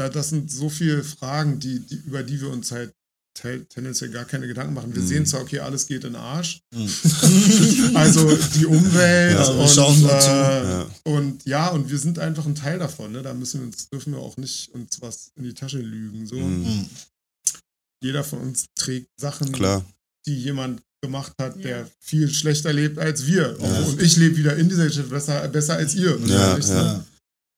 [0.00, 2.92] da, das sind so viele Fragen, die, die, über die wir uns halt
[3.34, 4.94] te- tendenziell gar keine Gedanken machen.
[4.94, 5.06] Wir Mhm.
[5.06, 6.60] sehen zwar, okay, alles geht in den Arsch.
[6.74, 6.88] Mhm.
[7.96, 10.28] also die Umwelt Ja, wir und, schauen nur zu.
[10.30, 10.90] äh, Ja.
[11.04, 13.12] und ja, und wir sind einfach ein Teil davon.
[13.12, 13.22] Ne?
[13.22, 16.26] Da müssen wir uns, dürfen wir auch nicht uns was in die Tasche lügen.
[16.26, 16.36] So.
[16.36, 16.62] Mhm.
[16.64, 16.86] Mhm.
[18.02, 19.84] jeder von uns trägt Sachen, Klar.
[20.26, 21.62] die jemand gemacht hat, Ja.
[21.62, 23.56] der viel schlechter lebt als wir.
[23.60, 23.80] Ja.
[23.84, 26.18] Und ich lebe wieder in dieser Geschichte besser, besser als ihr.
[26.26, 26.60] Ja, ne?
[26.66, 27.04] ja.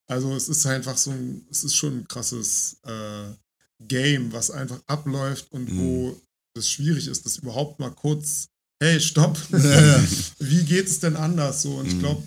[0.07, 3.31] Also es ist einfach so ein, es ist schon ein krasses äh,
[3.79, 5.77] Game, was einfach abläuft und Mhm.
[5.77, 6.21] wo
[6.57, 8.47] es schwierig ist, das überhaupt mal kurz,
[8.81, 9.37] hey, stopp,
[10.39, 11.75] wie geht es denn anders so?
[11.77, 11.99] Und ich Mhm.
[11.99, 12.23] glaube,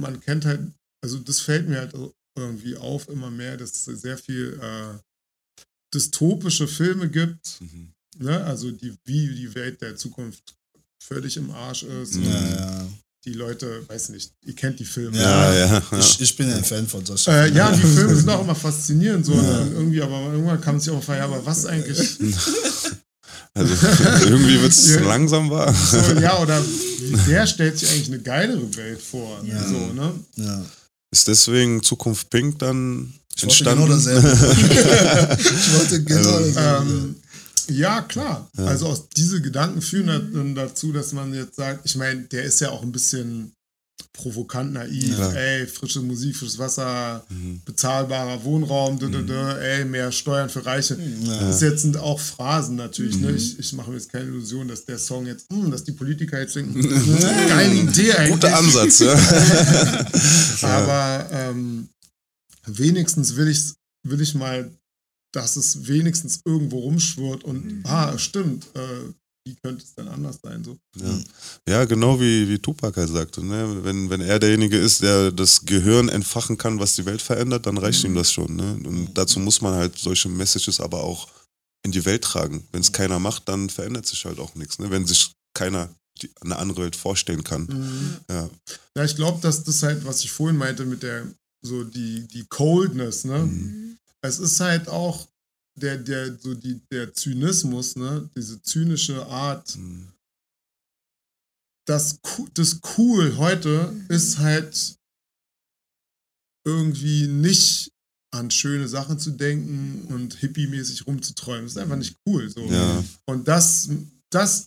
[0.00, 0.60] man kennt halt,
[1.02, 1.94] also das fällt mir halt
[2.36, 4.98] irgendwie auf immer mehr, dass es sehr viel äh,
[5.94, 7.92] dystopische Filme gibt, Mhm.
[8.18, 8.44] ne?
[8.44, 10.54] also die, wie die Welt der Zukunft
[11.02, 12.16] völlig im Arsch ist.
[12.16, 12.88] Ja, ja.
[13.24, 15.18] Die Leute, weiß nicht, ihr kennt die Filme.
[15.18, 15.66] Ja, ja.
[15.90, 15.98] ja.
[15.98, 17.80] Ich, ich bin ein Fan von solchen Äh, ja, die.
[17.82, 19.40] Filme sind auch immer faszinierend, so Ja.
[19.58, 22.16] und irgendwie, aber irgendwann kann man sich auch fragen, ja, aber was eigentlich,
[23.54, 23.74] Also
[24.24, 25.00] irgendwie wird es Ja.
[25.00, 25.74] langsam wahr.
[25.74, 26.62] so, ja, oder
[27.26, 29.42] wer stellt sich eigentlich eine geilere Welt vor?
[29.44, 29.66] Ja.
[29.66, 30.12] So, ne?
[30.36, 30.64] Ja.
[31.10, 33.82] Ist deswegen Zukunft Pink dann Ich wollte entstanden?
[33.84, 34.28] genau dasselbe.
[35.40, 36.90] ich wollte genau Also, dasselbe.
[36.92, 37.16] Ähm,
[37.70, 38.48] ja, klar.
[38.56, 38.64] Ja.
[38.66, 42.60] Also aus diese Gedanken führen dann dazu, dass man jetzt sagt, ich meine, der ist
[42.60, 43.52] ja auch ein bisschen
[44.12, 45.32] provokant naiv, Ja.
[45.32, 47.60] ey, frische Musik, frisches Wasser, Mhm.
[47.64, 50.96] bezahlbarer Wohnraum, dö, dö, dö, ey, mehr Steuern für Reiche.
[51.22, 51.40] Ja.
[51.40, 53.16] Das jetzt sind auch Phrasen natürlich.
[53.16, 53.22] Mhm.
[53.26, 53.30] Ne?
[53.32, 56.40] Ich, ich mache mir jetzt keine Illusion, dass der Song jetzt, hm, dass die Politiker
[56.40, 56.80] jetzt denken,
[57.48, 58.32] geile Idee eigentlich.
[58.40, 59.14] Guter Ansatz, ja.
[60.62, 61.88] Aber ähm,
[62.66, 63.72] wenigstens will ich,
[64.04, 64.70] will ich mal,
[65.32, 67.82] dass es wenigstens irgendwo rumschwirrt und, Mhm.
[67.84, 69.12] ah, stimmt, äh,
[69.46, 70.62] wie könnte es denn anders sein?
[70.62, 70.78] So.
[70.96, 71.18] Ja,
[71.68, 73.42] ja genau wie, wie Tupac halt sagte.
[73.42, 73.82] Ne?
[73.82, 77.78] Wenn, wenn er derjenige ist, der das Gehirn entfachen kann, was die Welt verändert, dann
[77.78, 78.56] reicht ihm das schon.
[78.56, 78.78] Ne?
[78.84, 81.28] Und dazu muss man halt solche Messages aber auch
[81.82, 82.66] in die Welt tragen.
[82.72, 84.78] Wenn es keiner macht, dann verändert sich halt auch nichts.
[84.80, 84.90] Ne?
[84.90, 85.88] Wenn sich keiner
[86.20, 88.20] die, eine andere Welt vorstellen kann.
[88.28, 88.50] Ja.
[88.96, 91.26] Ja, ich glaube, dass das halt, was ich vorhin meinte mit der,
[91.62, 93.38] so die, die Coldness, ne?
[93.38, 93.87] Mhm.
[94.24, 95.28] Es ist halt auch
[95.78, 98.28] der, der, so die, der Zynismus, ne?
[98.36, 100.12] Diese zynische Art, Mhm.
[101.86, 102.18] das,
[102.54, 104.96] das Cool heute ist halt
[106.66, 107.90] irgendwie nicht
[108.34, 111.64] an schöne Sachen zu denken und hippie-mäßig rumzuträumen.
[111.64, 112.50] Das ist einfach nicht cool.
[112.50, 112.60] So.
[112.66, 113.02] Ja.
[113.26, 113.88] Und das,
[114.30, 114.66] das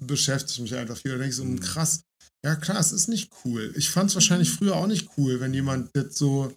[0.00, 1.10] beschäftigt mich einfach viel.
[1.10, 1.60] Da denke ich so, Mhm.
[1.60, 2.02] krass,
[2.44, 3.74] ja klar, es ist nicht cool.
[3.76, 6.56] Ich fand es wahrscheinlich früher auch nicht cool, wenn jemand jetzt so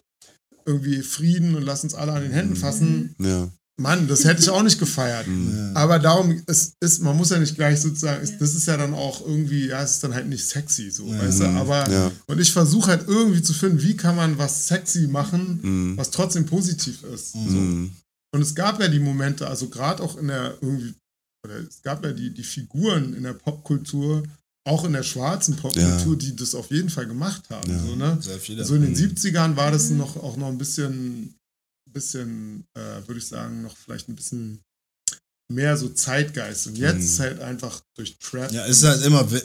[0.66, 3.16] irgendwie Frieden und lass uns alle an den Händen fassen.
[3.20, 3.49] Ja.
[3.78, 5.28] Mann, das hätte ich auch nicht gefeiert.
[5.28, 5.51] Mhm.
[5.53, 5.72] Ja.
[5.82, 8.93] Aber darum, es ist, man muss ja nicht gleich sozusagen, ist, das ist ja dann
[8.93, 11.20] auch irgendwie, ja, es ist dann halt nicht sexy, so, Ja.
[11.20, 12.11] weißt du, aber, Ja.
[12.28, 15.97] und ich versuche halt irgendwie zu finden, wie kann man was sexy machen, Mhm.
[15.97, 17.34] was trotzdem positiv ist.
[17.34, 17.38] So.
[17.39, 17.91] Mhm.
[18.34, 20.93] Und es gab ja die Momente, also gerade auch in der irgendwie,
[21.45, 24.24] oder es gab ja die, die Figuren in der Popkultur,
[24.68, 26.16] auch in der schwarzen Popkultur, Ja.
[26.16, 27.72] die das auf jeden Fall gemacht haben.
[27.72, 27.80] Ja.
[27.80, 28.18] So, ne?
[28.66, 28.95] So in den Mhm.
[28.97, 31.36] 70ern war das noch auch noch ein bisschen,
[31.91, 34.61] bisschen, äh, würde ich sagen, noch vielleicht ein bisschen
[35.51, 36.68] mehr so Zeitgeist.
[36.68, 37.01] Und jetzt Mhm.
[37.03, 38.51] ist halt einfach durch Trap.
[38.51, 39.41] ja, es ist halt immer we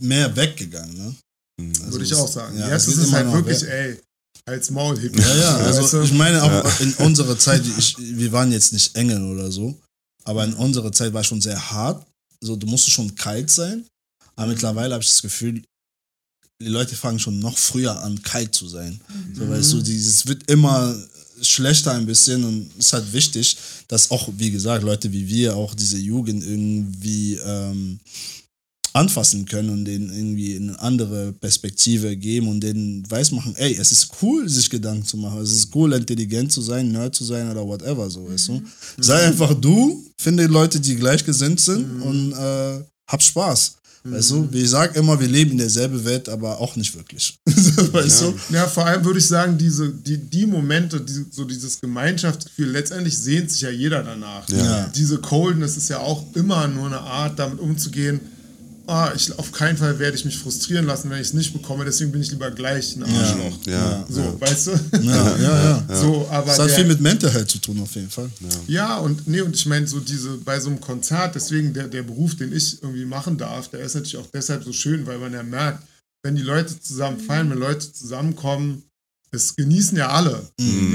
[0.00, 1.14] mehr weggegangen, ne?
[1.60, 1.70] Mhm.
[1.80, 2.56] Also würde ich es- auch sagen.
[2.56, 3.68] ja, jetzt es ist es halt wirklich, weg.
[3.70, 4.00] ey,
[4.46, 5.20] als Maul Hippie.
[5.20, 6.76] Ja, ja, also ich meine auch Ja.
[6.80, 9.78] in unserer Zeit, ich, wir waren jetzt nicht Engel oder so,
[10.24, 12.06] aber in unserer Zeit war schon sehr hart.
[12.40, 13.84] So, du musst schon kalt sein.
[14.36, 15.62] Aber mittlerweile habe ich das Gefühl,
[16.60, 19.00] die Leute fangen schon noch früher an, kalt zu sein.
[19.34, 20.96] So, weißt du, dieses wird immer
[21.42, 23.56] schlechter ein bisschen und es ist halt wichtig,
[23.88, 27.98] dass auch, wie gesagt, Leute wie wir auch diese Jugend irgendwie ähm,
[28.92, 34.10] anfassen können und denen irgendwie eine andere Perspektive geben und denen weismachen, ey, es ist
[34.22, 35.40] cool, sich Gedanken zu machen.
[35.40, 38.62] Es ist cool, intelligent zu sein, Nerd zu sein oder whatever, so, weißt du.
[38.98, 43.76] Sei einfach du, finde Leute, die gleichgesinnt sind und äh, hab Spaß.
[44.06, 47.38] Weißt du, wie ich sag immer, wir leben in derselben Welt, aber auch nicht wirklich.
[47.46, 48.26] weißt Ja.
[48.28, 48.54] du?
[48.54, 53.16] Ja, vor allem würde ich sagen, diese, die, die Momente, die, so dieses Gemeinschaftsgefühl, letztendlich
[53.16, 54.46] sehnt sich ja jeder danach.
[54.50, 54.88] Ja.
[54.94, 58.20] Diese Coldness ist ja auch immer nur eine Art, damit umzugehen.
[58.86, 61.84] Ah, ich, auf keinen Fall werde ich mich frustrieren lassen, wenn ich es nicht bekomme,
[61.84, 63.58] deswegen bin ich lieber gleich ein Arschloch.
[63.66, 64.04] Ja.
[64.08, 64.40] So, ja.
[64.40, 64.70] weißt du?
[65.00, 65.84] Ja, ja, ja.
[65.94, 68.30] So, aber Das hat der, viel mit Mental Health zu tun, auf jeden Fall.
[68.66, 72.02] ja, und nee, und ich meine, so diese, bei so einem Konzert, deswegen der, der
[72.02, 75.32] Beruf, den ich irgendwie machen darf, der ist natürlich auch deshalb so schön, weil man
[75.32, 75.82] ja merkt,
[76.22, 78.82] wenn die Leute zusammen feiern, wenn Leute zusammenkommen,
[79.34, 80.40] es genießen ja alle.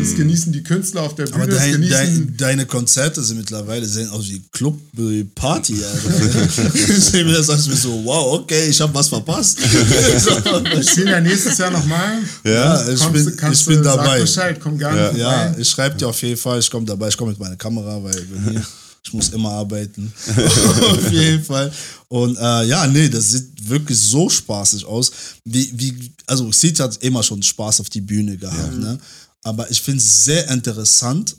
[0.02, 1.92] Es genießen die Künstler auf der Bühne, Aber dein, genießen.
[1.92, 5.76] dein, deine Konzerte sind mittlerweile sehen aus wie Club wie Party.
[5.84, 6.74] Alter.
[6.74, 9.60] ich sehe mir das als so, wow, okay, ich habe was verpasst.
[9.62, 12.20] wir spielen ja nächstes Jahr nochmal.
[12.44, 14.22] ja, ich Kommst bin, du- kannst ich bin dabei.
[14.22, 15.46] Bescheid, komm gerne Ja.
[15.48, 18.02] Ja, ich schreibe dir auf jeden Fall, ich komme dabei, ich komme mit meiner Kamera,
[18.04, 18.16] weil
[19.04, 20.12] ich muss immer arbeiten.
[20.38, 21.72] auf jeden Fall.
[22.08, 25.12] Und äh, ja, nee, das sieht wirklich so spaßig aus.
[25.46, 29.00] Wie, wie, also Seed hat immer schon Spaß auf die Bühne gehabt, ne?
[29.44, 31.36] Aber ich finde es sehr interessant,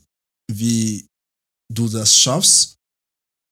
[0.51, 1.07] wie
[1.73, 2.77] du das schaffst,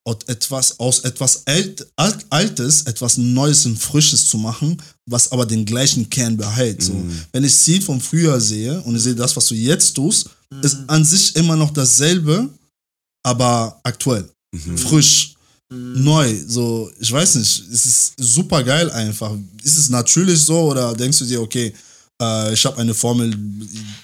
[0.05, 5.45] aus etwas, aus etwas Alt, Alt, Altes etwas Neues und Frisches zu machen, was aber
[5.45, 6.81] den gleichen Kern behält.
[6.81, 6.93] So.
[7.31, 10.29] Wenn ich sie von früher sehe und ich sehe das, was du jetzt tust,
[10.63, 12.49] ist an sich immer noch dasselbe,
[13.23, 14.29] aber aktuell,
[14.75, 15.35] frisch,
[15.69, 16.35] neu.
[16.47, 19.35] So, ich weiß nicht, es ist super geil einfach.
[19.63, 21.73] Ist es natürlich so oder denkst du dir, okay,
[22.21, 23.33] äh, ich habe eine Formel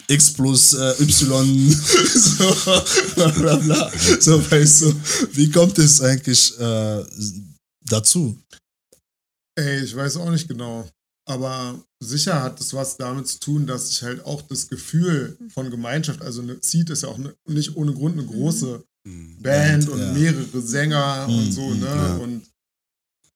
[0.08, 1.72] X plus äh, Y,
[2.14, 2.56] so,
[3.16, 3.92] bla bla bla.
[4.20, 4.96] So, weißt du,
[5.34, 7.04] wie kommt es eigentlich äh,
[7.86, 8.38] dazu?
[9.58, 10.88] Ey, ich weiß auch nicht genau.
[11.28, 15.72] Aber sicher hat es was damit zu tun, dass ich halt auch das Gefühl von
[15.72, 18.84] Gemeinschaft, also eine Seed ist ja auch eine, nicht ohne Grund eine große
[19.42, 20.12] Band und ja.
[20.14, 21.86] mehrere Sänger und Mhm, so, ne?
[21.86, 22.16] ja.
[22.16, 22.42] Und,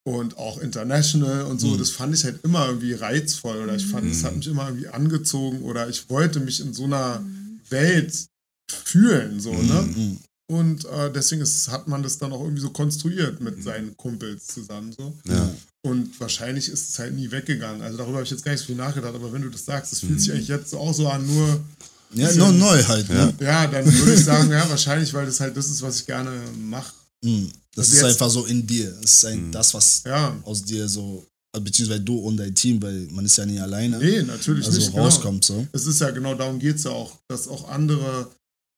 [0.03, 4.11] und auch international und so, das fand ich halt immer irgendwie reizvoll oder ich fand,
[4.11, 7.23] es hat mich immer irgendwie angezogen oder ich wollte mich in so einer
[7.69, 8.25] Welt
[8.71, 9.81] fühlen, so, ne?
[9.95, 10.17] Mhm.
[10.51, 14.47] Und äh, deswegen ist, hat man das dann auch irgendwie so konstruiert mit seinen Kumpels
[14.47, 15.13] zusammen, so.
[15.27, 15.53] Ja.
[15.83, 17.83] Und wahrscheinlich ist es halt nie weggegangen.
[17.83, 19.91] Also darüber habe ich jetzt gar nicht so viel nachgedacht, aber wenn du das sagst,
[19.91, 21.61] das fühlt sich eigentlich jetzt auch so an, nur,
[22.13, 23.09] Ja, noch neu halt.
[23.09, 23.33] Ne?
[23.39, 26.31] ja, dann würde ich sagen, ja, wahrscheinlich, weil das halt das ist, was ich gerne
[26.57, 26.93] mache.
[27.23, 27.51] Mhm.
[27.75, 28.91] Das Also ist jetzt- einfach so in dir.
[29.01, 31.25] Das ist ein, das, was Ja, aus dir so,
[31.61, 34.91] beziehungsweise du und dein Team, weil man ist ja nie alleine, nee, natürlich also nicht.
[34.91, 35.03] Genau.
[35.03, 35.67] rauskommt so.
[35.71, 38.29] Es ist ja genau darum geht es ja auch, dass auch andere,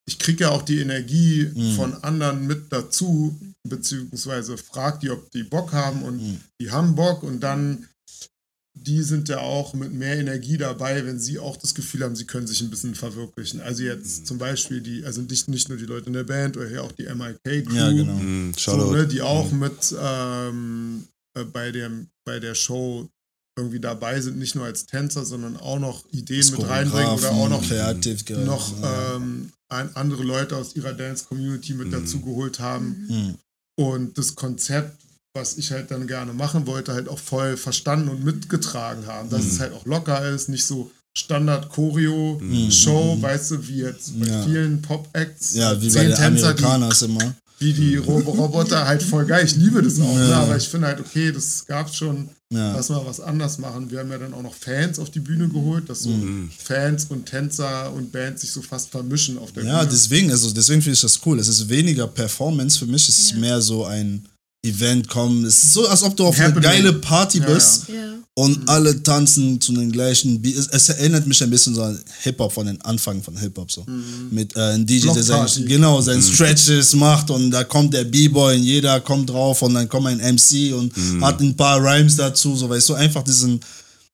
[0.07, 1.75] ich kriege ja auch die Energie Mhm.
[1.75, 6.37] von anderen mit dazu, beziehungsweise frag die, ob die Bock haben und Mhm.
[6.59, 7.87] die haben Bock und dann,
[8.73, 12.25] die sind ja auch mit mehr Energie dabei, wenn sie auch das Gefühl haben, sie
[12.25, 13.59] können sich ein bisschen verwirklichen.
[13.61, 13.89] Also Mhm.
[13.89, 16.83] jetzt zum Beispiel die, also nicht, nicht nur die Leute in der Band oder hier
[16.83, 18.13] auch die MIK-Crew, Ja, genau.
[18.15, 21.03] Mhm, so, ne, die auch mit ähm,
[21.35, 23.09] äh, bei, dem, bei der Show
[23.57, 27.49] irgendwie dabei sind, nicht nur als Tänzer, sondern auch noch Ideen mit reinbringen oder auch
[27.49, 29.17] noch kreativ ge- noch ja.
[29.17, 33.35] ähm, ein, andere Leute aus ihrer Dance-Community mit dazu geholt haben Mhm.
[33.75, 34.97] und das Konzept,
[35.33, 39.29] was ich halt dann gerne machen wollte, halt auch voll verstanden und mitgetragen haben.
[39.29, 44.43] Dass es halt auch locker ist, nicht so Standard-Choreo-Show, weißt du, wie jetzt bei Ja.
[44.45, 45.55] vielen Pop-Acts.
[45.55, 47.35] ja, wie bei den Tänzer, die Amerikaners immer.
[47.59, 49.45] wie die Robo Roboter halt voll geil.
[49.45, 50.35] Ich liebe das auch, ne?
[50.35, 52.29] aber ich finde halt, okay, das gab's schon.
[52.49, 52.73] Ja.
[52.75, 53.89] Lass mal was anders machen.
[53.91, 56.49] Wir haben ja dann auch noch Fans auf die Bühne geholt, dass so Mhm.
[56.57, 59.91] Fans und Tänzer und Bands sich so fast vermischen auf der Ja, Bühne.
[59.91, 61.39] deswegen, also deswegen finde ich das cool.
[61.39, 63.37] Es ist weniger Performance, für mich ist es Ja.
[63.37, 64.25] mehr so ein
[64.63, 65.43] Event kommen.
[65.45, 66.63] Es ist so, als ob du auf eine Happening.
[66.63, 68.13] geile Party Ja, bist Ja.
[68.35, 70.55] und alle tanzen zu den gleichen Beat.
[70.55, 73.83] Es, es erinnert mich ein bisschen so an Hip-Hop von den Anfang von Hip-Hop so.
[74.29, 78.57] Mit äh, einem DJ, der sein, genau, sein Stretches macht und da kommt der B-Boy
[78.57, 82.55] und jeder kommt drauf und dann kommt ein MC und hat ein paar Rhymes dazu,
[82.55, 83.59] so weißt du, einfach diesen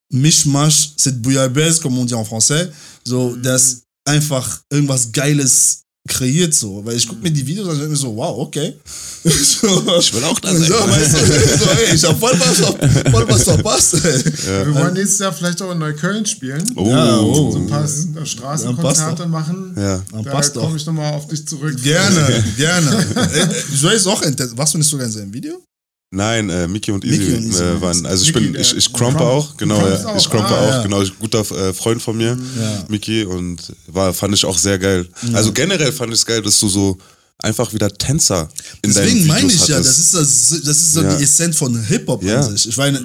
[0.10, 2.70] Mischmasch, c'est bouillabaisse, comme on dit en français,
[3.04, 7.80] so, das einfach irgendwas Geiles kreiert so, weil ich gucke mir die Videos an und
[7.80, 8.74] denke mir so, wow, okay.
[9.24, 10.64] so, Ich will auch da sein.
[10.64, 14.66] so, weißt du, so, ey, ich hab voll was, voll was verpasst, ey.
[14.66, 16.64] Wir wollen nächstes Jahr vielleicht auch in Neukölln spielen.
[16.76, 17.52] Oh, Ja, oh.
[17.52, 19.30] So ein paar äh, Straßenkonzerte doch.
[19.30, 19.74] machen.
[19.76, 20.02] Ja.
[20.12, 20.64] Da passt doch.
[20.64, 21.76] komme ich nochmal auf dich zurück.
[21.84, 23.06] Gerne, gerne.
[23.16, 24.22] Äh, äh, ich es auch?
[24.56, 25.62] Warst du nicht sogar in seinem Video?
[26.10, 28.76] Nein, äh, Mickey und Easy, Mickey und Easy äh, waren, also ich Mickey, bin, ich,
[28.78, 30.84] ich du crumpe crump- auch, genau, ja, ich crumpe ah, auch, ja.
[30.84, 32.86] genau, guter äh, Freund von mir, Ja.
[32.88, 35.06] Mickey, und war, fand ich auch sehr geil.
[35.34, 36.98] Also generell fand ich es geil, dass du so
[37.40, 38.48] einfach wieder Tänzer
[38.82, 40.00] in deinen Deswegen Videos meine ich ja, hattest.
[40.14, 41.18] das ist, das, das ist so Ja.
[41.18, 42.40] die Essenz von Hip-Hop Ja.
[42.40, 42.70] an sich.
[42.70, 43.04] Ich meine,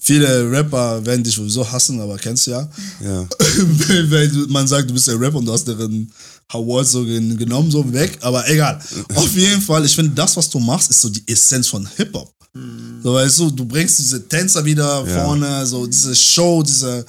[0.00, 2.70] viele Rapper werden dich sowieso hassen, aber kennst du ja.
[3.02, 3.26] ja.
[4.28, 6.10] du- man sagt, du bist der Rapper und du hast deren
[6.48, 8.18] Award so gen- genommen, so weg.
[8.20, 8.80] Aber egal.
[9.14, 12.30] Auf jeden Fall, ich finde, das, was du machst, ist so die Essenz von Hip-Hop.
[13.02, 15.24] So, weißt du, du bringst diese Tänzer wieder Ja.
[15.24, 17.04] vorne, so diese Show, diese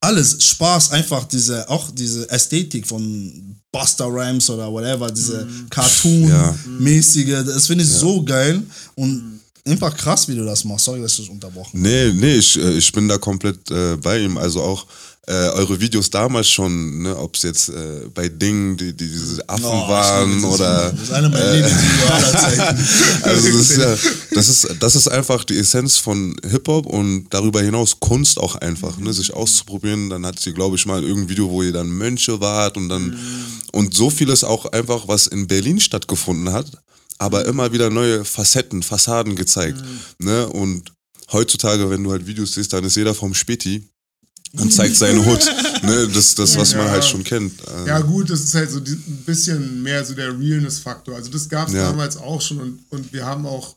[0.00, 7.66] alles, Spaß, einfach diese, auch diese Ästhetik von Buster Rhymes oder whatever, diese Cartoon-mäßige, das
[7.66, 8.62] finde ich so geil
[8.94, 10.84] und einfach krass, wie du das machst.
[10.84, 14.20] Sorry, dass ich das unterbrochen Nee, nee, ich, äh, ich bin da komplett äh, bei
[14.20, 14.38] ihm.
[14.38, 14.86] Also auch
[15.28, 19.48] äh, eure Videos damals schon, ne, ob es jetzt äh, bei Dingen, die, die diese
[19.48, 20.92] Affen Oh, waren dieses oder.
[20.92, 22.88] Das ist einer meiner Zeiten.
[23.22, 23.96] Also das ist, ja,
[24.32, 28.98] das, ist, das ist einfach die Essenz von Hip-Hop und darüber hinaus Kunst auch einfach,
[28.98, 30.10] ne, sich auszuprobieren.
[30.10, 33.18] Dann hattet ihr, glaube ich, mal irgendein Video, wo ihr dann Mönche wart und dann
[33.72, 36.70] und so vieles auch einfach, was in Berlin stattgefunden hat,
[37.18, 39.82] aber immer wieder neue Facetten, Fassaden gezeigt.
[40.18, 40.46] Ne?
[40.46, 40.92] Und
[41.32, 43.88] heutzutage, wenn du halt Videos siehst, dann ist jeder vom Späti
[44.60, 45.40] und zeigt seine Hut.
[45.82, 46.08] Ne?
[46.08, 46.90] Das, das was man Ja.
[46.92, 47.52] halt schon kennt.
[47.86, 51.14] Ja, gut, das ist halt so ein bisschen mehr so der Realness-Faktor.
[51.14, 51.90] Also, das gab es Ja.
[51.90, 53.76] damals auch schon und, und wir haben auch,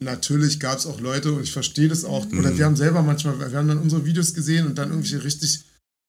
[0.00, 2.58] natürlich gab es auch Leute und ich verstehe das auch, oder Mhm.
[2.58, 5.64] wir haben selber manchmal, wir haben dann unsere Videos gesehen und dann irgendwelche richtig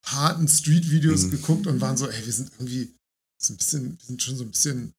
[0.05, 1.31] harten Street-Videos Mhm.
[1.31, 2.93] geguckt und waren so, ey, wir sind irgendwie,
[3.41, 4.93] so ein bisschen, wir sind schon so ein bisschen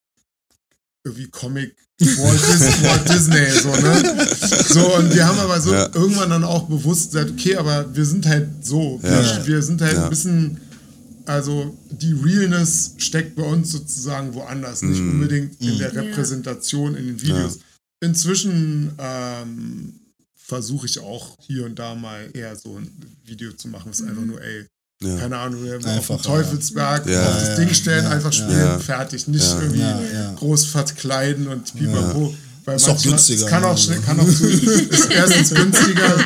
[1.07, 4.27] irgendwie Comic Walt, Dis Walt Disney, so, ne?
[4.69, 5.89] So, und wir haben aber so Ja.
[5.95, 9.01] irgendwann dann auch bewusst gesagt, okay, aber wir sind halt so.
[9.03, 9.11] Ja.
[9.39, 10.05] Wir, wir sind halt Ja.
[10.05, 10.61] ein bisschen,
[11.25, 15.13] also die Realness steckt bei uns sozusagen woanders, nicht Mhm.
[15.13, 16.03] unbedingt in der Ja.
[16.03, 17.61] Repräsentation in den Videos.
[18.03, 19.95] Inzwischen ähm,
[20.37, 22.91] versuche ich auch hier und da mal eher so ein
[23.25, 24.67] Video zu machen, was einfach nur, ey,
[25.03, 25.17] Ja.
[25.19, 27.29] keine Ahnung, wir auf den Teufelsberg, ja.
[27.29, 28.43] auf das Ja, Ding ja, stellen, ja, einfach ja.
[28.45, 28.79] spielen, Ja.
[28.79, 29.61] fertig, nicht Ja.
[29.61, 30.33] irgendwie Ja, ja.
[30.37, 32.35] groß verkleiden und pipapo.
[32.67, 33.79] Weil Ist auch günstiger, Es kann auch ne?
[33.79, 36.17] schnell, kann auch zu, ist erstens günstiger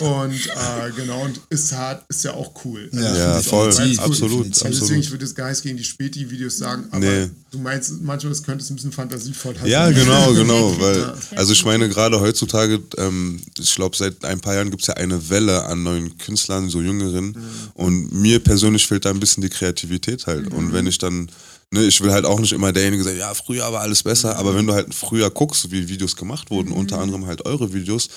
[0.00, 2.88] und äh, genau, und ist hart, ist ja auch cool.
[2.92, 4.04] Also Ja, auch voll, ganz cool.
[4.04, 5.04] absolut, Also deswegen, absolut.
[5.04, 7.30] ich würde jetzt gar nichts gegen die Späti-Videos sagen, aber Nee.
[7.52, 9.68] du meinst, manchmal es könnte es ein bisschen fantasievoll haben.
[9.68, 10.80] Ja, genau, genau.
[10.80, 14.88] Weil, also ich meine, gerade heutzutage, ähm, ich glaube, seit ein paar Jahren gibt es
[14.88, 17.26] ja eine Welle an neuen Künstlern, so Jüngeren.
[17.26, 17.34] Mhm.
[17.74, 20.48] Und mir persönlich fehlt da ein bisschen die Kreativität halt.
[20.52, 21.28] Und wenn ich dann,
[21.74, 24.54] ne, ich will halt auch nicht immer derjenige sein, ja, früher war alles besser, aber
[24.54, 26.76] wenn du halt früher guckst, wie Videos gemacht wurden, Mhm.
[26.76, 28.08] unter anderem halt eure Videos,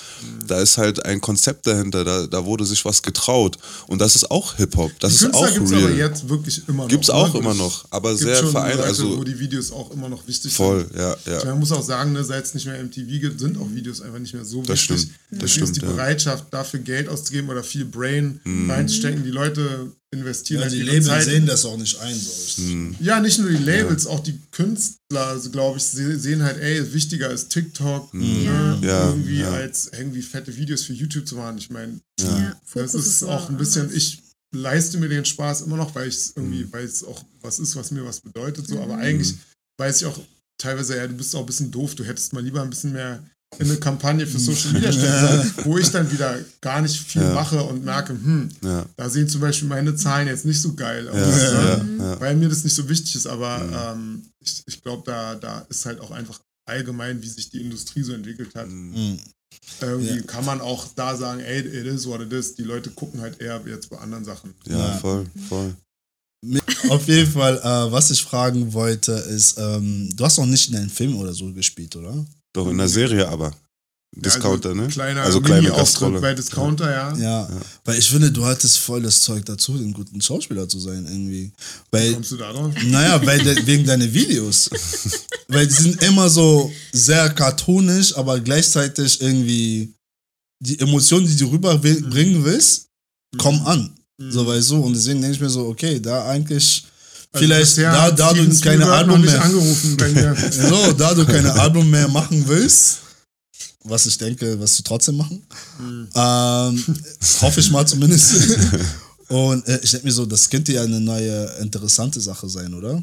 [0.46, 3.58] da ist halt ein Konzept dahinter, da, da wurde sich was getraut.
[3.86, 5.82] Und das ist auch Hip-Hop, das ist Künstler auch gibt's real.
[5.84, 6.88] aber jetzt wirklich immer noch.
[6.88, 7.40] Gibt's auch ne?
[7.40, 10.86] immer noch, aber Gibt sehr vereint, also wo die Videos auch immer noch wichtig voll,
[10.88, 10.96] sind.
[10.98, 11.44] ja, ja.
[11.44, 14.18] Man muss auch sagen, ne, seit es nicht mehr MTV gibt, sind auch Videos einfach
[14.18, 14.96] nicht mehr so Das wichtig.
[15.00, 15.92] stimmt, das Deswegen stimmt, ist die ja.
[15.92, 19.24] Bereitschaft, dafür Geld auszugeben oder viel Brain reinzustecken.
[19.24, 21.24] Die Leute investieren Ja, halt die ihre Labels Zeit.
[21.24, 22.62] sehen das auch nicht ein, so.
[22.62, 22.96] Hm.
[23.00, 26.92] Ja, nicht nur die Labels, auch die Künstler, also, glaube ich, se- sehen halt, ey,
[26.94, 28.82] wichtiger ist TikTok, ne, Hm.
[28.82, 29.50] Ja, irgendwie ja.
[29.52, 31.58] als irgendwie fette Videos für YouTube zu machen.
[31.58, 33.96] Ich meine, Ja, das ist auch ein bisschen, anders.
[33.96, 34.22] ich
[34.54, 36.72] leiste mir den Spaß immer noch, weil ich es irgendwie, Mhm.
[36.72, 39.34] weil es auch was ist, was mir was bedeutet, so, aber eigentlich
[39.78, 40.18] weiß ich auch
[40.56, 43.22] teilweise, ja, du bist auch ein bisschen doof, du hättest mal lieber ein bisschen mehr
[43.58, 47.22] in eine Kampagne für Social Media stecken sollen, wo ich dann wieder gar nicht viel
[47.22, 47.32] Ja.
[47.34, 48.84] mache und merke, hm, Ja.
[48.96, 51.26] da sehen zum Beispiel meine Zahlen jetzt nicht so geil aus, Ja,
[51.82, 51.96] ne?
[51.98, 52.20] ja, ja.
[52.20, 55.86] weil mir das nicht so wichtig ist, aber ähm, ich, ich glaube, da, da ist
[55.86, 58.68] halt auch einfach allgemein, wie sich die Industrie so entwickelt hat.
[58.68, 59.18] Mhm.
[59.80, 60.22] Irgendwie Ja.
[60.22, 62.54] kann man auch da sagen, ey, it is what it is.
[62.54, 64.52] Die Leute gucken halt eher jetzt bei anderen Sachen.
[64.66, 64.92] Ja, Ja.
[64.98, 65.74] voll, voll.
[66.90, 70.76] Auf jeden Fall, äh, was ich fragen wollte, ist, ähm, du hast noch nicht in
[70.76, 72.24] einem Film oder so gespielt, oder?
[72.52, 73.52] Doch, in der Serie aber.
[74.16, 74.88] Discounter, also ne?
[74.88, 76.20] Kleiner also kleine Mini-Auftritt Gastrolle.
[76.20, 77.16] bei Discounter, ja.
[77.16, 77.48] Ja,
[77.84, 81.52] weil ich finde, du hattest voll das Zeug dazu, ein guter Schauspieler zu sein, irgendwie.
[81.90, 82.72] Weil, Kommst du da drauf?
[82.86, 84.70] naja, weil de, wegen deiner Videos.
[85.48, 89.94] weil die sind immer so sehr cartoonisch, aber gleichzeitig irgendwie
[90.60, 92.88] die Emotionen, die du rüberbringen willst,
[93.36, 93.94] kommen an.
[94.18, 94.80] So, weißt du?
[94.80, 96.87] Und deswegen denke ich mir so, okay, da eigentlich,
[97.30, 99.42] Also vielleicht, bisher da, da du keine Spielberg Album mehr.
[99.42, 100.34] angerufen mir.
[100.68, 102.98] So, da du keine Album mehr machen willst,
[103.84, 105.46] was ich denke, wirst du trotzdem machen.
[105.80, 106.84] Ähm,
[107.42, 108.34] hoffe ich mal zumindest.
[109.28, 113.02] Und äh, ich denke mir so, das könnte ja eine neue interessante Sache sein, oder?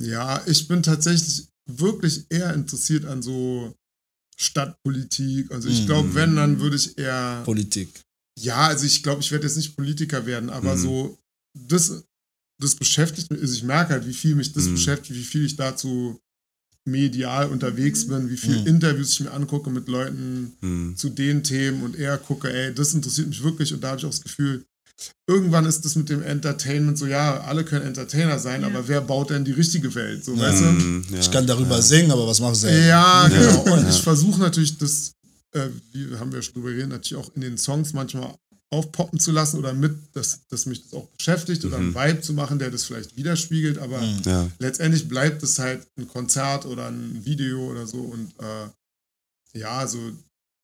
[0.00, 3.74] Ja, ich bin tatsächlich wirklich eher interessiert an so
[4.36, 5.50] Stadtpolitik.
[5.50, 5.86] Also ich Mhm.
[5.86, 7.42] glaube, wenn, dann würde ich eher.
[7.44, 8.00] Politik.
[8.38, 10.80] Ja, also ich glaube, ich werde jetzt nicht Politiker werden, aber Mhm.
[10.80, 11.18] so,
[11.54, 12.02] das,
[12.60, 14.72] das beschäftigt mich, also ich merke halt, wie viel mich das Mhm.
[14.74, 16.20] beschäftigt, wie viel ich dazu
[16.84, 18.66] medial unterwegs bin, wie viele Mhm.
[18.66, 20.96] Interviews ich mir angucke mit Leuten Hm.
[20.96, 24.06] zu den Themen und eher gucke, ey, das interessiert mich wirklich und da habe ich
[24.06, 24.64] auch das Gefühl,
[25.28, 28.68] irgendwann ist das mit dem Entertainment so, ja, alle können Entertainer sein, Ja.
[28.68, 30.40] aber wer baut denn die richtige Welt, so, Ja.
[30.48, 30.64] weißt du?
[30.66, 31.18] Hm, ja.
[31.20, 33.50] Ich kann darüber singen, aber was machst du Ja, selber?
[33.50, 33.74] genau.
[33.74, 33.90] Und Ja.
[33.90, 35.12] ich versuche natürlich das,
[35.52, 38.34] äh, wie haben wir schon drüber geredet, natürlich auch in den Songs manchmal
[38.70, 41.94] aufpoppen zu lassen oder mit, dass, dass mich das auch beschäftigt oder einen Mhm.
[41.94, 44.22] Vibe zu machen, der das vielleicht widerspiegelt, aber Mhm.
[44.26, 44.50] Ja.
[44.58, 49.98] letztendlich bleibt es halt ein Konzert oder ein Video oder so und äh, ja, also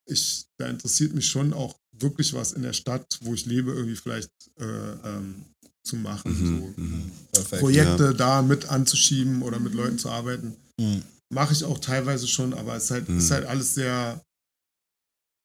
[0.07, 3.96] ich, da interessiert mich schon auch wirklich was in der Stadt, wo ich lebe, irgendwie
[3.96, 4.30] vielleicht
[4.61, 5.46] äh, ähm,
[5.82, 6.32] zu machen.
[6.38, 6.46] Mhm.
[6.46, 6.74] So.
[6.82, 7.11] Mhm.
[7.32, 7.61] Perfekt.
[7.62, 10.55] Projekte da mit anzuschieben oder mit Leuten zu arbeiten.
[10.78, 11.02] Mhm.
[11.32, 13.18] Mache ich auch teilweise schon, aber es ist halt, Mhm.
[13.18, 14.22] ist halt alles sehr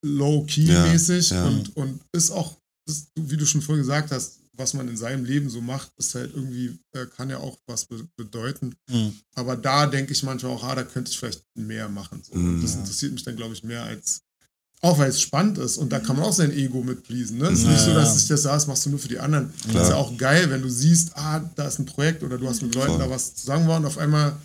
[0.04, 1.48] low-key-mäßig Ja, ja.
[1.48, 5.24] und, und ist auch, ist, wie du schon vorhin gesagt hast, was man in seinem
[5.24, 8.76] Leben so macht, ist halt irgendwie, äh, kann ja auch was be bedeuten.
[8.90, 9.14] Mhm.
[9.36, 12.22] Aber da denke ich manchmal auch, ah, da könnte ich vielleicht mehr machen.
[12.24, 12.34] So.
[12.34, 12.62] Und Mhm.
[12.62, 14.22] Das interessiert mich dann, glaube ich, mehr als,
[14.82, 17.38] auch weil es spannend ist und da kann man auch sein Ego mit pleasen.
[17.38, 17.48] Ne?
[17.48, 19.54] Es ist nicht so, dass ich das saß, machst du nur für die anderen.
[19.74, 22.48] Das ist ja auch geil, wenn du siehst, ah, da ist ein Projekt oder du
[22.48, 23.00] hast mit Leuten Voll.
[23.00, 24.38] da was zusammen und auf einmal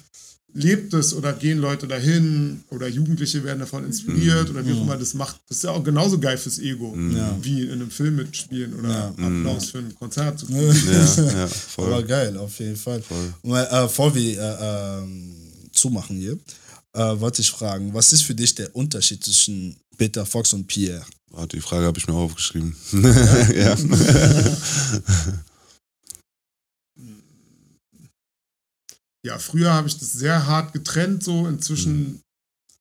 [0.57, 4.97] lebt es oder gehen Leute dahin oder Jugendliche werden davon inspiriert oder wie auch immer
[4.97, 5.41] das macht.
[5.49, 7.37] Das ist ja auch genauso geil fürs Ego, Ja.
[7.43, 9.09] wie in einem Film mitspielen oder Ja.
[9.27, 10.61] Applaus für ein Konzert zu kriegen.
[10.63, 12.05] Ja, ja, Aber voll.
[12.05, 13.03] geil, auf jeden Fall.
[13.03, 13.35] voll.
[13.43, 15.35] Und, äh, bevor wir äh, ähm,
[15.73, 16.39] zumachen hier,
[16.93, 21.03] äh, wollte ich fragen, was ist für dich der Unterschied zwischen Peter Fox und Pierre?
[21.53, 22.77] Die Frage habe ich mir aufgeschrieben.
[22.93, 23.77] ja.
[29.25, 32.21] Ja, früher habe ich das sehr hart getrennt, so inzwischen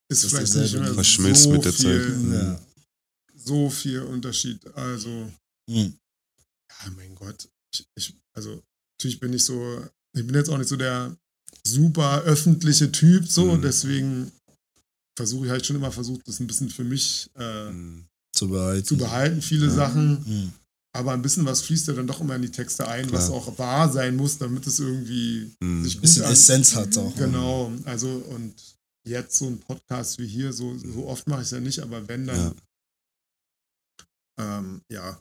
[0.10, 2.18] ist Das ist vielleicht nicht mehr Verschmilzt so mit der viel, Zeit.
[2.18, 2.34] Mhm.
[2.34, 2.60] Ja.
[3.36, 4.60] so viel Unterschied.
[4.76, 5.32] Also,
[5.70, 5.94] Mhm.
[6.70, 7.48] ja, mein Gott.
[7.74, 8.62] Ich, ich, also,
[8.98, 9.82] natürlich bin ich so,
[10.16, 11.16] ich bin jetzt auch nicht so der
[11.66, 13.62] super öffentliche Typ, so, Mhm.
[13.62, 14.32] deswegen
[15.18, 18.06] versuche ich halt schon immer versucht, das ein bisschen für mich äh, Mhm.
[18.36, 18.86] Zu behalten.
[18.88, 19.74] zu behalten, viele Ja.
[19.74, 20.54] Sachen.
[20.96, 23.38] Aber ein bisschen was fließt ja dann doch immer in die Texte ein, was Klar.
[23.38, 25.84] auch wahr sein muss, damit es irgendwie Mhm.
[25.84, 27.16] sich gut Bisschen Essenz hat auch.
[27.16, 28.54] Genau, also und
[29.06, 32.08] jetzt so ein Podcast wie hier, so, so oft mache ich es ja nicht, aber
[32.08, 32.54] wenn dann,
[34.40, 34.58] Ja.
[34.60, 35.20] ähm, ja,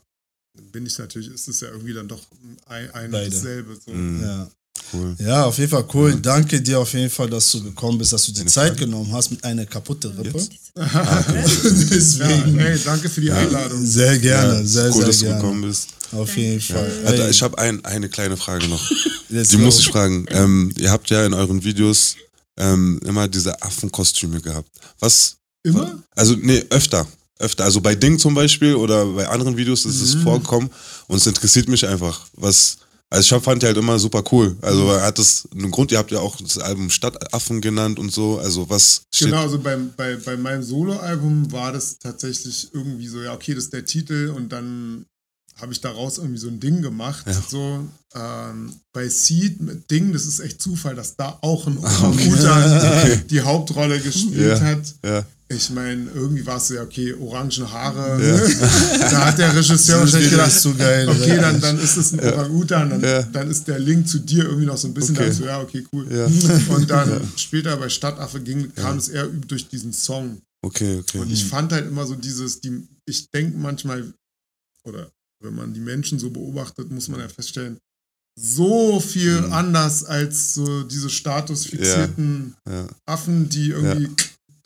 [0.71, 2.23] bin ich natürlich, ist es ja irgendwie dann doch
[2.67, 3.29] ein, ein und Beide.
[3.31, 3.75] dasselbe.
[3.75, 3.91] So.
[3.91, 4.21] Mhm.
[4.21, 4.51] Ja.
[4.93, 5.15] Cool.
[5.19, 6.15] ja, auf jeden Fall cool.
[6.21, 8.85] Danke dir auf jeden Fall, dass du gekommen bist, dass du die Eine Zeit Frage?
[8.85, 10.39] genommen hast mit einer kaputten Rippe.
[10.75, 11.23] Ja,
[11.91, 12.59] Deswegen.
[12.59, 13.85] ey, danke für die Einladung.
[13.85, 15.41] Sehr gerne, Ja, sehr, cool, sehr dass du gerne.
[15.41, 15.89] gekommen bist.
[16.11, 16.61] Auf jeden.
[16.61, 16.91] Fall.
[17.05, 18.81] Alter, ich habe ein, eine kleine Frage noch.
[19.29, 19.63] let's Die go.
[19.63, 20.25] muss ich fragen.
[20.29, 22.15] Ähm, ihr habt ja in euren Videos
[22.57, 24.69] ähm, immer diese Affenkostüme gehabt.
[24.99, 25.35] Was?
[25.63, 26.01] Immer?
[26.15, 27.07] Also, nee, öfter.
[27.39, 27.63] Öfter.
[27.65, 30.21] Also bei Ding zum Beispiel oder bei anderen Videos ist es Mhm.
[30.23, 30.69] vorgekommen
[31.07, 32.21] und es interessiert mich einfach.
[32.33, 32.77] Was.
[33.09, 34.55] Also ich fand die halt immer super cool.
[34.61, 35.01] Also Mhm.
[35.01, 38.39] hat das einen Grund, ihr habt ja auch das Album Stadtaffen genannt und so.
[38.39, 39.27] Also was steht.
[39.27, 43.65] Genau, also beim, bei, bei meinem Soloalbum war das tatsächlich irgendwie so, ja, okay, das
[43.65, 45.05] ist der Titel und dann
[45.61, 47.27] habe ich daraus irgendwie so ein Ding gemacht.
[47.27, 47.33] Ja.
[47.47, 53.21] So, ähm, bei Seed mit Ding, das ist echt Zufall, dass da auch ein Orang-Utan
[53.29, 54.59] die Hauptrolle gespielt Ja.
[54.59, 54.95] hat.
[55.05, 55.25] Ja.
[55.49, 58.23] Ich meine, irgendwie war es so, ja, okay, orangen Haare.
[58.23, 58.99] Ja.
[59.11, 61.07] da hat der Regisseur wahrscheinlich gedacht, so geil.
[61.07, 63.21] okay, dann, dann ist es ein Orang-Utan, dann, Ja.
[63.23, 65.27] dann ist der Link zu dir irgendwie noch so ein bisschen Okay.
[65.27, 66.07] da so, ja, okay, cool.
[66.11, 66.25] Ja.
[66.75, 70.41] Und dann später bei Stadtaffe ging, kam es eher durch diesen Song.
[70.65, 71.19] Okay, okay.
[71.19, 74.11] Und ich fand halt immer so dieses, die, ich denke manchmal,
[74.85, 75.11] oder
[75.43, 77.77] wenn man die Menschen so beobachtet, muss man ja feststellen,
[78.39, 79.53] so viel Mhm.
[79.53, 82.87] anders als so diese statusfixierten Ja.
[83.05, 84.09] Affen, die irgendwie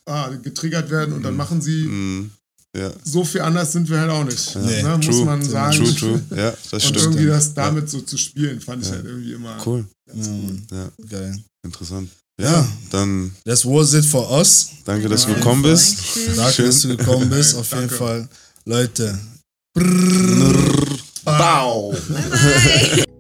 [0.08, 1.38] ah, getriggert werden und dann Mhm.
[1.38, 1.84] machen sie.
[1.86, 2.32] Mm,
[2.76, 2.91] ja.
[3.03, 4.55] So viel anders sind wir halt auch nicht.
[4.55, 5.26] Nee, ne, muss true.
[5.26, 5.78] man sagen.
[5.78, 6.22] True, true.
[6.36, 6.97] Ja, das Und stimmt.
[7.05, 8.95] irgendwie das damit so zu spielen, fand ich Ja.
[8.95, 9.58] halt irgendwie immer.
[9.66, 9.86] Cool.
[10.08, 10.43] ganz Ja, gut.
[10.43, 10.68] Mann.
[10.72, 11.39] Ja, Geil.
[11.64, 12.10] interessant.
[12.39, 12.51] Ja.
[12.51, 14.70] Ja, dann Das was it for us.
[14.86, 15.97] danke, dass du Ja, gekommen bist.
[15.97, 16.36] Dankeschön.
[16.36, 16.66] Danke, Schön.
[16.68, 17.55] dass du gekommen bist.
[17.55, 18.28] Auf jeden Fall.
[18.66, 19.18] Leute.
[21.26, 21.95] Bau!